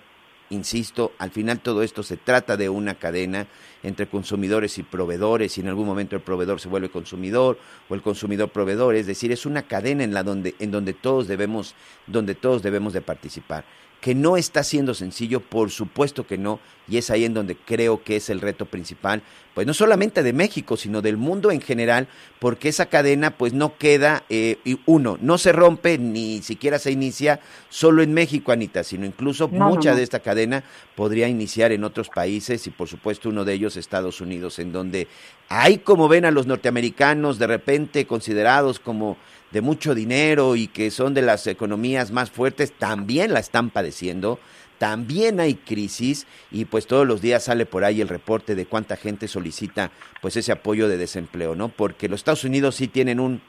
Insisto, 0.51 1.13
al 1.17 1.31
final 1.31 1.61
todo 1.61 1.81
esto 1.81 2.03
se 2.03 2.17
trata 2.17 2.57
de 2.57 2.67
una 2.67 2.95
cadena 2.95 3.47
entre 3.83 4.07
consumidores 4.07 4.77
y 4.77 4.83
proveedores 4.83 5.57
y 5.57 5.61
en 5.61 5.69
algún 5.69 5.85
momento 5.85 6.17
el 6.17 6.21
proveedor 6.21 6.59
se 6.59 6.67
vuelve 6.67 6.89
consumidor 6.89 7.57
o 7.87 7.95
el 7.95 8.01
consumidor 8.01 8.49
proveedor, 8.49 8.95
es 8.95 9.07
decir, 9.07 9.31
es 9.31 9.45
una 9.45 9.63
cadena 9.63 10.03
en 10.03 10.13
la 10.13 10.23
donde 10.23 10.53
en 10.59 10.69
donde 10.71 10.93
todos 10.93 11.29
debemos 11.29 11.73
donde 12.05 12.35
todos 12.35 12.61
debemos 12.61 12.91
de 12.91 13.01
participar. 13.01 13.63
Que 14.01 14.15
no 14.15 14.35
está 14.35 14.63
siendo 14.63 14.93
sencillo, 14.93 15.39
por 15.39 15.69
supuesto 15.69 16.25
que 16.27 16.37
no, 16.37 16.59
y 16.87 16.97
es 16.97 17.09
ahí 17.09 17.23
en 17.23 17.33
donde 17.33 17.55
creo 17.55 18.03
que 18.03 18.17
es 18.17 18.29
el 18.29 18.41
reto 18.41 18.65
principal, 18.65 19.21
pues 19.53 19.67
no 19.67 19.73
solamente 19.73 20.23
de 20.23 20.33
México, 20.33 20.75
sino 20.75 21.01
del 21.01 21.17
mundo 21.17 21.51
en 21.51 21.61
general, 21.61 22.07
porque 22.39 22.67
esa 22.69 22.87
cadena 22.87 23.37
pues 23.37 23.53
no 23.53 23.77
queda, 23.77 24.23
eh, 24.29 24.57
y 24.65 24.79
uno, 24.87 25.17
no 25.21 25.37
se 25.37 25.51
rompe 25.51 25.97
ni 25.97 26.41
siquiera 26.41 26.79
se 26.79 26.91
inicia 26.91 27.39
solo 27.69 28.01
en 28.01 28.13
México, 28.13 28.51
Anita, 28.51 28.83
sino 28.83 29.05
incluso 29.05 29.47
No, 29.51 29.59
no, 29.59 29.69
mucha 29.69 29.91
no. 29.91 29.97
de 29.97 30.03
esta 30.03 30.19
cadena 30.19 30.63
podría 30.95 31.27
iniciar 31.27 31.71
en 31.71 31.83
otros 31.83 32.09
países 32.09 32.65
y 32.65 32.71
por 32.71 32.87
supuesto 32.87 33.29
uno 33.29 33.45
de 33.45 33.53
ellos 33.53 33.77
Estados 33.77 34.19
Unidos, 34.19 34.57
en 34.59 34.71
donde 34.71 35.07
hay 35.47 35.77
como 35.77 36.07
ven 36.07 36.25
a 36.25 36.31
los 36.31 36.47
norteamericanos 36.47 37.37
de 37.37 37.47
repente 37.47 38.07
considerados 38.07 38.79
como 38.79 39.17
de 39.51 39.61
mucho 39.61 39.93
dinero 39.95 40.55
y 40.55 40.67
que 40.67 40.91
son 40.91 41.13
de 41.13 41.21
las 41.21 41.45
economías 41.47 42.11
más 42.11 42.31
fuertes, 42.31 42.71
también 42.71 43.33
la 43.33 43.39
están 43.39 43.69
padeciendo, 43.69 44.39
también 44.77 45.39
hay 45.39 45.55
crisis 45.55 46.25
y 46.49 46.65
pues 46.65 46.87
todos 46.87 47.05
los 47.05 47.21
días 47.21 47.43
sale 47.43 47.65
por 47.65 47.83
ahí 47.83 48.01
el 48.01 48.07
reporte 48.07 48.55
de 48.55 48.65
cuánta 48.65 48.95
gente 48.95 49.27
solicita 49.27 49.91
pues 50.21 50.37
ese 50.37 50.51
apoyo 50.51 50.87
de 50.87 50.97
desempleo, 50.97 51.53
¿no? 51.55 51.69
Porque 51.69 52.09
los 52.09 52.21
Estados 52.21 52.43
Unidos 52.43 52.75
sí 52.75 52.87
tienen 52.87 53.19
un, 53.19 53.41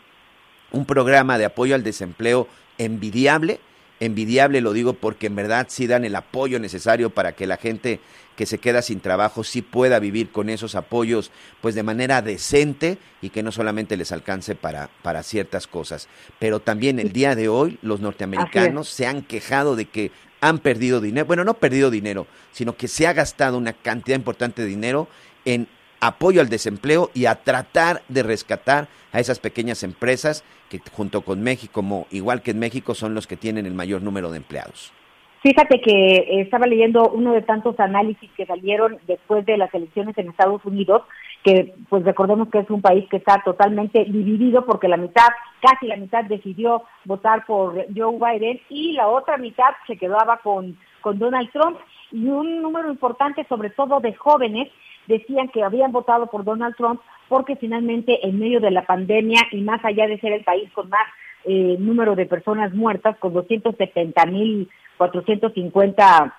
un 0.72 0.84
programa 0.84 1.38
de 1.38 1.46
apoyo 1.46 1.74
al 1.74 1.82
desempleo 1.82 2.48
envidiable, 2.78 3.60
envidiable 4.04 4.60
lo 4.60 4.72
digo 4.72 4.94
porque 4.94 5.28
en 5.28 5.36
verdad 5.36 5.66
sí 5.68 5.86
dan 5.86 6.04
el 6.04 6.16
apoyo 6.16 6.58
necesario 6.58 7.10
para 7.10 7.32
que 7.32 7.46
la 7.46 7.56
gente 7.56 8.00
que 8.36 8.46
se 8.46 8.58
queda 8.58 8.82
sin 8.82 8.98
trabajo 8.98 9.44
sí 9.44 9.62
pueda 9.62 10.00
vivir 10.00 10.30
con 10.30 10.48
esos 10.48 10.74
apoyos 10.74 11.30
pues 11.60 11.76
de 11.76 11.84
manera 11.84 12.20
decente 12.20 12.98
y 13.20 13.30
que 13.30 13.44
no 13.44 13.52
solamente 13.52 13.96
les 13.96 14.10
alcance 14.10 14.56
para, 14.56 14.90
para 15.02 15.22
ciertas 15.22 15.68
cosas. 15.68 16.08
Pero 16.40 16.58
también 16.58 16.98
el 16.98 17.12
día 17.12 17.36
de 17.36 17.48
hoy 17.48 17.78
los 17.82 18.00
norteamericanos 18.00 18.88
se 18.88 19.06
han 19.06 19.22
quejado 19.22 19.76
de 19.76 19.84
que 19.84 20.10
han 20.40 20.58
perdido 20.58 21.00
dinero, 21.00 21.26
bueno, 21.26 21.44
no 21.44 21.54
perdido 21.54 21.88
dinero, 21.88 22.26
sino 22.50 22.76
que 22.76 22.88
se 22.88 23.06
ha 23.06 23.12
gastado 23.12 23.56
una 23.56 23.72
cantidad 23.72 24.16
importante 24.16 24.62
de 24.62 24.68
dinero 24.68 25.06
en 25.44 25.68
apoyo 26.02 26.40
al 26.40 26.48
desempleo 26.48 27.10
y 27.14 27.26
a 27.26 27.36
tratar 27.36 28.02
de 28.08 28.24
rescatar 28.24 28.88
a 29.12 29.20
esas 29.20 29.38
pequeñas 29.38 29.84
empresas 29.84 30.44
que 30.68 30.80
junto 30.90 31.22
con 31.22 31.42
México, 31.42 31.72
como 31.72 32.06
igual 32.10 32.42
que 32.42 32.50
en 32.50 32.58
México, 32.58 32.94
son 32.94 33.14
los 33.14 33.26
que 33.26 33.36
tienen 33.36 33.66
el 33.66 33.74
mayor 33.74 34.02
número 34.02 34.30
de 34.30 34.38
empleados. 34.38 34.92
Fíjate 35.42 35.80
que 35.80 35.90
eh, 35.90 36.40
estaba 36.40 36.66
leyendo 36.66 37.08
uno 37.08 37.32
de 37.32 37.42
tantos 37.42 37.78
análisis 37.78 38.30
que 38.36 38.46
salieron 38.46 38.98
después 39.06 39.46
de 39.46 39.56
las 39.56 39.72
elecciones 39.74 40.16
en 40.18 40.28
Estados 40.28 40.64
Unidos 40.64 41.02
que 41.42 41.74
pues 41.88 42.04
recordemos 42.04 42.48
que 42.48 42.60
es 42.60 42.70
un 42.70 42.80
país 42.80 43.08
que 43.08 43.16
está 43.16 43.42
totalmente 43.44 44.04
dividido 44.04 44.64
porque 44.64 44.86
la 44.86 44.96
mitad, 44.96 45.28
casi 45.60 45.86
la 45.86 45.96
mitad 45.96 46.24
decidió 46.24 46.84
votar 47.04 47.44
por 47.46 47.74
Joe 47.96 48.16
Biden 48.16 48.60
y 48.68 48.92
la 48.92 49.08
otra 49.08 49.36
mitad 49.38 49.70
se 49.88 49.96
quedaba 49.96 50.38
con, 50.38 50.78
con 51.00 51.18
Donald 51.18 51.50
Trump 51.50 51.78
y 52.12 52.28
un 52.28 52.62
número 52.62 52.90
importante 52.90 53.44
sobre 53.48 53.70
todo 53.70 53.98
de 53.98 54.14
jóvenes 54.14 54.68
decían 55.06 55.48
que 55.48 55.62
habían 55.62 55.92
votado 55.92 56.26
por 56.26 56.44
Donald 56.44 56.76
Trump 56.76 57.00
porque 57.28 57.56
finalmente 57.56 58.26
en 58.26 58.38
medio 58.38 58.60
de 58.60 58.70
la 58.70 58.84
pandemia 58.84 59.40
y 59.50 59.60
más 59.60 59.84
allá 59.84 60.06
de 60.06 60.20
ser 60.20 60.32
el 60.32 60.44
país 60.44 60.70
con 60.72 60.88
más 60.88 61.06
eh, 61.44 61.76
número 61.78 62.14
de 62.14 62.26
personas 62.26 62.72
muertas, 62.72 63.16
con 63.18 63.32
270 63.32 64.26
mil 64.26 64.68
450 64.98 66.36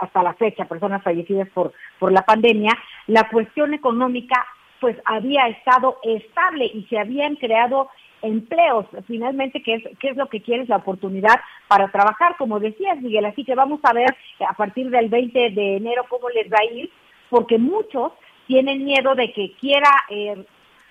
hasta 0.00 0.22
la 0.22 0.34
fecha 0.34 0.66
personas 0.66 1.02
fallecidas 1.02 1.48
por, 1.50 1.72
por 1.98 2.12
la 2.12 2.22
pandemia, 2.22 2.72
la 3.06 3.28
cuestión 3.28 3.74
económica 3.74 4.44
pues 4.80 4.96
había 5.04 5.48
estado 5.48 5.98
estable 6.02 6.66
y 6.66 6.84
se 6.90 6.98
habían 6.98 7.36
creado 7.36 7.88
empleos, 8.24 8.86
finalmente, 9.06 9.62
¿qué 9.62 9.74
es, 9.74 9.98
qué 9.98 10.08
es 10.08 10.16
lo 10.16 10.28
que 10.28 10.40
quieres? 10.40 10.68
La 10.68 10.76
oportunidad 10.76 11.40
para 11.68 11.88
trabajar, 11.88 12.36
como 12.36 12.58
decías, 12.58 13.00
Miguel. 13.00 13.26
Así 13.26 13.44
que 13.44 13.54
vamos 13.54 13.80
a 13.82 13.92
ver 13.92 14.16
a 14.46 14.54
partir 14.54 14.90
del 14.90 15.08
20 15.08 15.50
de 15.50 15.76
enero 15.76 16.04
cómo 16.08 16.28
les 16.30 16.50
va 16.50 16.58
a 16.60 16.72
ir, 16.74 16.90
porque 17.30 17.58
muchos 17.58 18.12
tienen 18.46 18.84
miedo 18.84 19.14
de 19.14 19.32
que 19.32 19.52
quiera 19.60 19.90
eh, 20.10 20.44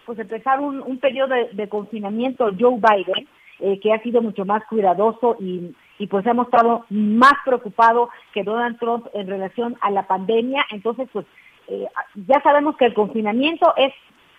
pues 0.06 0.20
empezar 0.20 0.60
un, 0.60 0.82
un 0.82 1.00
periodo 1.00 1.36
de, 1.52 1.70
confinamiento 1.70 2.52
Joe 2.60 2.76
Biden, 2.78 3.28
eh, 3.60 3.80
que 3.80 3.94
ha 3.94 4.02
sido 4.02 4.22
mucho 4.22 4.46
más 4.46 4.64
cuidadoso 4.66 5.38
y, 5.40 5.76
y 6.00 6.08
pues 6.08 6.26
ha 6.28 6.34
mostrado 6.34 6.86
más 6.90 7.34
preocupado 7.46 8.10
que 8.34 8.44
Donald 8.44 8.80
Trump 8.80 9.08
en 9.14 9.28
relación 9.28 9.78
a 9.82 9.92
la 9.92 10.08
pandemia. 10.08 10.66
Entonces, 10.72 11.08
pues 11.14 11.26
eh, 11.68 11.88
ya 12.28 12.42
sabemos 12.42 12.76
que 12.78 12.86
el 12.86 12.94
confinamiento 12.94 13.74
es 13.78 13.94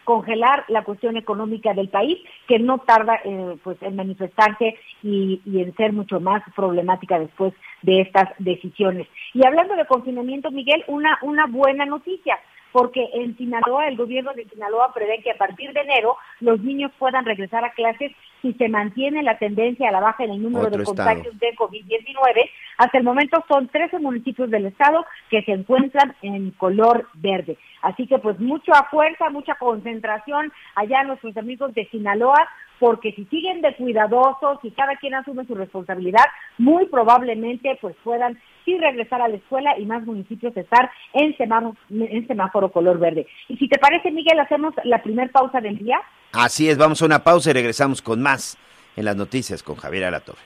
congelar 0.04 0.64
la 0.68 0.84
cuestión 0.84 1.16
económica 1.16 1.72
del 1.72 1.88
país, 1.88 2.18
que 2.46 2.58
no 2.58 2.78
tarda 2.78 3.20
eh, 3.24 3.56
pues 3.62 3.78
en 3.80 3.96
manifestarse 3.96 4.76
y, 5.02 5.40
y, 5.46 5.62
en 5.62 5.74
ser 5.76 5.94
mucho 5.94 6.20
más 6.20 6.42
problemática 6.54 7.18
después 7.18 7.54
de 7.84 8.00
estas 8.00 8.30
decisiones. 8.38 9.06
Y 9.34 9.46
hablando 9.46 9.76
de 9.76 9.86
confinamiento, 9.86 10.50
Miguel, 10.50 10.84
una, 10.88 11.18
una 11.22 11.46
buena 11.46 11.84
noticia 11.84 12.38
porque 12.72 13.08
en 13.14 13.36
Sinaloa, 13.36 13.86
el 13.86 13.96
gobierno 13.96 14.32
de 14.32 14.46
Sinaloa 14.46 14.92
prevé 14.92 15.22
que 15.22 15.30
a 15.30 15.36
partir 15.36 15.72
de 15.72 15.80
enero 15.80 16.16
los 16.40 16.60
niños 16.60 16.90
puedan 16.98 17.24
regresar 17.24 17.64
a 17.64 17.70
clases 17.70 18.10
si 18.44 18.52
se 18.52 18.68
mantiene 18.68 19.22
la 19.22 19.38
tendencia 19.38 19.88
a 19.88 19.92
la 19.92 20.00
baja 20.00 20.22
en 20.22 20.32
el 20.32 20.42
número 20.42 20.66
Otro 20.66 20.76
de 20.76 20.82
estado. 20.82 21.08
contagios 21.08 21.38
de 21.38 21.56
COVID-19. 21.56 22.50
Hasta 22.76 22.98
el 22.98 23.04
momento 23.04 23.42
son 23.48 23.68
13 23.68 24.00
municipios 24.00 24.50
del 24.50 24.66
estado 24.66 25.06
que 25.30 25.42
se 25.44 25.52
encuentran 25.52 26.14
en 26.20 26.50
color 26.50 27.08
verde. 27.14 27.56
Así 27.80 28.06
que 28.06 28.18
pues 28.18 28.38
mucha 28.38 28.82
fuerza, 28.90 29.30
mucha 29.30 29.54
concentración 29.54 30.52
allá 30.74 31.04
nuestros 31.04 31.34
amigos 31.38 31.72
de 31.72 31.86
Sinaloa, 31.86 32.46
porque 32.78 33.12
si 33.12 33.24
siguen 33.26 33.62
de 33.62 33.74
cuidadosos 33.76 34.58
y 34.62 34.70
cada 34.72 34.96
quien 34.96 35.14
asume 35.14 35.46
su 35.46 35.54
responsabilidad, 35.54 36.24
muy 36.58 36.84
probablemente 36.86 37.78
pues 37.80 37.96
puedan 38.04 38.38
sí 38.66 38.76
regresar 38.76 39.22
a 39.22 39.28
la 39.28 39.36
escuela 39.36 39.78
y 39.78 39.86
más 39.86 40.04
municipios 40.04 40.54
estar 40.54 40.90
en 41.14 41.34
semáforo, 41.38 41.76
en 41.90 42.26
semáforo 42.26 42.70
color 42.70 42.98
verde. 42.98 43.26
Y 43.48 43.56
si 43.56 43.68
te 43.68 43.78
parece, 43.78 44.10
Miguel, 44.10 44.38
hacemos 44.38 44.74
la 44.84 45.02
primer 45.02 45.30
pausa 45.30 45.60
del 45.62 45.78
día. 45.78 45.98
Así 46.34 46.68
es, 46.68 46.76
vamos 46.76 47.00
a 47.00 47.04
una 47.04 47.22
pausa 47.22 47.50
y 47.50 47.52
regresamos 47.52 48.02
con 48.02 48.20
más 48.20 48.56
en 48.96 49.04
las 49.04 49.14
noticias 49.14 49.62
con 49.62 49.76
Javier 49.76 50.06
Alatorre. 50.06 50.40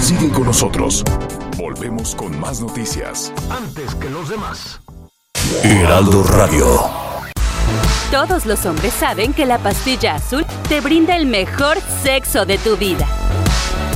Sigue 0.00 0.28
con 0.30 0.44
nosotros. 0.44 1.04
Volvemos 1.56 2.16
con 2.16 2.38
más 2.38 2.60
noticias. 2.60 3.32
Antes 3.48 3.94
que 3.94 4.10
los 4.10 4.28
demás. 4.28 4.80
Heraldo 5.62 6.24
Radio. 6.24 6.66
Todos 8.10 8.44
los 8.44 8.66
hombres 8.66 8.92
saben 8.92 9.32
que 9.32 9.46
la 9.46 9.58
pastilla 9.58 10.16
azul 10.16 10.44
te 10.68 10.80
brinda 10.80 11.16
el 11.16 11.26
mejor 11.26 11.78
sexo 12.02 12.44
de 12.44 12.58
tu 12.58 12.76
vida. 12.76 13.06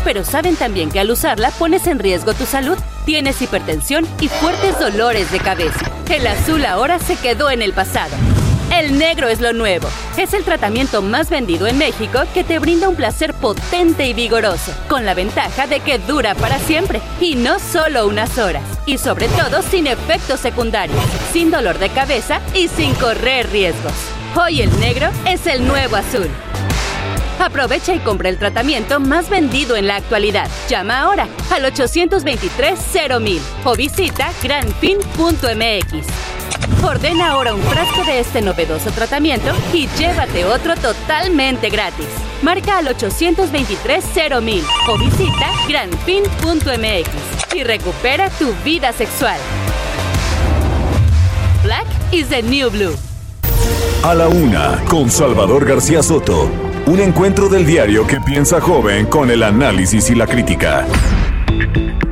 Pero 0.04 0.24
saben 0.24 0.54
también 0.54 0.88
que 0.88 1.00
al 1.00 1.10
usarla 1.10 1.50
pones 1.50 1.88
en 1.88 1.98
riesgo 1.98 2.32
tu 2.32 2.46
salud, 2.46 2.78
tienes 3.04 3.42
hipertensión 3.42 4.06
y 4.20 4.28
fuertes 4.28 4.78
dolores 4.78 5.32
de 5.32 5.40
cabeza. 5.40 5.90
El 6.08 6.26
azul 6.28 6.64
ahora 6.64 7.00
se 7.00 7.16
quedó 7.16 7.50
en 7.50 7.62
el 7.62 7.72
pasado. 7.72 8.14
El 8.78 8.96
negro 8.96 9.26
es 9.26 9.40
lo 9.40 9.52
nuevo. 9.52 9.88
Es 10.16 10.34
el 10.34 10.44
tratamiento 10.44 11.02
más 11.02 11.30
vendido 11.30 11.66
en 11.66 11.78
México 11.78 12.20
que 12.32 12.44
te 12.44 12.60
brinda 12.60 12.88
un 12.88 12.94
placer 12.94 13.34
potente 13.34 14.06
y 14.06 14.14
vigoroso, 14.14 14.72
con 14.88 15.04
la 15.04 15.14
ventaja 15.14 15.66
de 15.66 15.80
que 15.80 15.98
dura 15.98 16.36
para 16.36 16.60
siempre 16.60 17.00
y 17.20 17.34
no 17.34 17.58
solo 17.58 18.06
unas 18.06 18.38
horas. 18.38 18.62
Y 18.86 18.98
sobre 18.98 19.26
todo 19.30 19.62
sin 19.62 19.88
efectos 19.88 20.38
secundarios, 20.38 21.02
sin 21.32 21.50
dolor 21.50 21.80
de 21.80 21.88
cabeza 21.88 22.40
y 22.54 22.68
sin 22.68 22.94
correr 22.94 23.50
riesgos. 23.50 23.94
Hoy 24.36 24.62
el 24.62 24.78
negro 24.78 25.10
es 25.26 25.48
el 25.48 25.66
nuevo 25.66 25.96
azul. 25.96 26.28
Aprovecha 27.40 27.92
y 27.94 27.98
compra 27.98 28.28
el 28.28 28.38
tratamiento 28.38 29.00
más 29.00 29.28
vendido 29.28 29.74
en 29.74 29.88
la 29.88 29.96
actualidad. 29.96 30.48
Llama 30.68 31.00
ahora 31.00 31.26
al 31.50 31.64
823-0000 31.64 33.40
o 33.64 33.74
visita 33.74 34.30
granfin.mx. 34.40 36.37
Ordena 36.82 37.30
ahora 37.30 37.54
un 37.54 37.62
frasco 37.62 38.04
de 38.04 38.20
este 38.20 38.40
novedoso 38.40 38.90
tratamiento 38.90 39.52
y 39.72 39.88
llévate 39.98 40.44
otro 40.44 40.74
totalmente 40.76 41.70
gratis. 41.70 42.06
Marca 42.42 42.78
al 42.78 42.86
823-0000 42.88 44.62
o 44.88 44.98
visita 44.98 45.50
granfin.mx 45.68 47.54
y 47.54 47.64
recupera 47.64 48.30
tu 48.30 48.52
vida 48.64 48.92
sexual. 48.92 49.38
Black 51.62 51.86
is 52.12 52.28
the 52.28 52.42
new 52.42 52.70
blue. 52.70 52.94
A 54.04 54.14
la 54.14 54.28
una, 54.28 54.82
con 54.88 55.10
Salvador 55.10 55.64
García 55.66 56.02
Soto. 56.02 56.48
Un 56.86 57.00
encuentro 57.00 57.48
del 57.48 57.66
diario 57.66 58.06
que 58.06 58.20
piensa 58.20 58.60
joven 58.60 59.06
con 59.06 59.30
el 59.30 59.42
análisis 59.42 60.08
y 60.10 60.14
la 60.14 60.26
crítica. 60.26 60.86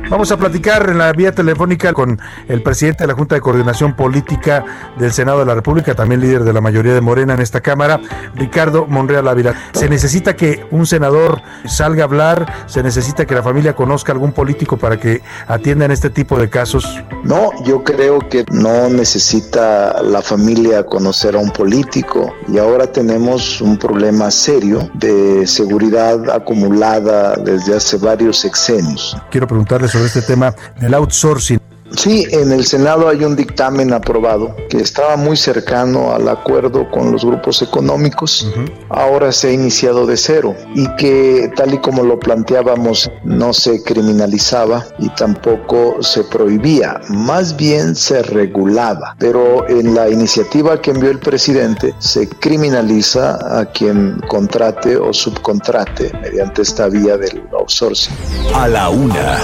Vamos 0.09 0.31
a 0.31 0.37
platicar 0.37 0.89
en 0.89 0.99
la 0.99 1.11
vía 1.11 1.33
telefónica 1.33 1.91
con 1.91 2.17
el 2.47 2.63
presidente 2.63 3.03
de 3.03 3.07
la 3.07 3.13
Junta 3.13 3.35
de 3.35 3.41
Coordinación 3.41 3.93
Política 3.93 4.63
del 4.97 5.11
Senado 5.11 5.39
de 5.39 5.45
la 5.45 5.53
República, 5.53 5.95
también 5.95 6.21
líder 6.21 6.45
de 6.45 6.53
la 6.53 6.61
mayoría 6.61 6.93
de 6.93 7.01
Morena 7.01 7.33
en 7.33 7.41
esta 7.41 7.59
Cámara, 7.59 7.99
Ricardo 8.33 8.87
Monreal 8.87 9.27
Ávila. 9.27 9.53
Se 9.73 9.89
necesita 9.89 10.37
que 10.37 10.65
un 10.71 10.85
senador 10.85 11.41
salga 11.65 12.03
a 12.03 12.05
hablar, 12.05 12.67
se 12.67 12.83
necesita 12.83 13.25
que 13.25 13.35
la 13.35 13.43
familia 13.43 13.75
conozca 13.75 14.13
algún 14.13 14.31
político 14.31 14.77
para 14.77 14.97
que 14.97 15.21
atiendan 15.45 15.91
este 15.91 16.09
tipo 16.09 16.39
de 16.39 16.49
casos. 16.49 17.03
No, 17.25 17.51
yo 17.65 17.83
creo 17.83 18.19
que 18.19 18.45
no 18.49 18.89
necesita 18.89 20.01
la 20.01 20.21
familia 20.21 20.85
conocer 20.85 21.35
a 21.35 21.39
un 21.39 21.51
político 21.51 22.33
y 22.47 22.59
ahora 22.59 22.89
tenemos 22.89 23.59
un 23.59 23.77
problema 23.77 24.31
serio 24.31 24.89
de 24.93 25.45
seguridad 25.45 26.29
acumulada 26.29 27.35
desde 27.35 27.75
hace 27.75 27.97
varios 27.97 28.37
sexenios. 28.39 29.17
Quiero 29.29 29.47
preguntarle 29.47 29.89
sobre 29.89 29.96
este 30.05 30.21
tema 30.21 30.53
del 30.79 30.93
outsourcing. 30.93 31.59
Sí, 31.95 32.27
en 32.31 32.51
el 32.51 32.65
Senado 32.65 33.07
hay 33.07 33.23
un 33.23 33.35
dictamen 33.35 33.93
aprobado 33.93 34.55
que 34.69 34.77
estaba 34.77 35.15
muy 35.15 35.37
cercano 35.37 36.13
al 36.13 36.27
acuerdo 36.27 36.89
con 36.91 37.11
los 37.11 37.23
grupos 37.23 37.61
económicos. 37.61 38.43
Uh 38.43 38.59
-huh. 38.59 38.71
Ahora 38.89 39.31
se 39.31 39.49
ha 39.49 39.51
iniciado 39.51 40.05
de 40.05 40.17
cero 40.17 40.55
y 40.75 40.87
que 40.95 41.49
tal 41.55 41.73
y 41.73 41.77
como 41.79 42.03
lo 42.03 42.19
planteábamos 42.19 43.09
no 43.23 43.53
se 43.53 43.81
criminalizaba 43.83 44.85
y 44.99 45.09
tampoco 45.09 45.97
se 46.01 46.23
prohibía, 46.25 46.99
más 47.09 47.55
bien 47.55 47.95
se 47.95 48.21
regulaba. 48.21 49.15
Pero 49.17 49.67
en 49.69 49.95
la 49.95 50.09
iniciativa 50.09 50.81
que 50.81 50.91
envió 50.91 51.09
el 51.09 51.19
presidente 51.19 51.95
se 51.99 52.27
criminaliza 52.27 53.59
a 53.59 53.65
quien 53.65 54.19
contrate 54.27 54.97
o 54.97 55.13
subcontrate 55.13 56.11
mediante 56.21 56.61
esta 56.63 56.89
vía 56.89 57.17
del 57.17 57.43
outsourcing. 57.57 58.13
A 58.53 58.67
la 58.67 58.89
una, 58.89 59.37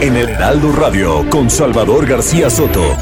en 0.00 0.16
el 0.16 0.28
Heraldo 0.28 0.72
Radio 0.72 1.28
con 1.30 1.48
Salvador 1.68 2.06
García 2.06 2.48
Soto, 2.48 2.96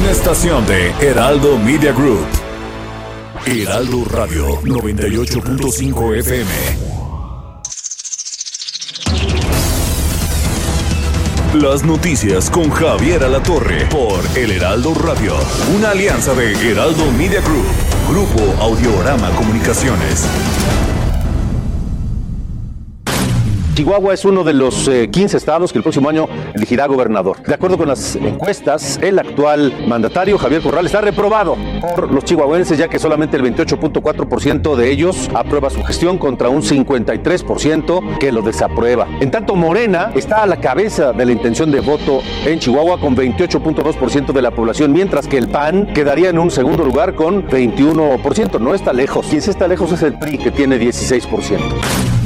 una 0.00 0.10
estación 0.10 0.66
de 0.66 0.90
Heraldo 1.00 1.56
Media 1.56 1.92
Group. 1.92 2.26
Heraldo 3.46 4.04
Radio 4.06 4.60
98.5 4.62 6.16
FM. 6.16 6.50
Las 11.62 11.84
noticias 11.84 12.50
con 12.50 12.68
Javier 12.70 13.22
Alatorre 13.22 13.86
por 13.86 14.18
El 14.36 14.50
Heraldo 14.50 14.94
Radio, 14.94 15.36
una 15.76 15.90
alianza 15.90 16.34
de 16.34 16.54
Heraldo 16.72 17.12
Media 17.12 17.40
Group, 17.40 17.66
Grupo 18.08 18.60
Audiorama 18.60 19.30
Comunicaciones. 19.36 20.26
Chihuahua 23.78 24.12
es 24.12 24.24
uno 24.24 24.42
de 24.42 24.54
los 24.54 24.90
15 24.90 25.36
estados 25.36 25.70
que 25.70 25.78
el 25.78 25.84
próximo 25.84 26.08
año 26.08 26.26
elegirá 26.52 26.88
gobernador. 26.88 27.40
De 27.44 27.54
acuerdo 27.54 27.78
con 27.78 27.86
las 27.86 28.16
encuestas, 28.16 28.98
el 29.00 29.20
actual 29.20 29.72
mandatario 29.86 30.36
Javier 30.36 30.62
Corral 30.62 30.86
está 30.86 31.00
reprobado 31.00 31.56
por 31.94 32.12
los 32.12 32.24
chihuahuenses 32.24 32.76
ya 32.76 32.88
que 32.88 32.98
solamente 32.98 33.36
el 33.36 33.44
28.4% 33.44 34.74
de 34.74 34.90
ellos 34.90 35.30
aprueba 35.32 35.70
su 35.70 35.84
gestión 35.84 36.18
contra 36.18 36.48
un 36.48 36.62
53% 36.62 38.18
que 38.18 38.32
lo 38.32 38.42
desaprueba. 38.42 39.06
En 39.20 39.30
tanto, 39.30 39.54
Morena 39.54 40.10
está 40.16 40.42
a 40.42 40.46
la 40.48 40.56
cabeza 40.56 41.12
de 41.12 41.26
la 41.26 41.30
intención 41.30 41.70
de 41.70 41.78
voto 41.78 42.20
en 42.46 42.58
Chihuahua 42.58 42.98
con 42.98 43.14
28.2% 43.14 44.32
de 44.32 44.42
la 44.42 44.50
población, 44.50 44.90
mientras 44.90 45.28
que 45.28 45.38
el 45.38 45.46
PAN 45.46 45.86
quedaría 45.94 46.30
en 46.30 46.40
un 46.40 46.50
segundo 46.50 46.84
lugar 46.84 47.14
con 47.14 47.46
21%. 47.46 48.58
No 48.58 48.74
está 48.74 48.92
lejos. 48.92 49.28
Quien 49.28 49.40
sí 49.40 49.50
está 49.50 49.68
lejos 49.68 49.92
es 49.92 50.02
el 50.02 50.18
PRI, 50.18 50.38
que 50.38 50.50
tiene 50.50 50.80
16%. 50.80 52.17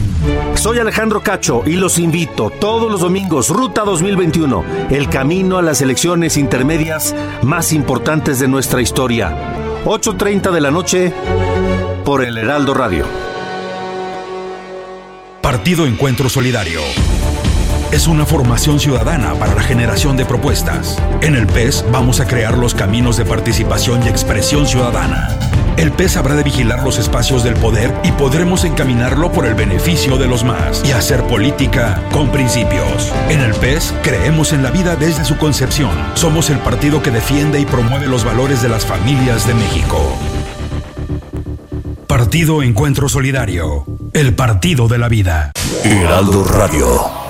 Soy 0.54 0.78
Alejandro 0.78 1.22
Cacho 1.22 1.62
y 1.66 1.72
los 1.72 1.98
invito 1.98 2.50
todos 2.50 2.90
los 2.90 3.00
domingos, 3.00 3.48
Ruta 3.48 3.82
2021, 3.82 4.64
el 4.90 5.08
camino 5.08 5.58
a 5.58 5.62
las 5.62 5.80
elecciones 5.82 6.36
intermedias 6.36 7.14
más 7.42 7.72
importantes 7.72 8.38
de 8.38 8.48
nuestra 8.48 8.80
historia. 8.80 9.36
8.30 9.84 10.52
de 10.52 10.60
la 10.60 10.70
noche 10.70 11.12
por 12.04 12.22
el 12.22 12.38
Heraldo 12.38 12.74
Radio. 12.74 13.04
Partido 15.40 15.86
Encuentro 15.86 16.28
Solidario. 16.28 16.80
Es 17.90 18.06
una 18.06 18.24
formación 18.24 18.80
ciudadana 18.80 19.34
para 19.34 19.54
la 19.54 19.62
generación 19.62 20.16
de 20.16 20.24
propuestas. 20.24 20.96
En 21.20 21.34
el 21.34 21.46
PES 21.46 21.84
vamos 21.92 22.20
a 22.20 22.26
crear 22.26 22.56
los 22.56 22.74
caminos 22.74 23.16
de 23.16 23.24
participación 23.24 24.02
y 24.04 24.08
expresión 24.08 24.66
ciudadana. 24.66 25.28
El 25.76 25.90
PES 25.92 26.16
habrá 26.16 26.34
de 26.34 26.42
vigilar 26.42 26.82
los 26.82 26.98
espacios 26.98 27.42
del 27.42 27.54
poder 27.54 27.92
y 28.04 28.12
podremos 28.12 28.64
encaminarlo 28.64 29.32
por 29.32 29.46
el 29.46 29.54
beneficio 29.54 30.18
de 30.18 30.26
los 30.26 30.44
más 30.44 30.82
y 30.84 30.92
hacer 30.92 31.22
política 31.24 32.02
con 32.12 32.30
principios. 32.30 33.12
En 33.28 33.40
el 33.40 33.54
PES 33.54 33.94
creemos 34.02 34.52
en 34.52 34.62
la 34.62 34.70
vida 34.70 34.96
desde 34.96 35.24
su 35.24 35.38
concepción. 35.38 35.90
Somos 36.14 36.50
el 36.50 36.58
partido 36.58 37.02
que 37.02 37.10
defiende 37.10 37.58
y 37.58 37.64
promueve 37.64 38.06
los 38.06 38.24
valores 38.24 38.62
de 38.62 38.68
las 38.68 38.84
familias 38.84 39.46
de 39.46 39.54
México. 39.54 40.16
Partido 42.06 42.62
Encuentro 42.62 43.08
Solidario. 43.08 43.86
El 44.12 44.34
partido 44.34 44.88
de 44.88 44.98
la 44.98 45.08
vida. 45.08 45.52
Heraldo 45.84 46.44
Radio. 46.44 47.21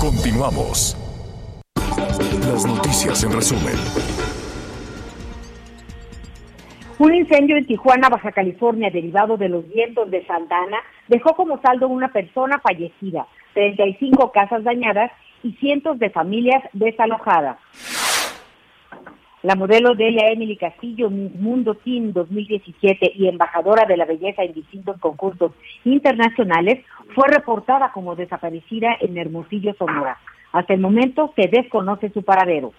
Continuamos. 0.00 0.96
Las 1.76 2.64
noticias 2.64 3.22
en 3.24 3.32
resumen. 3.32 3.74
Un 6.98 7.14
incendio 7.14 7.58
en 7.58 7.66
Tijuana, 7.66 8.08
Baja 8.08 8.32
California, 8.32 8.88
derivado 8.90 9.36
de 9.36 9.50
los 9.50 9.68
vientos 9.68 10.10
de 10.10 10.24
Santana, 10.26 10.78
dejó 11.08 11.36
como 11.36 11.60
saldo 11.60 11.88
una 11.88 12.08
persona 12.08 12.58
fallecida, 12.58 13.26
35 13.52 14.32
casas 14.32 14.64
dañadas 14.64 15.12
y 15.42 15.52
cientos 15.56 15.98
de 15.98 16.08
familias 16.08 16.64
desalojadas. 16.72 17.58
La 19.48 19.54
modelo 19.54 19.94
Delia 19.94 20.28
Emily 20.28 20.58
Castillo, 20.58 21.08
Miss 21.08 21.34
Mundo 21.36 21.74
Team 21.76 22.12
2017 22.12 23.12
y 23.14 23.28
embajadora 23.28 23.86
de 23.86 23.96
la 23.96 24.04
belleza 24.04 24.42
en 24.42 24.52
distintos 24.52 25.00
concursos 25.00 25.52
internacionales, 25.86 26.84
fue 27.14 27.28
reportada 27.28 27.90
como 27.92 28.14
desaparecida 28.14 28.98
en 29.00 29.16
Hermosillo, 29.16 29.72
Sonora. 29.78 30.18
Hasta 30.52 30.74
el 30.74 30.80
momento 30.80 31.32
se 31.34 31.48
desconoce 31.48 32.10
su 32.10 32.22
paradero. 32.22 32.74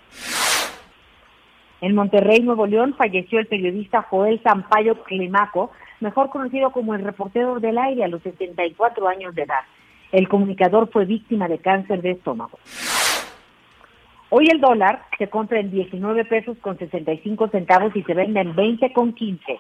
En 1.81 1.95
Monterrey, 1.95 2.41
Nuevo 2.41 2.67
León, 2.67 2.93
falleció 2.95 3.39
el 3.39 3.47
periodista 3.47 4.03
Joel 4.03 4.39
Sampaio 4.43 5.01
Climaco, 5.01 5.71
mejor 6.01 6.29
conocido 6.29 6.71
como 6.71 6.93
el 6.93 7.03
reportero 7.03 7.59
del 7.59 7.79
aire 7.79 8.03
a 8.03 8.09
los 8.09 8.21
74 8.21 9.07
años 9.07 9.33
de 9.33 9.41
edad. 9.41 9.63
El 10.11 10.29
comunicador 10.29 10.87
fue 10.91 11.05
víctima 11.05 11.47
de 11.47 11.57
cáncer 11.57 12.03
de 12.03 12.11
estómago. 12.11 12.59
Hoy 14.31 14.47
el 14.51 14.61
dólar 14.61 15.05
se 15.17 15.27
compra 15.27 15.59
en 15.59 15.71
19 15.71 16.25
pesos 16.25 16.55
con 16.61 16.77
65 16.77 17.49
centavos 17.49 17.95
y 17.95 18.03
se 18.03 18.13
vende 18.13 18.41
en 18.41 18.55
20 18.55 18.93
con 18.93 19.13
15. 19.13 19.59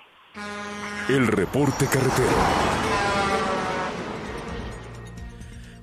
El 1.09 1.25
reporte 1.25 1.85
carretero. 1.91 2.29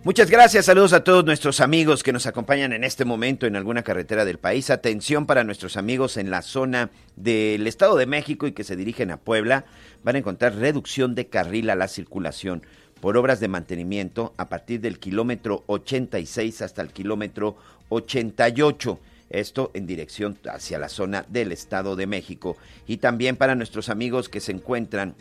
Muchas 0.04 0.30
gracias, 0.30 0.66
saludos 0.66 0.92
a 0.92 1.02
todos 1.02 1.24
nuestros 1.24 1.60
amigos 1.60 2.04
que 2.04 2.12
nos 2.12 2.26
acompañan 2.26 2.72
en 2.72 2.84
este 2.84 3.04
momento 3.04 3.44
en 3.44 3.56
alguna 3.56 3.82
carretera 3.82 4.24
del 4.24 4.38
país. 4.38 4.70
Atención 4.70 5.26
para 5.26 5.42
nuestros 5.42 5.76
amigos 5.76 6.16
en 6.16 6.30
la 6.30 6.42
zona 6.42 6.90
del 7.16 7.66
Estado 7.66 7.96
de 7.96 8.06
México 8.06 8.46
y 8.46 8.52
que 8.52 8.62
se 8.62 8.76
dirigen 8.76 9.10
a 9.10 9.16
Puebla. 9.16 9.64
Van 10.04 10.14
a 10.14 10.20
encontrar 10.20 10.54
reducción 10.54 11.16
de 11.16 11.26
carril 11.26 11.70
a 11.70 11.74
la 11.74 11.88
circulación 11.88 12.62
por 13.00 13.16
obras 13.16 13.40
de 13.40 13.48
mantenimiento 13.48 14.34
a 14.36 14.48
partir 14.48 14.80
del 14.80 14.98
kilómetro 14.98 15.64
86 15.66 16.62
hasta 16.62 16.82
el 16.82 16.92
kilómetro 16.92 17.56
88. 17.88 18.98
Esto 19.28 19.70
en 19.74 19.86
dirección 19.86 20.38
hacia 20.50 20.78
la 20.78 20.88
zona 20.88 21.24
del 21.28 21.52
Estado 21.52 21.96
de 21.96 22.06
México. 22.06 22.56
Y 22.86 22.98
también 22.98 23.36
para 23.36 23.54
nuestros 23.54 23.88
amigos 23.88 24.28
que 24.28 24.40
se 24.40 24.52
encuentran 24.52 25.14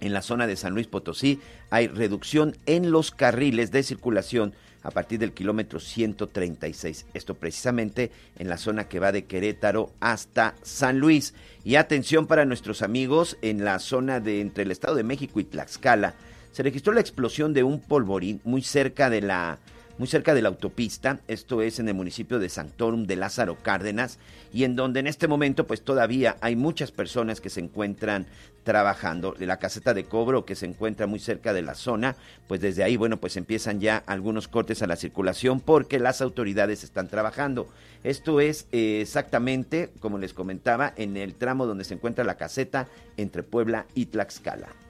en 0.00 0.12
la 0.12 0.22
zona 0.22 0.46
de 0.46 0.56
San 0.56 0.74
Luis 0.74 0.86
Potosí 0.86 1.40
hay 1.70 1.88
reducción 1.88 2.56
en 2.66 2.90
los 2.90 3.10
carriles 3.10 3.70
de 3.70 3.82
circulación 3.82 4.54
a 4.82 4.90
partir 4.90 5.18
del 5.18 5.32
kilómetro 5.32 5.80
136. 5.80 7.06
Esto 7.14 7.34
precisamente 7.34 8.10
en 8.38 8.48
la 8.48 8.58
zona 8.58 8.86
que 8.86 9.00
va 9.00 9.12
de 9.12 9.24
Querétaro 9.24 9.92
hasta 10.00 10.54
San 10.62 10.98
Luis. 10.98 11.34
Y 11.64 11.76
atención 11.76 12.26
para 12.26 12.44
nuestros 12.44 12.82
amigos 12.82 13.38
en 13.40 13.64
la 13.64 13.78
zona 13.78 14.20
de 14.20 14.42
entre 14.42 14.64
el 14.64 14.70
Estado 14.70 14.94
de 14.94 15.04
México 15.04 15.40
y 15.40 15.44
Tlaxcala. 15.44 16.14
Se 16.54 16.62
registró 16.62 16.92
la 16.92 17.00
explosión 17.00 17.52
de 17.52 17.64
un 17.64 17.80
polvorín 17.80 18.40
muy 18.44 18.62
cerca 18.62 19.10
de 19.10 19.20
la 19.20 19.58
muy 19.98 20.06
cerca 20.06 20.34
de 20.34 20.42
la 20.42 20.50
autopista, 20.50 21.18
esto 21.26 21.62
es 21.62 21.80
en 21.80 21.88
el 21.88 21.94
municipio 21.94 22.38
de 22.38 22.48
Sanctorum 22.48 23.06
de 23.06 23.16
Lázaro 23.16 23.58
Cárdenas, 23.60 24.20
y 24.52 24.62
en 24.62 24.76
donde 24.76 25.00
en 25.00 25.08
este 25.08 25.26
momento 25.26 25.66
pues 25.66 25.82
todavía 25.82 26.36
hay 26.40 26.54
muchas 26.54 26.92
personas 26.92 27.40
que 27.40 27.50
se 27.50 27.58
encuentran 27.58 28.26
trabajando. 28.62 29.34
La 29.40 29.58
caseta 29.58 29.94
de 29.94 30.04
cobro 30.04 30.44
que 30.44 30.54
se 30.54 30.66
encuentra 30.66 31.08
muy 31.08 31.18
cerca 31.18 31.52
de 31.52 31.62
la 31.62 31.74
zona, 31.74 32.14
pues 32.46 32.60
desde 32.60 32.84
ahí, 32.84 32.96
bueno, 32.96 33.16
pues 33.16 33.36
empiezan 33.36 33.80
ya 33.80 34.04
algunos 34.06 34.46
cortes 34.46 34.80
a 34.80 34.86
la 34.86 34.94
circulación 34.94 35.58
porque 35.58 35.98
las 35.98 36.20
autoridades 36.20 36.84
están 36.84 37.08
trabajando. 37.08 37.66
Esto 38.04 38.40
es 38.40 38.68
eh, 38.70 39.00
exactamente, 39.00 39.90
como 39.98 40.18
les 40.18 40.34
comentaba, 40.34 40.92
en 40.96 41.16
el 41.16 41.34
tramo 41.34 41.66
donde 41.66 41.82
se 41.82 41.94
encuentra 41.94 42.22
la 42.22 42.36
caseta 42.36 42.86
entre 43.16 43.42
Puebla 43.42 43.86
y 43.96 44.06
Tlaxcala. 44.06 44.83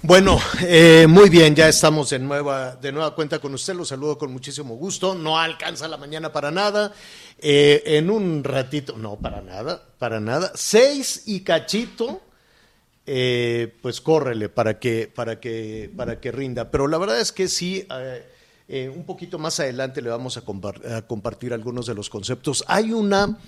Bueno, 0.00 0.40
eh, 0.62 1.06
muy 1.06 1.28
bien, 1.28 1.54
ya 1.54 1.68
estamos 1.68 2.08
de 2.08 2.18
nueva, 2.18 2.76
de 2.76 2.92
nueva 2.92 3.14
cuenta 3.14 3.40
con 3.40 3.52
usted, 3.52 3.74
lo 3.74 3.84
saludo 3.84 4.16
con 4.16 4.32
muchísimo 4.32 4.74
gusto, 4.76 5.14
no 5.14 5.38
alcanza 5.38 5.86
la 5.86 5.98
mañana 5.98 6.32
para 6.32 6.50
nada, 6.50 6.94
eh, 7.38 7.82
en 7.84 8.08
un 8.08 8.42
ratito, 8.42 8.96
no, 8.96 9.16
para 9.16 9.42
nada, 9.42 9.82
para 9.98 10.18
nada, 10.18 10.52
seis 10.54 11.24
y 11.26 11.40
cachito, 11.40 12.22
eh, 13.04 13.76
pues 13.82 14.00
córrele 14.00 14.48
para 14.48 14.78
que, 14.78 15.12
para, 15.14 15.40
que, 15.40 15.90
para 15.94 16.20
que 16.20 16.32
rinda, 16.32 16.70
pero 16.70 16.86
la 16.88 16.96
verdad 16.96 17.20
es 17.20 17.30
que 17.30 17.46
sí... 17.46 17.86
un 18.68 19.04
poquito 19.04 19.38
más 19.38 19.58
adelante 19.60 20.02
le 20.02 20.10
vamos 20.10 20.36
a, 20.36 20.42
a, 20.94 21.02
compartir 21.06 21.54
algunos 21.54 21.86
de 21.86 21.94
los 21.94 22.10
conceptos. 22.10 22.62
Hay 22.68 22.92
una 22.92 23.38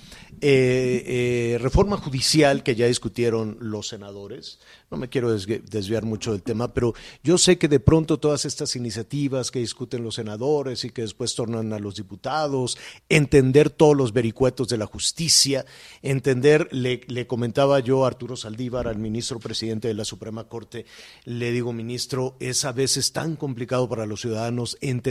eh, 0.40 1.04
eh, 1.06 1.58
reforma 1.60 1.98
judicial 1.98 2.62
que 2.62 2.74
ya 2.74 2.86
discutieron 2.86 3.58
los 3.60 3.88
senadores. 3.88 4.60
No 4.90 4.96
me 4.96 5.10
quiero 5.10 5.30
desviar 5.30 6.04
mucho 6.04 6.32
del 6.32 6.42
tema, 6.42 6.72
pero 6.72 6.94
yo 7.22 7.36
sé 7.36 7.58
que 7.58 7.68
de 7.68 7.80
pronto 7.80 8.18
todas 8.18 8.46
estas 8.46 8.74
iniciativas 8.76 9.50
que 9.50 9.58
discuten 9.58 10.02
los 10.02 10.14
senadores 10.14 10.84
y 10.84 10.90
que 10.90 11.02
después 11.02 11.34
tornan 11.34 11.72
a 11.74 11.78
los 11.78 11.96
diputados, 11.96 12.78
entender 13.08 13.68
todos 13.68 13.96
los 13.96 14.14
vericuetos 14.14 14.68
de 14.68 14.78
la 14.78 14.86
justicia, 14.86 15.66
entender, 16.02 16.66
le, 16.72 17.02
le 17.06 17.26
comentaba 17.26 17.78
yo 17.80 18.04
a 18.04 18.08
Arturo 18.08 18.36
Saldívar, 18.36 18.88
al 18.88 18.98
ministro 18.98 19.38
presidente 19.38 19.86
de 19.86 19.94
la 19.94 20.04
Suprema 20.04 20.48
Corte, 20.48 20.86
le 21.24 21.52
digo, 21.52 21.72
ministro, 21.72 22.36
es 22.40 22.64
a 22.64 22.72
veces 22.72 23.12
tan 23.12 23.36
complicado 23.36 23.88
para 23.88 24.06
los 24.06 24.22
ciudadanos 24.22 24.78
entender 24.80 25.09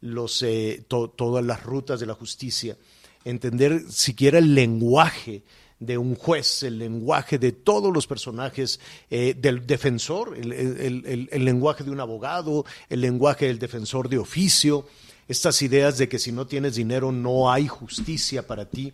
los, 0.00 0.42
eh, 0.42 0.84
to, 0.86 1.08
todas 1.08 1.44
las 1.44 1.62
rutas 1.62 2.00
de 2.00 2.06
la 2.06 2.14
justicia, 2.14 2.76
entender 3.24 3.82
siquiera 3.90 4.38
el 4.38 4.54
lenguaje 4.54 5.42
de 5.80 5.98
un 5.98 6.14
juez, 6.14 6.62
el 6.62 6.78
lenguaje 6.78 7.38
de 7.38 7.52
todos 7.52 7.92
los 7.92 8.06
personajes 8.06 8.80
eh, 9.10 9.34
del 9.36 9.66
defensor, 9.66 10.36
el, 10.36 11.44
lenguaje 11.44 11.84
de 11.84 11.90
un 11.90 12.00
abogado, 12.00 12.64
el 12.88 13.00
lenguaje 13.00 13.46
del 13.46 13.58
defensor 13.58 14.08
de 14.08 14.18
oficio, 14.18 14.86
estas 15.26 15.62
ideas 15.62 15.96
de 15.98 16.08
que 16.08 16.18
si 16.18 16.32
no 16.32 16.46
tienes 16.46 16.74
dinero 16.74 17.10
no 17.10 17.50
hay 17.50 17.66
justicia 17.66 18.46
para 18.46 18.68
ti, 18.68 18.92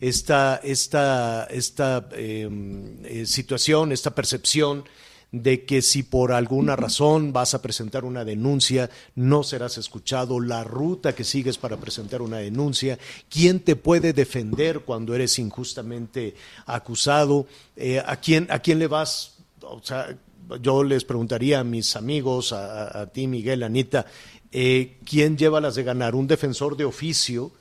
esta, 0.00 0.60
esta, 0.62 1.44
esta 1.50 2.08
em, 2.12 3.04
eh, 3.04 3.26
situación, 3.26 3.90
esta 3.92 4.14
percepción 4.14 4.84
de 5.32 5.64
que 5.64 5.80
si 5.80 6.02
por 6.02 6.30
alguna 6.32 6.76
razón 6.76 7.32
vas 7.32 7.54
a 7.54 7.62
presentar 7.62 8.04
una 8.04 8.24
denuncia, 8.24 8.90
no 9.14 9.42
serás 9.42 9.78
escuchado, 9.78 10.38
la 10.40 10.62
ruta 10.62 11.14
que 11.14 11.24
sigues 11.24 11.56
para 11.56 11.78
presentar 11.78 12.20
una 12.20 12.36
denuncia, 12.36 12.98
quién 13.30 13.60
te 13.60 13.74
puede 13.74 14.12
defender 14.12 14.80
cuando 14.80 15.14
eres 15.14 15.38
injustamente 15.38 16.34
acusado, 16.66 17.46
eh, 17.76 18.02
¿a, 18.04 18.16
quién, 18.16 18.46
a 18.50 18.58
quién 18.58 18.78
le 18.78 18.86
vas, 18.86 19.38
o 19.62 19.80
sea, 19.82 20.16
yo 20.60 20.84
les 20.84 21.04
preguntaría 21.04 21.60
a 21.60 21.64
mis 21.64 21.96
amigos, 21.96 22.52
a, 22.52 23.06
ti 23.06 23.26
Miguel, 23.26 23.62
Anita, 23.62 24.04
eh, 24.50 24.98
¿quién 25.04 25.38
lleva 25.38 25.62
las 25.62 25.76
de 25.76 25.82
ganar? 25.82 26.14
¿Un 26.14 26.26
defensor 26.26 26.76
de 26.76 26.84
oficio? 26.84 27.52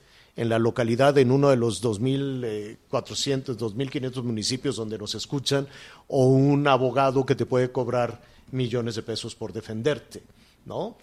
En 0.42 0.50
la 0.50 0.58
localidad, 0.58 1.16
en 1.20 1.30
uno 1.32 1.52
de 1.52 1.56
los 1.56 1.84
2.400, 1.84 3.58
2.500 3.58 4.24
municipios 4.24 4.76
donde 4.76 4.98
nos 4.98 5.14
escuchan, 5.14 5.68
o 6.08 6.26
un 6.26 6.68
abogado 6.68 7.28
que 7.28 7.36
te 7.36 7.46
puede 7.46 7.72
cobrar 7.72 8.24
millones 8.50 8.96
de 8.96 9.04
pesos 9.04 9.36
por 9.36 9.54
defenderte. 9.54 10.24
¿no? 10.66 10.98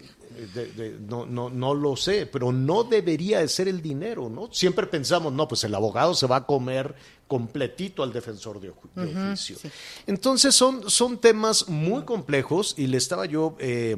De, 0.53 0.67
de, 0.73 0.99
no, 0.99 1.25
no, 1.25 1.49
no 1.49 1.73
lo 1.73 1.95
sé, 1.95 2.25
pero 2.25 2.51
no 2.51 2.83
debería 2.83 3.39
de 3.39 3.47
ser 3.47 3.69
el 3.69 3.81
dinero, 3.81 4.29
¿no? 4.29 4.49
Siempre 4.51 4.87
pensamos, 4.87 5.31
no, 5.31 5.47
pues 5.47 5.63
el 5.63 5.73
abogado 5.73 6.13
se 6.15 6.27
va 6.27 6.37
a 6.37 6.45
comer 6.45 6.95
completito 7.27 8.03
al 8.03 8.11
defensor 8.11 8.59
de, 8.59 8.69
oficio. 8.69 9.57
sí. 9.57 9.69
Entonces 10.05 10.53
son, 10.53 10.89
son 10.89 11.17
temas 11.17 11.69
muy 11.69 12.03
complejos 12.03 12.73
y 12.77 12.87
le 12.87 12.97
estaba 12.97 13.25
yo 13.25 13.55
eh, 13.59 13.97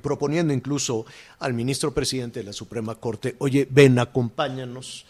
proponiendo 0.00 0.52
incluso 0.52 1.06
al 1.38 1.54
ministro 1.54 1.92
presidente 1.92 2.40
de 2.40 2.46
la 2.46 2.52
Suprema 2.52 2.94
Corte, 2.94 3.36
oye, 3.38 3.66
ven, 3.70 3.98
acompáñanos. 3.98 5.06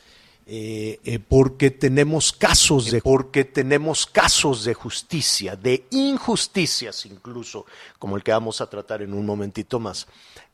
eh, 0.47 1.01
eh, 1.05 1.19
porque 1.21 1.71
tenemos 1.71 2.31
casos 2.31 2.91
de 2.91 3.01
porque 3.01 3.47
tenemos 3.47 4.05
casos 4.05 4.65
de 4.65 4.75
justicia, 4.75 5.57
de 5.57 5.87
injusticias 5.91 7.07
incluso, 7.07 7.65
como 7.99 8.17
el 8.17 8.23
que 8.23 8.33
vamos 8.33 8.61
a 8.61 8.69
tratar 8.69 9.01
en 9.01 9.15
un 9.15 9.25
momentito 9.25 9.81
más, 9.81 10.07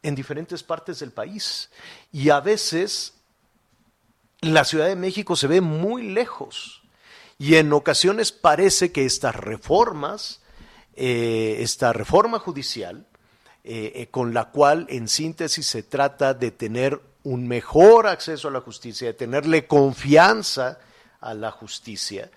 en 0.02 0.14
diferentes 0.14 0.62
partes 0.62 1.00
del 1.00 1.10
país. 1.10 1.70
Y 2.12 2.30
a 2.30 2.38
veces 2.38 3.14
la 4.40 4.64
Ciudad 4.64 4.86
de 4.86 4.96
México 4.96 5.34
se 5.34 5.48
ve 5.48 5.60
muy 5.60 6.02
lejos. 6.10 6.82
Y 7.38 7.56
en 7.56 7.72
ocasiones 7.72 8.32
parece 8.32 8.92
que 8.92 9.04
estas 9.04 9.34
reformas, 9.34 10.40
eh, 10.94 11.56
esta 11.60 11.92
reforma 11.92 12.38
judicial, 12.38 13.06
eh, 13.62 13.92
eh, 13.94 14.06
con 14.10 14.32
la 14.32 14.46
cual 14.46 14.86
en 14.88 15.08
síntesis 15.08 15.66
se 15.66 15.82
trata 15.82 16.34
de 16.34 16.50
tener 16.50 17.00
un 17.24 17.46
mejor 17.46 18.06
acceso 18.06 18.48
a 18.48 18.50
la 18.50 18.60
justicia, 18.60 19.08
de 19.08 19.14
tenerle 19.14 19.66
confianza 19.66 20.78
a 21.20 21.34
la 21.34 21.50
justicia, 21.50 22.30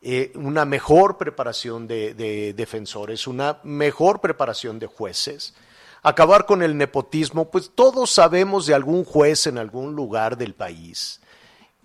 eh, 0.00 0.30
una 0.36 0.64
mejor 0.64 1.18
preparación 1.18 1.88
de, 1.88 2.14
de 2.14 2.52
defensores, 2.52 3.26
una 3.26 3.58
mejor 3.64 4.20
preparación 4.20 4.78
de 4.78 4.86
jueces, 4.86 5.54
acabar 6.02 6.46
con 6.46 6.62
el 6.62 6.76
nepotismo, 6.76 7.50
pues 7.50 7.72
todos 7.74 8.10
sabemos 8.10 8.66
de 8.66 8.74
algún 8.74 9.04
juez 9.04 9.48
en 9.48 9.58
algún 9.58 9.96
lugar 9.96 10.36
del 10.36 10.54
país 10.54 11.20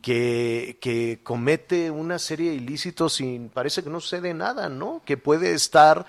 que, 0.04 0.78
que 0.82 1.22
comete 1.24 1.90
una 1.90 2.20
serie 2.20 2.52
de 2.52 2.58
ilícitos 2.58 3.22
y 3.22 3.40
parece 3.52 3.84
que 3.84 3.90
no 3.90 4.02
sucede 4.02 4.34
nada, 4.34 4.70
¿no? 4.70 5.02
Que 5.06 5.18
puede 5.18 5.54
estar 5.54 6.06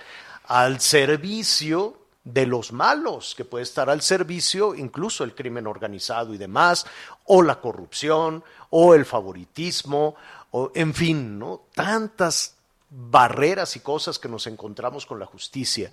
al 0.47 0.81
servicio 0.81 2.04
de 2.25 2.47
los 2.47 2.73
malos, 2.73 3.35
que 3.37 3.45
puede 3.45 3.65
estar 3.65 3.91
al 3.91 4.01
servicio 4.01 4.75
incluso 4.75 5.25
el 5.25 5.35
crimen 5.35 5.67
organizado 5.67 6.33
y 6.35 6.39
demás, 6.39 6.87
o 7.25 7.43
la 7.43 7.61
corrupción, 7.61 8.43
o 8.71 8.95
el 8.95 9.05
favoritismo, 9.05 10.17
o 10.51 10.73
en 10.75 10.95
fin, 10.95 11.39
¿no? 11.39 11.63
Tantas 11.75 12.57
barreras 12.89 13.77
y 13.77 13.81
cosas 13.81 14.19
que 14.19 14.29
nos 14.29 14.47
encontramos 14.47 15.05
con 15.05 15.19
la 15.19 15.27
justicia 15.27 15.91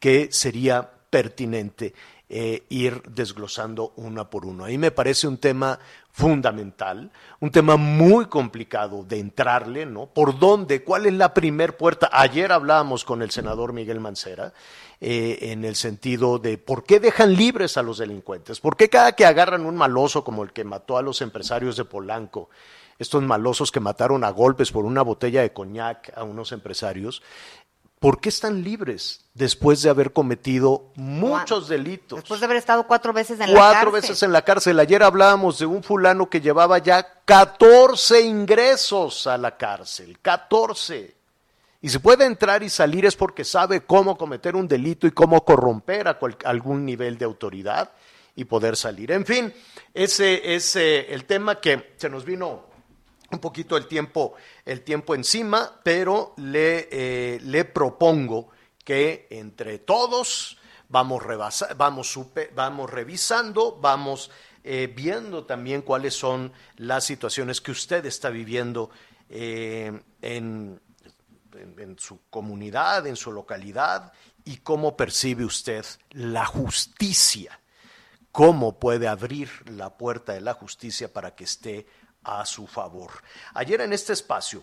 que 0.00 0.28
sería 0.32 0.90
pertinente 1.10 1.94
eh, 2.30 2.64
ir 2.68 3.02
desglosando 3.08 3.92
una 3.96 4.28
por 4.28 4.44
uno. 4.44 4.64
Ahí 4.64 4.76
me 4.76 4.90
parece 4.90 5.26
un 5.26 5.38
tema 5.38 5.78
fundamental, 6.12 7.10
un 7.40 7.50
tema 7.50 7.76
muy 7.76 8.26
complicado 8.26 9.04
de 9.04 9.18
entrarle, 9.18 9.86
¿no? 9.86 10.06
¿Por 10.06 10.38
dónde? 10.38 10.82
¿Cuál 10.82 11.06
es 11.06 11.14
la 11.14 11.32
primer 11.32 11.76
puerta? 11.76 12.10
Ayer 12.12 12.52
hablábamos 12.52 13.04
con 13.04 13.22
el 13.22 13.30
senador 13.30 13.72
Miguel 13.72 14.00
Mancera 14.00 14.52
eh, 15.00 15.38
en 15.52 15.64
el 15.64 15.76
sentido 15.76 16.38
de 16.38 16.58
por 16.58 16.84
qué 16.84 17.00
dejan 17.00 17.34
libres 17.34 17.76
a 17.76 17.82
los 17.82 17.98
delincuentes, 17.98 18.60
por 18.60 18.76
qué 18.76 18.88
cada 18.88 19.12
que 19.12 19.24
agarran 19.24 19.64
un 19.64 19.76
maloso 19.76 20.24
como 20.24 20.42
el 20.42 20.52
que 20.52 20.64
mató 20.64 20.98
a 20.98 21.02
los 21.02 21.22
empresarios 21.22 21.76
de 21.76 21.84
Polanco, 21.84 22.50
estos 22.98 23.22
malosos 23.22 23.70
que 23.70 23.78
mataron 23.78 24.24
a 24.24 24.30
golpes 24.30 24.72
por 24.72 24.84
una 24.84 25.02
botella 25.02 25.42
de 25.42 25.52
coñac 25.52 26.12
a 26.16 26.24
unos 26.24 26.50
empresarios, 26.50 27.22
¿por 28.00 28.20
qué 28.20 28.28
están 28.28 28.62
libres 28.62 29.24
después 29.34 29.82
de 29.82 29.90
haber 29.90 30.12
cometido 30.12 30.92
muchos 30.96 31.68
delitos? 31.68 32.20
Después 32.20 32.40
de 32.40 32.46
haber 32.46 32.58
estado 32.58 32.86
cuatro 32.86 33.12
veces 33.12 33.40
en 33.40 33.52
la 33.52 33.58
Cuatro 33.58 33.90
cárcel. 33.92 33.92
veces 34.10 34.22
en 34.22 34.32
la 34.32 34.42
cárcel. 34.42 34.78
Ayer 34.80 35.02
hablábamos 35.02 35.58
de 35.58 35.66
un 35.66 35.82
fulano 35.82 36.28
que 36.30 36.40
llevaba 36.40 36.78
ya 36.78 37.20
14 37.24 38.22
ingresos 38.22 39.26
a 39.26 39.36
la 39.38 39.56
cárcel. 39.56 40.18
14. 40.20 41.16
Y 41.80 41.88
se 41.90 42.00
puede 42.00 42.24
entrar 42.24 42.62
y 42.62 42.68
salir 42.70 43.06
es 43.06 43.14
porque 43.14 43.44
sabe 43.44 43.82
cómo 43.82 44.16
cometer 44.18 44.56
un 44.56 44.66
delito 44.66 45.06
y 45.06 45.12
cómo 45.12 45.44
corromper 45.44 46.08
a 46.08 46.18
cual- 46.18 46.36
algún 46.44 46.84
nivel 46.84 47.18
de 47.18 47.24
autoridad 47.24 47.90
y 48.34 48.44
poder 48.44 48.76
salir. 48.76 49.12
En 49.12 49.24
fin, 49.26 49.52
ese 49.94 50.54
es 50.54 50.74
el 50.76 51.24
tema 51.24 51.60
que 51.60 51.94
se 51.96 52.08
nos 52.08 52.24
vino 52.24 52.66
un 53.30 53.38
poquito 53.40 53.76
el 53.76 53.86
tiempo, 53.86 54.34
el 54.64 54.82
tiempo 54.82 55.14
encima, 55.14 55.80
pero 55.82 56.34
le, 56.38 56.88
eh, 56.90 57.38
le 57.42 57.64
propongo 57.64 58.48
que 58.84 59.26
entre 59.30 59.78
todos 59.80 60.56
vamos, 60.88 61.22
vamos, 61.76 62.14
vamos 62.54 62.90
revisando, 62.90 63.76
vamos 63.80 64.30
eh, 64.64 64.92
viendo 64.94 65.44
también 65.44 65.82
cuáles 65.82 66.14
son 66.14 66.52
las 66.76 67.04
situaciones 67.04 67.60
que 67.60 67.70
usted 67.70 68.04
está 68.06 68.30
viviendo 68.30 68.90
eh, 69.28 69.92
en, 70.22 70.80
en- 71.54 71.78
en 71.78 71.98
su 71.98 72.20
comunidad, 72.30 73.06
en 73.06 73.16
su 73.16 73.32
localidad, 73.32 74.12
y 74.44 74.58
cómo 74.58 74.96
percibe 74.96 75.44
usted 75.44 75.84
la 76.12 76.46
justicia. 76.46 77.60
Cómo 78.32 78.78
puede 78.78 79.08
abrir 79.08 79.50
la 79.70 79.96
puerta 79.98 80.32
de 80.32 80.40
la 80.40 80.54
justicia 80.54 81.12
para 81.12 81.34
que 81.34 81.44
esté 81.44 81.86
a 82.28 82.44
su 82.44 82.66
favor. 82.66 83.10
Ayer 83.54 83.80
en 83.80 83.92
este 83.92 84.12
espacio 84.12 84.62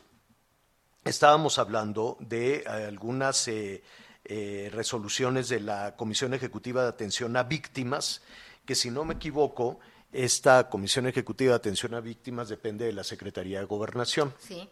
estábamos 1.04 1.58
hablando 1.60 2.18
de 2.20 2.58
eh, 2.58 2.68
algunas 2.68 3.48
eh, 3.48 3.84
eh, 4.24 4.70
resoluciones 4.74 5.50
de 5.50 5.60
la 5.60 5.96
Comisión 5.96 6.34
Ejecutiva 6.34 6.84
de 6.84 6.90
Atención 6.90 7.36
a 7.38 7.44
Víctimas, 7.44 8.22
que 8.66 8.76
si 8.76 8.90
no 8.92 9.06
me 9.06 9.16
equivoco, 9.16 9.80
esta 10.12 10.70
Comisión 10.70 11.08
Ejecutiva 11.08 11.52
de 11.52 11.58
Atención 11.58 11.94
a 11.94 12.00
Víctimas 12.00 12.50
depende 12.50 12.86
de 12.86 12.94
la 12.94 13.04
Secretaría 13.04 13.60
de 13.60 13.66
Gobernación. 13.66 14.34
Sí. 14.40 14.70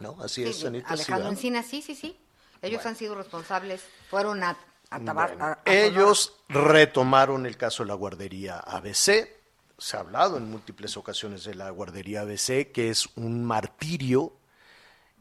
¿No? 0.00 0.16
Así 0.20 0.42
Sí, 0.42 0.50
es, 0.50 0.64
Anita. 0.64 0.88
Alejandro. 0.88 1.28
Encina, 1.30 1.62
sí, 1.62 1.82
sí, 1.82 1.94
sí. 1.94 2.18
Ellos 2.62 2.84
han 2.86 2.96
sido 2.96 3.14
responsables, 3.14 3.82
fueron 4.08 4.42
a, 4.42 4.56
a. 4.90 4.98
Bueno, 4.98 5.58
ellos 5.66 6.34
retomaron 6.48 7.44
el 7.44 7.56
caso 7.58 7.82
de 7.82 7.88
la 7.88 7.94
guardería 7.94 8.58
ABC. 8.58 9.43
Se 9.78 9.96
ha 9.96 10.00
hablado 10.00 10.36
en 10.36 10.50
múltiples 10.50 10.96
ocasiones 10.96 11.44
de 11.44 11.54
la 11.54 11.70
guardería 11.70 12.22
ABC, 12.22 12.70
que 12.72 12.90
es 12.90 13.08
un 13.16 13.44
martirio, 13.44 14.32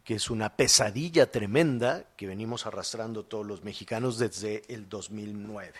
que 0.03 0.15
es 0.15 0.29
una 0.29 0.55
pesadilla 0.55 1.31
tremenda 1.31 2.05
que 2.17 2.27
venimos 2.27 2.65
arrastrando 2.65 3.25
todos 3.25 3.45
los 3.45 3.63
mexicanos 3.63 4.17
desde 4.17 4.63
el 4.67 4.89
2009. 4.89 5.73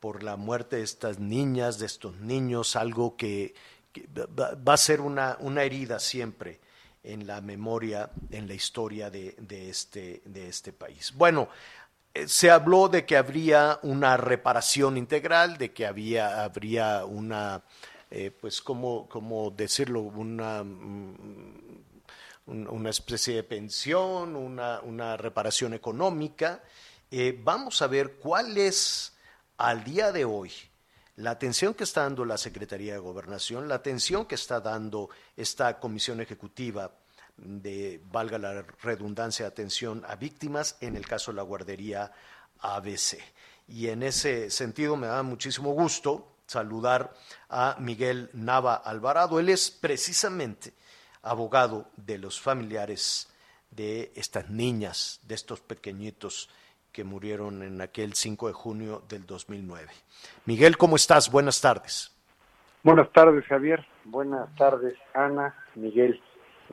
Por 0.00 0.22
la 0.22 0.36
muerte 0.36 0.76
de 0.76 0.82
estas 0.82 1.18
niñas, 1.18 1.78
de 1.78 1.86
estos 1.86 2.16
niños, 2.18 2.76
algo 2.76 3.16
que, 3.16 3.54
va, 4.38 4.72
a 4.72 4.76
ser 4.76 5.00
una, 5.00 5.36
una 5.40 5.62
herida 5.62 5.98
siempre 5.98 6.60
en 7.02 7.26
la 7.26 7.40
memoria, 7.40 8.10
en 8.30 8.46
la 8.46 8.54
historia 8.54 9.10
de, 9.10 9.34
de 9.38 9.70
este, 9.70 10.22
de 10.24 10.48
este 10.48 10.72
país. 10.72 11.12
Bueno, 11.14 11.48
se 12.26 12.50
habló 12.50 12.88
de 12.88 13.04
que 13.06 13.16
habría 13.16 13.78
una 13.82 14.16
reparación 14.16 14.96
integral, 14.96 15.58
de 15.58 15.72
que 15.72 15.86
había, 15.86 16.42
habría 16.44 17.04
una, 17.04 17.62
eh, 18.10 18.30
pues, 18.30 18.60
¿cómo, 18.62 19.08
cómo 19.08 19.50
decirlo? 19.50 20.00
Una, 20.00 20.62
mm, 20.64 21.14
un- 22.46 22.68
una 22.68 22.90
especie 22.90 23.36
de 23.36 23.42
pensión, 23.42 24.34
una, 24.36 24.80
una 24.80 25.16
reparación 25.16 25.74
económica. 25.74 26.62
Eh, 27.10 27.38
vamos 27.42 27.80
a 27.82 27.86
ver 27.86 28.14
cuál 28.14 28.56
es 28.56 29.12
al 29.58 29.84
día 29.84 30.12
de 30.12 30.24
hoy 30.24 30.50
la 31.16 31.30
atención 31.32 31.74
que 31.74 31.84
está 31.84 32.02
dando 32.02 32.24
la 32.24 32.38
Secretaría 32.38 32.92
de 32.92 32.98
Gobernación, 33.00 33.68
la 33.68 33.74
atención 33.76 34.24
que 34.24 34.36
está 34.36 34.60
dando 34.60 35.10
esta 35.36 35.78
comisión 35.80 36.20
ejecutiva 36.20 36.90
de, 37.38 38.00
valga 38.10 38.38
la 38.38 38.62
redundancia, 38.82 39.46
atención 39.46 40.04
a 40.06 40.16
víctimas, 40.16 40.76
en 40.80 40.96
el 40.96 41.06
caso 41.06 41.30
de 41.30 41.36
la 41.36 41.42
guardería 41.42 42.12
ABC. 42.60 43.18
Y 43.68 43.88
en 43.88 44.02
ese 44.02 44.50
sentido 44.50 44.96
me 44.96 45.06
da 45.06 45.22
muchísimo 45.22 45.72
gusto 45.72 46.32
saludar 46.46 47.12
a 47.50 47.76
Miguel 47.78 48.30
Nava 48.32 48.74
Alvarado. 48.74 49.38
Él 49.38 49.48
es 49.48 49.70
precisamente 49.70 50.72
abogado 51.22 51.90
de 51.96 52.18
los 52.18 52.40
familiares 52.40 53.28
de 53.70 54.12
estas 54.14 54.48
niñas, 54.48 55.20
de 55.24 55.34
estos 55.34 55.60
pequeñitos 55.60 56.48
que 56.92 57.04
murieron 57.04 57.62
en 57.62 57.80
aquel 57.80 58.14
5 58.14 58.48
de 58.48 58.52
junio 58.54 59.02
del 59.08 59.26
2009. 59.26 59.88
Miguel, 60.46 60.76
¿cómo 60.76 60.96
estás? 60.96 61.30
Buenas 61.30 61.60
tardes. 61.60 62.10
Buenas 62.82 63.12
tardes, 63.12 63.44
Javier. 63.44 63.86
Buenas 64.04 64.54
tardes, 64.56 64.96
Ana, 65.12 65.54
Miguel. 65.74 66.20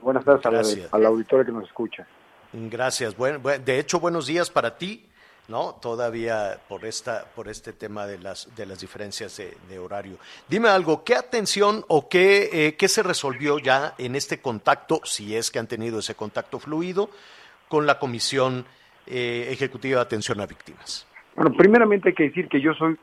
Buenas 0.01 0.23
tardes 0.25 0.45
al, 0.45 0.53
Gracias. 0.53 0.93
al 0.93 1.05
auditorio 1.05 1.45
que 1.45 1.51
nos 1.51 1.63
escucha. 1.65 2.05
Gracias. 2.53 3.15
Buen- 3.17 3.41
buen- 3.41 3.63
de 3.63 3.79
hecho, 3.79 3.99
buenos 3.99 4.27
días 4.27 4.49
para 4.49 4.77
ti, 4.77 5.05
¿no? 5.47 5.75
Todavía 5.81 6.59
por 6.67 6.85
esta, 6.85 7.25
por 7.35 7.47
este 7.47 7.73
tema 7.73 8.05
de 8.07 8.17
las 8.19 8.53
de 8.55 8.65
las 8.65 8.79
diferencias 8.79 9.35
de, 9.37 9.55
de 9.69 9.79
horario. 9.79 10.17
Dime 10.47 10.69
algo, 10.69 11.03
¿qué 11.03 11.15
atención 11.15 11.83
o 11.87 12.07
qué, 12.09 12.49
eh, 12.51 12.75
qué 12.75 12.87
se 12.87 13.03
resolvió 13.03 13.59
ya 13.59 13.93
en 13.97 14.15
este 14.15 14.39
contacto, 14.41 15.01
si 15.03 15.35
es 15.35 15.51
que 15.51 15.59
han 15.59 15.67
tenido 15.67 15.99
ese 15.99 16.15
contacto 16.15 16.59
fluido, 16.59 17.09
con 17.67 17.85
la 17.85 17.99
Comisión 17.99 18.65
eh, 19.07 19.49
Ejecutiva 19.51 19.97
de 19.97 20.01
Atención 20.03 20.39
a 20.41 20.45
Víctimas? 20.45 21.07
Bueno, 21.35 21.51
primeramente 21.57 22.09
hay 22.09 22.15
que 22.15 22.23
decir 22.23 22.47
que 22.47 22.61
yo 22.61 22.73
soy 22.73 22.97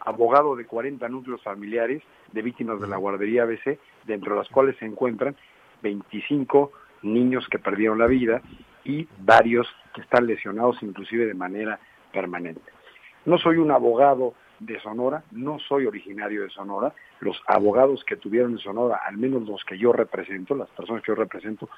abogado 0.00 0.54
de 0.56 0.66
40 0.66 1.08
núcleos 1.08 1.42
familiares 1.42 2.02
de 2.32 2.42
víctimas 2.42 2.80
de 2.80 2.86
la 2.88 2.96
guardería 2.96 3.42
ABC, 3.44 3.78
dentro 4.04 4.32
de 4.34 4.40
las 4.40 4.48
cuales 4.48 4.76
se 4.78 4.84
encuentran 4.84 5.36
25 5.86 6.72
niños 7.02 7.46
que 7.48 7.58
perdieron 7.58 7.98
la 7.98 8.06
vida 8.06 8.42
y 8.84 9.06
varios 9.18 9.66
que 9.94 10.00
están 10.00 10.26
lesionados 10.26 10.82
inclusive 10.82 11.26
de 11.26 11.34
manera 11.34 11.78
permanente. 12.12 12.72
No 13.24 13.38
soy 13.38 13.58
un 13.58 13.70
abogado 13.70 14.34
de 14.58 14.80
Sonora, 14.80 15.22
no 15.30 15.58
soy 15.58 15.86
originario 15.86 16.42
de 16.42 16.50
Sonora. 16.50 16.92
Los 17.20 17.40
abogados 17.46 18.02
que 18.04 18.16
tuvieron 18.16 18.52
en 18.52 18.58
Sonora, 18.58 19.00
al 19.06 19.16
menos 19.16 19.42
los 19.42 19.64
que 19.64 19.78
yo 19.78 19.92
represento, 19.92 20.54
las 20.54 20.70
personas 20.70 21.02
que 21.02 21.12
yo 21.12 21.16
represento, 21.16 21.68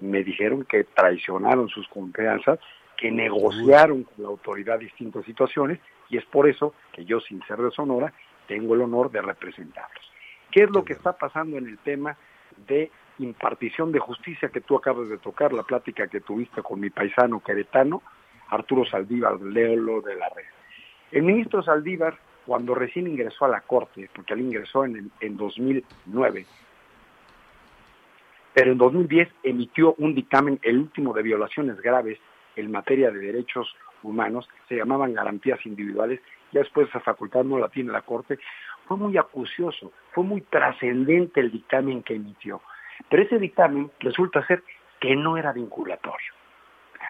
me 0.00 0.24
dijeron 0.24 0.64
que 0.64 0.84
traicionaron 0.84 1.68
sus 1.68 1.86
confianzas, 1.88 2.58
que 2.96 3.10
negociaron 3.10 4.04
con 4.04 4.24
la 4.24 4.28
autoridad 4.28 4.78
distintas 4.78 5.24
situaciones 5.24 5.78
y 6.08 6.16
es 6.16 6.24
por 6.24 6.48
eso 6.48 6.74
que 6.92 7.04
yo, 7.04 7.20
sin 7.20 7.42
ser 7.46 7.58
de 7.58 7.70
Sonora, 7.70 8.12
tengo 8.48 8.74
el 8.74 8.82
honor 8.82 9.10
de 9.10 9.22
representarlos. 9.22 10.12
¿Qué 10.50 10.64
es 10.64 10.70
lo 10.70 10.84
que 10.84 10.94
está 10.94 11.12
pasando 11.12 11.56
en 11.58 11.66
el 11.66 11.78
tema 11.78 12.16
de 12.66 12.90
impartición 13.24 13.92
de 13.92 13.98
justicia 13.98 14.48
que 14.48 14.60
tú 14.60 14.76
acabas 14.76 15.08
de 15.08 15.18
tocar, 15.18 15.52
la 15.52 15.62
plática 15.62 16.06
que 16.08 16.20
tuviste 16.20 16.62
con 16.62 16.80
mi 16.80 16.90
paisano 16.90 17.40
queretano, 17.40 18.02
Arturo 18.48 18.84
Saldívar 18.84 19.40
Leolo 19.40 20.00
de 20.02 20.16
la 20.16 20.28
Red? 20.28 20.44
El 21.10 21.22
ministro 21.22 21.62
Saldívar, 21.62 22.18
cuando 22.46 22.74
recién 22.74 23.06
ingresó 23.06 23.44
a 23.44 23.48
la 23.48 23.60
Corte, 23.60 24.08
porque 24.14 24.34
él 24.34 24.40
ingresó 24.40 24.84
en, 24.84 24.96
el- 24.96 25.10
en 25.20 25.36
2009, 25.36 26.46
pero 28.54 28.72
en 28.72 28.78
2010 28.78 29.28
emitió 29.42 29.94
un 29.98 30.14
dictamen, 30.14 30.58
el 30.62 30.78
último 30.78 31.14
de 31.14 31.22
violaciones 31.22 31.80
graves 31.80 32.18
en 32.56 32.70
materia 32.70 33.10
de 33.10 33.18
derechos 33.18 33.74
humanos, 34.02 34.48
se 34.68 34.76
llamaban 34.76 35.14
garantías 35.14 35.64
individuales, 35.64 36.20
ya 36.52 36.60
después 36.60 36.88
esa 36.88 37.00
facultad 37.00 37.44
no 37.44 37.58
la 37.58 37.68
tiene 37.68 37.92
la 37.92 38.02
Corte, 38.02 38.38
fue 38.86 38.96
muy 38.96 39.16
acucioso, 39.16 39.92
fue 40.12 40.24
muy 40.24 40.42
trascendente 40.42 41.40
el 41.40 41.50
dictamen 41.50 42.02
que 42.02 42.14
emitió. 42.16 42.60
Pero 43.08 43.22
ese 43.22 43.38
dictamen 43.38 43.90
resulta 44.00 44.46
ser 44.46 44.62
que 45.00 45.16
no 45.16 45.36
era 45.36 45.52
vinculatorio. 45.52 46.32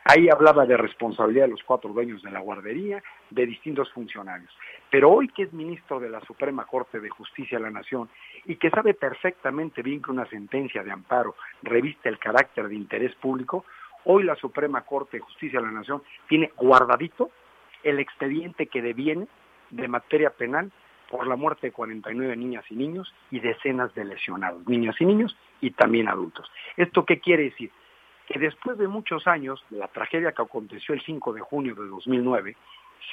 Ahí 0.05 0.28
hablaba 0.28 0.66
de 0.66 0.76
responsabilidad 0.76 1.45
de 1.45 1.53
los 1.53 1.62
cuatro 1.62 1.93
dueños 1.93 2.22
de 2.22 2.30
la 2.30 2.40
guardería, 2.40 3.03
de 3.30 3.47
distintos 3.47 3.93
funcionarios. 3.93 4.51
Pero 4.90 5.11
hoy 5.11 5.28
que 5.28 5.45
es 5.45 5.53
ministro 5.53 6.01
de 6.01 6.11
la 6.11 6.20
Suprema 6.22 6.64
Corte 6.66 6.99
de 6.99 7.09
Justicia 7.09 7.59
de 7.59 7.64
la 7.64 7.70
Nación 7.70 8.09
y 8.47 8.57
que 8.57 8.70
sabe 8.70 8.95
perfectamente 8.95 9.82
bien 9.82 10.03
que 10.03 10.11
una 10.11 10.26
sentencia 10.26 10.82
de 10.82 10.90
amparo 10.90 11.36
reviste 11.62 12.09
el 12.09 12.18
carácter 12.18 12.68
de 12.68 12.74
interés 12.74 13.14
público, 13.16 13.64
hoy 14.05 14.24
la 14.24 14.34
Suprema 14.36 14.80
Corte 14.82 15.18
de 15.18 15.22
Justicia 15.22 15.61
de 15.61 15.66
la 15.66 15.72
Nación 15.72 16.03
tiene 16.28 16.51
guardadito 16.57 17.30
el 17.84 18.01
expediente 18.01 18.66
que 18.66 18.82
deviene 18.82 19.28
de 19.70 19.88
materia 19.88 20.30
penal 20.30 20.72
por 21.12 21.26
la 21.26 21.36
muerte 21.36 21.66
de 21.66 21.72
49 21.72 22.34
niñas 22.36 22.64
y 22.70 22.74
niños 22.74 23.14
y 23.30 23.38
decenas 23.38 23.94
de 23.94 24.06
lesionados, 24.06 24.66
niñas 24.66 24.96
y 24.98 25.04
niños 25.04 25.36
y 25.60 25.70
también 25.72 26.08
adultos. 26.08 26.50
¿Esto 26.78 27.04
qué 27.04 27.20
quiere 27.20 27.44
decir? 27.44 27.70
Que 28.26 28.38
después 28.38 28.78
de 28.78 28.88
muchos 28.88 29.26
años 29.26 29.62
de 29.68 29.76
la 29.76 29.88
tragedia 29.88 30.32
que 30.32 30.40
aconteció 30.40 30.94
el 30.94 31.02
5 31.02 31.34
de 31.34 31.42
junio 31.42 31.74
de 31.74 31.86
2009, 31.86 32.56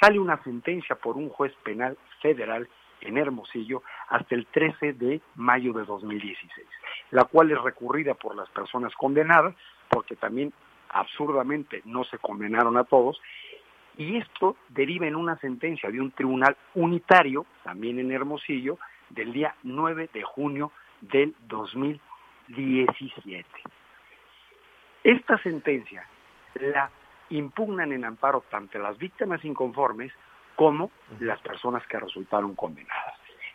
sale 0.00 0.18
una 0.18 0.42
sentencia 0.42 0.96
por 0.96 1.18
un 1.18 1.28
juez 1.28 1.52
penal 1.62 1.98
federal 2.22 2.66
en 3.02 3.18
Hermosillo 3.18 3.82
hasta 4.08 4.34
el 4.34 4.46
13 4.46 4.94
de 4.94 5.20
mayo 5.34 5.74
de 5.74 5.84
2016, 5.84 6.66
la 7.10 7.24
cual 7.24 7.50
es 7.50 7.60
recurrida 7.60 8.14
por 8.14 8.34
las 8.34 8.48
personas 8.48 8.94
condenadas, 8.94 9.54
porque 9.90 10.16
también 10.16 10.54
absurdamente 10.88 11.82
no 11.84 12.04
se 12.04 12.16
condenaron 12.16 12.78
a 12.78 12.84
todos, 12.84 13.20
y 14.00 14.16
esto 14.16 14.56
deriva 14.70 15.06
en 15.06 15.14
una 15.14 15.36
sentencia 15.40 15.90
de 15.90 16.00
un 16.00 16.10
tribunal 16.12 16.56
unitario, 16.74 17.44
también 17.62 17.98
en 17.98 18.10
Hermosillo, 18.10 18.78
del 19.10 19.30
día 19.30 19.54
9 19.62 20.08
de 20.14 20.22
junio 20.22 20.72
del 21.02 21.34
2017. 21.48 23.46
Esta 25.04 25.36
sentencia 25.42 26.06
la 26.54 26.90
impugnan 27.28 27.92
en 27.92 28.06
amparo 28.06 28.42
tanto 28.50 28.78
las 28.78 28.96
víctimas 28.96 29.44
inconformes 29.44 30.10
como 30.56 30.90
las 31.18 31.38
personas 31.42 31.86
que 31.86 32.00
resultaron 32.00 32.54
condenadas. 32.54 33.09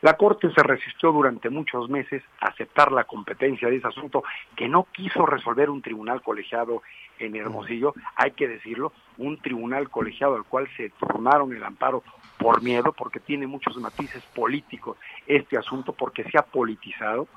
La 0.05 0.17
Corte 0.17 0.51
se 0.53 0.61
resistió 0.61 1.11
durante 1.11 1.49
muchos 1.49 1.89
meses 1.89 2.21
a 2.39 2.49
aceptar 2.49 2.91
la 2.91 3.05
competencia 3.05 3.67
de 3.67 3.77
ese 3.77 3.87
asunto 3.87 4.23
que 4.55 4.67
no 4.67 4.83
quiso 4.91 5.25
resolver 5.25 5.67
un 5.71 5.81
tribunal 5.81 6.21
colegiado 6.21 6.83
en 7.17 7.35
Hermosillo, 7.35 7.95
hay 8.15 8.33
que 8.33 8.47
decirlo, 8.47 8.93
un 9.17 9.41
tribunal 9.41 9.89
colegiado 9.89 10.35
al 10.35 10.43
cual 10.43 10.69
se 10.77 10.91
formaron 10.91 11.55
el 11.55 11.63
amparo 11.63 12.03
por 12.37 12.61
miedo, 12.61 12.93
porque 12.95 13.19
tiene 13.19 13.47
muchos 13.47 13.77
matices 13.77 14.21
políticos 14.35 14.95
este 15.25 15.57
asunto, 15.57 15.91
porque 15.91 16.23
se 16.25 16.37
ha 16.37 16.43
politizado, 16.43 17.27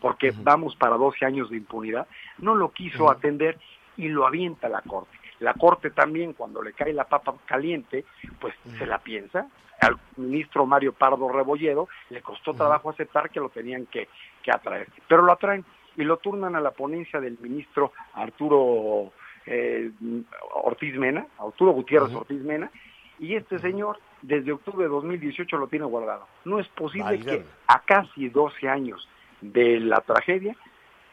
porque 0.00 0.32
vamos 0.42 0.74
para 0.74 0.96
12 0.96 1.24
años 1.24 1.50
de 1.50 1.58
impunidad, 1.58 2.08
no 2.38 2.56
lo 2.56 2.72
quiso 2.72 3.12
atender 3.12 3.60
y 3.96 4.08
lo 4.08 4.26
avienta 4.26 4.68
la 4.68 4.82
Corte. 4.82 5.16
La 5.38 5.54
Corte 5.54 5.90
también, 5.90 6.32
cuando 6.32 6.64
le 6.64 6.72
cae 6.72 6.92
la 6.92 7.04
papa 7.04 7.36
caliente, 7.46 8.04
pues 8.40 8.56
se 8.76 8.86
la 8.86 8.98
piensa. 8.98 9.46
Al 9.80 9.96
ministro 10.16 10.66
Mario 10.66 10.92
Pardo 10.92 11.28
Rebolledo 11.28 11.88
le 12.10 12.20
costó 12.20 12.52
trabajo 12.54 12.90
aceptar 12.90 13.30
que 13.30 13.40
lo 13.40 13.48
tenían 13.48 13.86
que, 13.86 14.08
que 14.42 14.50
atraer, 14.50 14.88
pero 15.06 15.22
lo 15.22 15.32
atraen 15.32 15.64
y 15.96 16.04
lo 16.04 16.16
turnan 16.18 16.56
a 16.56 16.60
la 16.60 16.70
ponencia 16.70 17.20
del 17.20 17.38
ministro 17.40 17.92
Arturo 18.14 19.12
eh, 19.46 19.90
Ortiz 20.62 20.96
Mena, 20.96 21.26
Arturo 21.38 21.72
Gutiérrez 21.72 22.14
Ortiz 22.14 22.40
Mena, 22.42 22.70
y 23.18 23.34
este 23.34 23.58
señor 23.58 23.98
desde 24.22 24.52
octubre 24.52 24.84
de 24.84 24.90
2018 24.90 25.56
lo 25.56 25.66
tiene 25.68 25.86
guardado. 25.86 26.26
No 26.44 26.60
es 26.60 26.68
posible 26.68 27.20
que 27.20 27.44
a 27.66 27.80
casi 27.80 28.28
12 28.28 28.68
años 28.68 29.08
de 29.40 29.80
la 29.80 30.00
tragedia 30.00 30.56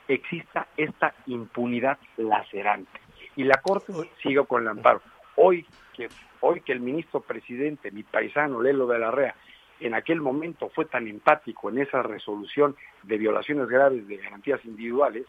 exista 0.07 0.67
esta 0.77 1.13
impunidad 1.27 1.97
lacerante. 2.17 2.99
Y 3.35 3.43
la 3.43 3.61
Corte 3.61 3.93
sigue 4.21 4.45
con 4.45 4.61
el 4.61 4.69
amparo. 4.69 5.01
Hoy 5.35 5.65
que, 5.93 6.09
hoy 6.41 6.61
que 6.61 6.71
el 6.71 6.79
ministro 6.79 7.21
presidente, 7.21 7.91
mi 7.91 8.03
paisano 8.03 8.61
Lelo 8.61 8.87
de 8.87 8.99
la 8.99 9.11
Rea, 9.11 9.35
en 9.79 9.93
aquel 9.93 10.21
momento 10.21 10.69
fue 10.69 10.85
tan 10.85 11.07
empático 11.07 11.69
en 11.69 11.79
esa 11.79 12.01
resolución 12.01 12.75
de 13.03 13.17
violaciones 13.17 13.67
graves 13.67 14.07
de 14.07 14.17
garantías 14.17 14.63
individuales, 14.65 15.25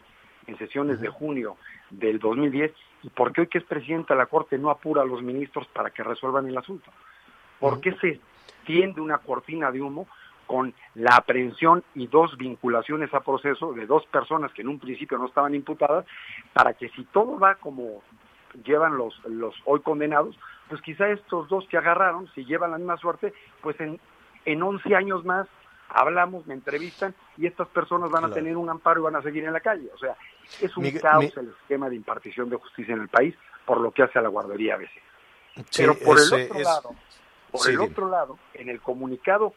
en 0.47 0.57
sesiones 0.57 1.01
de 1.01 1.09
junio 1.09 1.57
del 1.89 2.19
2010, 2.19 2.71
y 3.03 3.09
por 3.09 3.33
qué 3.33 3.41
hoy 3.41 3.47
que 3.47 3.57
es 3.57 3.65
presidente 3.65 4.13
de 4.13 4.19
la 4.19 4.27
Corte 4.27 4.57
no 4.57 4.69
apura 4.69 5.01
a 5.01 5.05
los 5.05 5.21
ministros 5.21 5.67
para 5.67 5.89
que 5.89 6.03
resuelvan 6.03 6.47
el 6.47 6.57
asunto. 6.57 6.89
¿Por 7.59 7.81
qué 7.81 7.93
se 7.93 8.19
tiende 8.65 9.01
una 9.01 9.17
cortina 9.17 9.71
de 9.71 9.81
humo 9.81 10.07
con 10.45 10.73
la 10.95 11.17
aprehensión 11.17 11.83
y 11.93 12.07
dos 12.07 12.37
vinculaciones 12.37 13.13
a 13.13 13.19
proceso 13.19 13.73
de 13.73 13.85
dos 13.85 14.05
personas 14.05 14.51
que 14.53 14.61
en 14.61 14.69
un 14.69 14.79
principio 14.79 15.17
no 15.17 15.27
estaban 15.27 15.53
imputadas, 15.53 16.05
para 16.53 16.73
que 16.73 16.87
si 16.89 17.03
todo 17.05 17.37
va 17.37 17.55
como 17.55 18.01
llevan 18.63 18.97
los, 18.97 19.19
los 19.25 19.55
hoy 19.65 19.81
condenados, 19.81 20.37
pues 20.69 20.81
quizá 20.81 21.07
estos 21.09 21.47
dos 21.49 21.65
que 21.69 21.77
agarraron, 21.77 22.27
si 22.33 22.45
llevan 22.45 22.71
la 22.71 22.77
misma 22.77 22.97
suerte, 22.97 23.33
pues 23.61 23.79
en, 23.79 23.99
en 24.45 24.63
11 24.63 24.95
años 24.95 25.23
más 25.25 25.47
hablamos, 25.89 26.45
me 26.47 26.53
entrevistan 26.53 27.15
y 27.37 27.47
estas 27.47 27.67
personas 27.69 28.09
van 28.09 28.25
a 28.25 28.27
Claro. 28.27 28.41
tener 28.41 28.57
un 28.57 28.69
amparo 28.69 28.99
y 28.99 29.03
van 29.03 29.15
a 29.15 29.21
seguir 29.21 29.45
en 29.45 29.53
la 29.53 29.61
calle. 29.61 29.89
O 29.93 29.97
sea, 29.97 30.15
es 30.61 30.75
un 30.75 30.83
Miguel- 30.83 31.01
caos 31.01 31.23
mi- 31.23 31.31
el 31.41 31.49
esquema 31.61 31.89
de 31.89 31.95
impartición 31.95 32.49
de 32.49 32.57
justicia 32.57 32.93
en 32.93 33.01
el 33.01 33.07
país 33.07 33.35
por 33.65 33.79
lo 33.79 33.91
que 33.91 34.03
hace 34.03 34.19
a 34.19 34.21
la 34.21 34.29
guardería 34.29 34.75
ABC. 34.75 34.89
Sí, 35.69 35.83
Pero 35.83 35.95
por 35.95 36.17
el 36.19 36.25
otro 36.25 36.57
es- 36.59 36.63
lado, 36.65 36.89
por 37.51 37.61
sí, 37.61 37.71
el 37.71 37.79
otro 37.79 38.09
lado, 38.09 38.37
en 38.53 38.69
el 38.69 38.81
comunicado 38.81 39.53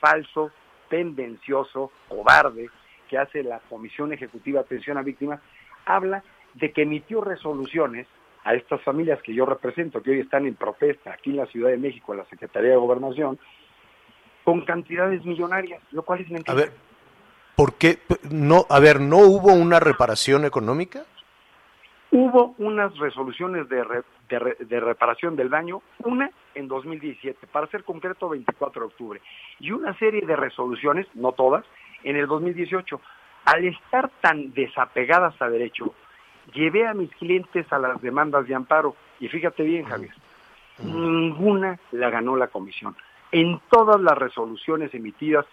falso, 0.00 0.50
tendencioso, 0.88 1.92
cobarde 2.08 2.70
que 3.08 3.18
hace 3.18 3.42
la 3.42 3.60
Comisión 3.68 4.12
Ejecutiva 4.12 4.60
de 4.60 4.66
Atención 4.66 4.96
a 4.98 5.02
Víctimas, 5.02 5.40
habla 5.86 6.22
de 6.54 6.72
que 6.72 6.82
emitió 6.82 7.20
resoluciones 7.22 8.06
a 8.48 8.54
estas 8.54 8.80
familias 8.82 9.20
que 9.22 9.34
yo 9.34 9.44
represento, 9.44 10.02
que 10.02 10.10
hoy 10.12 10.20
están 10.20 10.46
en 10.46 10.54
protesta 10.54 11.12
aquí 11.12 11.30
en 11.30 11.36
la 11.36 11.46
Ciudad 11.46 11.68
de 11.68 11.76
México, 11.76 12.12
en 12.14 12.20
la 12.20 12.24
Secretaría 12.26 12.70
de 12.70 12.76
Gobernación, 12.76 13.38
con 14.42 14.62
cantidades 14.64 15.22
millonarias, 15.26 15.82
lo 15.92 16.02
cual 16.02 16.20
es 16.20 16.30
mentira. 16.30 16.54
A 16.54 16.56
ver, 16.56 16.72
¿por 17.54 17.74
qué? 17.74 17.98
No, 18.30 18.64
a 18.70 18.80
ver, 18.80 19.00
¿no 19.00 19.18
hubo 19.18 19.52
una 19.52 19.80
reparación 19.80 20.46
económica? 20.46 21.04
Hubo 22.10 22.54
unas 22.56 22.96
resoluciones 22.96 23.68
de, 23.68 23.84
re- 23.84 24.02
de 24.30 24.38
re- 24.38 24.56
de 24.60 24.80
reparación 24.80 25.36
del 25.36 25.50
daño, 25.50 25.82
una 26.04 26.30
en 26.54 26.68
2017, 26.68 27.46
para 27.48 27.66
ser 27.66 27.84
concreto 27.84 28.30
24 28.30 28.80
de 28.80 28.86
octubre, 28.86 29.20
y 29.60 29.72
una 29.72 29.92
serie 29.98 30.22
de 30.24 30.36
resoluciones, 30.36 31.06
no 31.12 31.32
todas, 31.32 31.66
en 32.02 32.16
el 32.16 32.26
2018. 32.26 32.98
Al 33.44 33.64
estar 33.66 34.08
tan 34.22 34.54
desapegadas 34.54 35.34
a 35.42 35.50
derecho, 35.50 35.92
llevé 36.52 36.86
a 36.86 36.94
mis 36.94 37.10
clientes 37.16 37.70
a 37.72 37.78
las 37.78 38.00
demandas 38.00 38.46
de 38.46 38.54
amparo, 38.54 38.94
y 39.20 39.28
fíjate 39.28 39.62
bien, 39.62 39.84
Javier, 39.84 40.12
ninguna 40.82 41.78
la 41.92 42.10
ganó 42.10 42.36
la 42.36 42.48
comisión. 42.48 42.96
En 43.32 43.60
todas 43.70 44.00
las 44.00 44.16
resoluciones 44.16 44.94
emitidas 44.94 45.44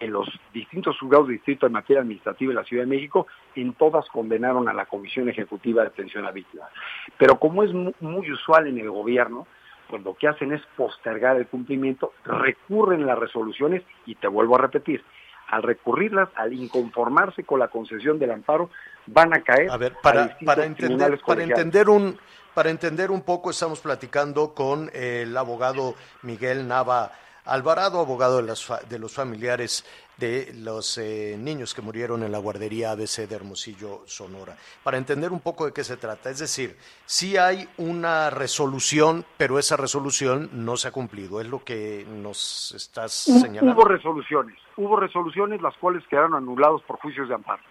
en 0.00 0.10
los 0.12 0.26
distintos 0.54 0.98
juzgados 0.98 1.26
de 1.28 1.34
distrito 1.34 1.66
en 1.66 1.72
materia 1.72 2.00
administrativa 2.00 2.50
de 2.50 2.54
la 2.54 2.64
Ciudad 2.64 2.84
de 2.84 2.88
México, 2.88 3.26
en 3.54 3.74
todas 3.74 4.08
condenaron 4.08 4.66
a 4.68 4.72
la 4.72 4.86
Comisión 4.86 5.28
Ejecutiva 5.28 5.82
de 5.82 5.88
Atención 5.88 6.24
a 6.24 6.30
Víctimas. 6.30 6.70
Pero 7.18 7.38
como 7.38 7.62
es 7.62 7.72
mu- 7.74 7.92
muy 8.00 8.30
usual 8.32 8.66
en 8.68 8.78
el 8.78 8.90
gobierno, 8.90 9.46
pues 9.90 10.02
lo 10.02 10.14
que 10.14 10.28
hacen 10.28 10.52
es 10.52 10.62
postergar 10.76 11.36
el 11.36 11.46
cumplimiento, 11.46 12.14
recurren 12.24 13.04
las 13.04 13.18
resoluciones 13.18 13.82
y 14.06 14.14
te 14.14 14.28
vuelvo 14.28 14.54
a 14.54 14.60
repetir, 14.60 15.04
al 15.52 15.62
recurrirlas, 15.62 16.30
al 16.34 16.54
inconformarse 16.54 17.44
con 17.44 17.60
la 17.60 17.68
concesión 17.68 18.18
del 18.18 18.30
amparo, 18.30 18.70
van 19.06 19.34
a 19.34 19.42
caer 19.42 19.70
A 19.70 19.76
ver, 19.76 19.94
para, 20.02 20.38
para 20.46 20.64
entender, 20.64 21.20
para 21.26 21.42
entender 21.42 21.90
un, 21.90 22.18
para 22.54 22.70
entender 22.70 23.10
un 23.10 23.20
poco, 23.20 23.50
estamos 23.50 23.80
platicando 23.80 24.54
con 24.54 24.90
el 24.94 25.36
abogado 25.36 25.94
Miguel 26.22 26.66
Nava 26.66 27.12
Alvarado, 27.44 27.98
abogado 28.00 28.36
de, 28.36 28.44
las 28.44 28.70
de 28.88 28.98
los 28.98 29.12
familiares 29.12 29.84
de 30.16 30.52
los 30.58 30.96
eh, 30.98 31.34
niños 31.38 31.74
que 31.74 31.82
murieron 31.82 32.22
en 32.22 32.30
la 32.30 32.38
guardería 32.38 32.92
ABC 32.92 33.26
de 33.28 33.34
Hermosillo, 33.34 34.02
Sonora. 34.06 34.56
Para 34.84 34.96
entender 34.98 35.32
un 35.32 35.40
poco 35.40 35.66
de 35.66 35.72
qué 35.72 35.82
se 35.82 35.96
trata, 35.96 36.30
es 36.30 36.38
decir, 36.38 36.76
sí 37.04 37.36
hay 37.36 37.68
una 37.78 38.30
resolución, 38.30 39.24
pero 39.36 39.58
esa 39.58 39.76
resolución 39.76 40.50
no 40.52 40.76
se 40.76 40.86
ha 40.88 40.92
cumplido, 40.92 41.40
es 41.40 41.48
lo 41.48 41.64
que 41.64 42.06
nos 42.08 42.72
estás 42.76 43.12
señalando. 43.12 43.72
Hubo 43.72 43.88
resoluciones, 43.88 44.56
hubo 44.76 44.94
resoluciones 44.96 45.60
las 45.60 45.76
cuales 45.78 46.04
quedaron 46.08 46.34
anulados 46.34 46.82
por 46.82 46.98
juicios 46.98 47.28
de 47.28 47.34
amparo. 47.34 47.62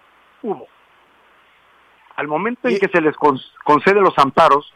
Hubo. 0.44 0.68
Al 2.18 2.28
momento 2.28 2.68
en 2.68 2.78
que 2.78 2.90
se 2.90 3.00
les 3.00 3.16
con- 3.16 3.40
concede 3.64 4.02
los 4.02 4.18
amparos 4.18 4.74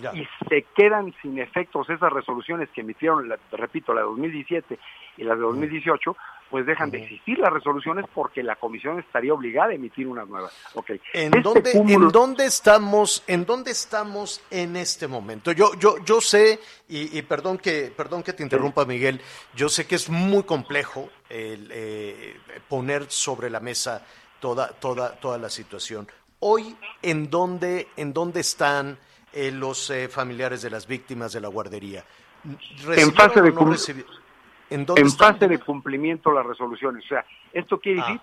Ya. 0.00 0.12
y 0.14 0.24
se 0.48 0.64
quedan 0.76 1.12
sin 1.20 1.38
efectos 1.40 1.90
esas 1.90 2.12
resoluciones 2.12 2.68
que 2.70 2.82
emitieron, 2.82 3.28
la- 3.28 3.38
repito, 3.50 3.92
la 3.92 4.02
de 4.02 4.06
2017 4.06 4.78
y 5.16 5.24
la 5.24 5.34
de 5.34 5.40
2018, 5.40 6.16
pues 6.48 6.64
dejan 6.66 6.90
de 6.92 7.02
existir 7.02 7.38
las 7.38 7.52
resoluciones 7.52 8.04
porque 8.14 8.42
la 8.44 8.54
comisión 8.56 8.98
estaría 9.00 9.32
obligada 9.34 9.70
a 9.70 9.74
emitir 9.74 10.06
unas 10.06 10.28
nuevas. 10.28 10.52
Okay. 10.74 11.00
¿En, 11.12 11.26
Este 11.34 11.40
dónde, 11.40 11.72
cúmulo- 11.72 12.06
¿En 12.06 12.08
dónde 12.12 12.46
estamos? 12.46 13.24
¿En 13.26 13.44
dónde 13.44 13.70
estamos 13.72 14.40
en 14.50 14.76
este 14.76 15.08
momento? 15.08 15.50
Yo, 15.52 15.74
yo, 15.74 15.96
yo 16.04 16.20
sé 16.20 16.60
y, 16.88 17.16
y 17.18 17.22
perdón 17.22 17.58
que, 17.58 17.92
perdón 17.96 18.22
que 18.22 18.32
te 18.32 18.42
interrumpa, 18.44 18.84
Miguel. 18.84 19.20
Yo 19.54 19.68
sé 19.68 19.86
que 19.88 19.96
es 19.96 20.08
muy 20.08 20.44
complejo 20.44 21.08
el, 21.28 21.68
eh, 21.72 22.36
poner 22.68 23.10
sobre 23.10 23.50
la 23.50 23.58
mesa 23.60 24.04
toda, 24.40 24.68
toda, 24.68 25.16
toda 25.16 25.36
la 25.38 25.50
situación. 25.50 26.06
Hoy, 26.40 26.76
¿en 27.02 27.28
dónde, 27.28 27.88
en 27.96 28.12
dónde 28.12 28.40
están 28.40 28.98
eh, 29.32 29.50
los 29.50 29.90
eh, 29.90 30.08
familiares 30.08 30.62
de 30.62 30.70
las 30.70 30.86
víctimas 30.86 31.32
de 31.32 31.40
la 31.40 31.48
guardería? 31.48 32.04
en 32.44 32.58
¿Recibieron 32.86 33.14
fase 33.14 33.42
de 33.42 33.52
no 33.52 34.94
¿En 34.96 35.10
fase 35.10 35.48
de 35.48 35.58
cumplimiento 35.58 36.32
las 36.32 36.46
resoluciones. 36.46 37.04
O 37.04 37.08
sea, 37.08 37.24
esto 37.52 37.80
quiere 37.80 38.00
decir 38.00 38.20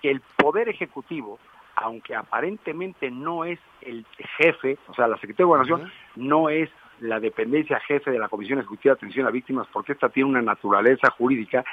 que 0.00 0.10
el 0.10 0.20
Poder 0.20 0.68
Ejecutivo, 0.68 1.38
aunque 1.76 2.14
aparentemente 2.14 3.10
no 3.10 3.44
es 3.44 3.58
el 3.82 4.06
jefe, 4.38 4.78
o 4.88 4.94
sea, 4.94 5.06
la 5.06 5.16
Secretaría 5.16 5.44
de 5.44 5.48
Gobernación 5.48 5.92
no 6.16 6.48
es 6.48 6.70
la 7.00 7.20
dependencia 7.20 7.78
jefe 7.80 8.10
de 8.10 8.18
la 8.18 8.28
Comisión 8.28 8.58
Ejecutiva 8.58 8.94
de 8.94 8.98
Atención 8.98 9.26
a 9.26 9.30
Víctimas, 9.30 9.66
porque 9.72 9.92
esta 9.92 10.08
tiene 10.08 10.30
una 10.30 10.42
naturaleza 10.42 11.10
jurídica 11.10 11.64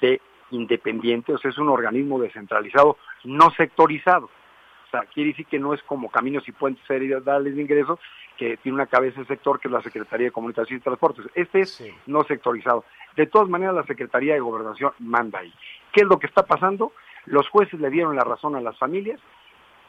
de 0.00 0.20
independiente, 0.50 1.32
o 1.32 1.38
sea, 1.38 1.50
es 1.50 1.58
un 1.58 1.68
organismo 1.68 2.18
descentralizado, 2.20 2.96
no 3.24 3.50
sectorizado. 3.50 4.28
Sea, 4.92 5.06
quiere 5.12 5.30
decir 5.30 5.46
que 5.46 5.58
no 5.58 5.72
es 5.74 5.82
como 5.82 6.10
Caminos 6.10 6.46
y 6.46 6.52
Puentes 6.52 6.86
Federales 6.86 7.56
de 7.56 7.62
Ingreso, 7.62 7.98
que 8.36 8.58
tiene 8.58 8.76
una 8.76 8.86
cabeza 8.86 9.20
de 9.20 9.26
sector 9.26 9.58
que 9.58 9.68
es 9.68 9.72
la 9.72 9.82
Secretaría 9.82 10.26
de 10.26 10.32
Comunicación 10.32 10.78
y 10.78 10.82
Transportes. 10.82 11.26
Este 11.34 11.60
es 11.60 11.82
no 12.06 12.22
sectorizado. 12.24 12.84
De 13.16 13.26
todas 13.26 13.48
maneras, 13.48 13.74
la 13.74 13.84
Secretaría 13.84 14.34
de 14.34 14.40
Gobernación 14.40 14.92
manda 14.98 15.38
ahí. 15.38 15.52
¿Qué 15.92 16.02
es 16.02 16.06
lo 16.06 16.18
que 16.18 16.26
está 16.26 16.44
pasando? 16.44 16.92
Los 17.24 17.48
jueces 17.48 17.80
le 17.80 17.90
dieron 17.90 18.14
la 18.14 18.24
razón 18.24 18.54
a 18.54 18.60
las 18.60 18.78
familias 18.78 19.18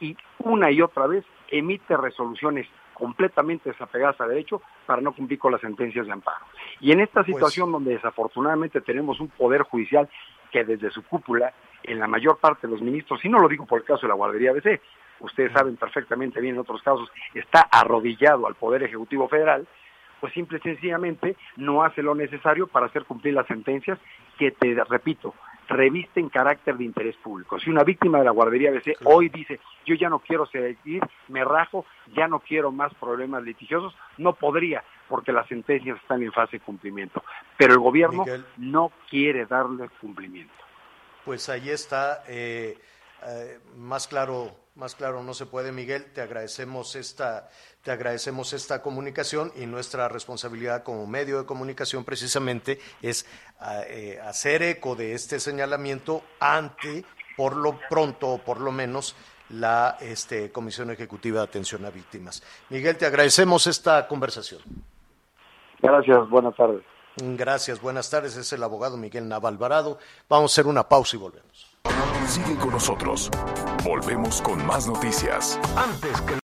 y 0.00 0.16
una 0.38 0.70
y 0.70 0.80
otra 0.80 1.06
vez 1.06 1.24
emite 1.50 1.96
resoluciones 1.96 2.66
completamente 2.94 3.70
desapegadas 3.70 4.20
a 4.20 4.26
derecho 4.26 4.62
para 4.86 5.02
no 5.02 5.12
cumplir 5.12 5.38
con 5.38 5.52
las 5.52 5.60
sentencias 5.60 6.06
de 6.06 6.12
amparo. 6.12 6.46
Y 6.80 6.92
en 6.92 7.00
esta 7.00 7.24
situación 7.24 7.72
donde 7.72 7.92
desafortunadamente 7.92 8.80
tenemos 8.80 9.20
un 9.20 9.28
poder 9.28 9.62
judicial 9.62 10.08
que 10.50 10.64
desde 10.64 10.90
su 10.90 11.02
cúpula, 11.02 11.52
en 11.84 11.98
la 11.98 12.06
mayor 12.06 12.38
parte 12.38 12.66
de 12.66 12.72
los 12.72 12.82
ministros, 12.82 13.24
y 13.24 13.28
no 13.28 13.38
lo 13.38 13.48
digo 13.48 13.66
por 13.66 13.80
el 13.80 13.86
caso 13.86 14.02
de 14.02 14.08
la 14.08 14.14
guardería 14.14 14.50
ABC, 14.50 14.80
ustedes 15.20 15.52
saben 15.52 15.76
perfectamente 15.76 16.40
bien 16.40 16.54
en 16.54 16.60
otros 16.60 16.82
casos, 16.82 17.10
está 17.34 17.60
arrodillado 17.60 18.46
al 18.46 18.54
Poder 18.54 18.82
Ejecutivo 18.82 19.28
Federal, 19.28 19.66
pues 20.20 20.32
simple 20.32 20.58
y 20.58 20.62
sencillamente 20.62 21.36
no 21.56 21.82
hace 21.82 22.02
lo 22.02 22.14
necesario 22.14 22.66
para 22.66 22.86
hacer 22.86 23.04
cumplir 23.04 23.34
las 23.34 23.46
sentencias 23.46 23.98
que, 24.38 24.50
te 24.52 24.74
repito, 24.84 25.34
revisten 25.68 26.28
carácter 26.28 26.76
de 26.76 26.84
interés 26.84 27.16
público. 27.16 27.58
Si 27.58 27.70
una 27.70 27.84
víctima 27.84 28.18
de 28.18 28.24
la 28.24 28.30
guardería 28.30 28.70
ABC 28.70 28.96
hoy 29.04 29.28
dice, 29.28 29.60
yo 29.84 29.94
ya 29.94 30.08
no 30.08 30.20
quiero 30.20 30.46
seguir, 30.46 31.02
me 31.28 31.44
rajo, 31.44 31.84
ya 32.14 32.28
no 32.28 32.40
quiero 32.40 32.72
más 32.72 32.92
problemas 32.94 33.42
litigiosos, 33.42 33.94
no 34.18 34.34
podría, 34.34 34.82
porque 35.08 35.32
las 35.32 35.46
sentencias 35.46 35.98
están 36.00 36.22
en 36.22 36.32
fase 36.32 36.58
de 36.58 36.64
cumplimiento. 36.64 37.22
Pero 37.56 37.74
el 37.74 37.80
gobierno 37.80 38.24
Miguel. 38.24 38.44
no 38.56 38.92
quiere 39.08 39.46
darle 39.46 39.88
cumplimiento. 40.00 40.52
Pues 41.24 41.48
ahí 41.48 41.70
está, 41.70 42.22
eh, 42.28 42.78
eh, 43.26 43.58
más 43.76 44.06
claro, 44.06 44.54
más 44.74 44.94
claro 44.94 45.22
no 45.22 45.32
se 45.32 45.46
puede, 45.46 45.72
Miguel. 45.72 46.12
Te 46.12 46.20
agradecemos 46.20 46.96
esta, 46.96 47.48
te 47.82 47.90
agradecemos 47.90 48.52
esta 48.52 48.82
comunicación 48.82 49.50
y 49.56 49.66
nuestra 49.66 50.08
responsabilidad 50.08 50.82
como 50.82 51.06
medio 51.06 51.38
de 51.38 51.46
comunicación 51.46 52.04
precisamente 52.04 52.78
es 53.00 53.26
ah, 53.60 53.82
eh, 53.86 54.20
hacer 54.22 54.62
eco 54.62 54.94
de 54.96 55.14
este 55.14 55.40
señalamiento 55.40 56.22
ante, 56.40 57.04
por 57.36 57.56
lo 57.56 57.78
pronto 57.88 58.28
o 58.28 58.38
por 58.38 58.60
lo 58.60 58.70
menos, 58.70 59.16
la 59.50 59.96
este, 60.00 60.50
Comisión 60.52 60.90
Ejecutiva 60.90 61.38
de 61.40 61.44
Atención 61.44 61.84
a 61.84 61.90
Víctimas. 61.90 62.42
Miguel, 62.70 62.96
te 62.96 63.06
agradecemos 63.06 63.66
esta 63.66 64.06
conversación. 64.08 64.60
Gracias, 65.80 66.28
buenas 66.28 66.56
tardes. 66.56 66.82
Gracias, 67.16 67.80
buenas 67.80 68.10
tardes. 68.10 68.36
Es 68.36 68.52
el 68.52 68.62
abogado 68.62 68.96
Miguel 68.96 69.28
Navalvarado. 69.28 69.98
Vamos 70.28 70.52
a 70.52 70.54
hacer 70.54 70.66
una 70.66 70.88
pausa 70.88 71.16
y 71.16 71.18
volvemos. 71.20 71.66
Sigue 72.28 72.56
con 72.56 72.70
nosotros. 72.70 73.30
Volvemos 73.84 74.40
con 74.42 74.64
más 74.66 74.86
noticias. 74.86 75.58
Antes 75.76 76.20
que 76.22 76.43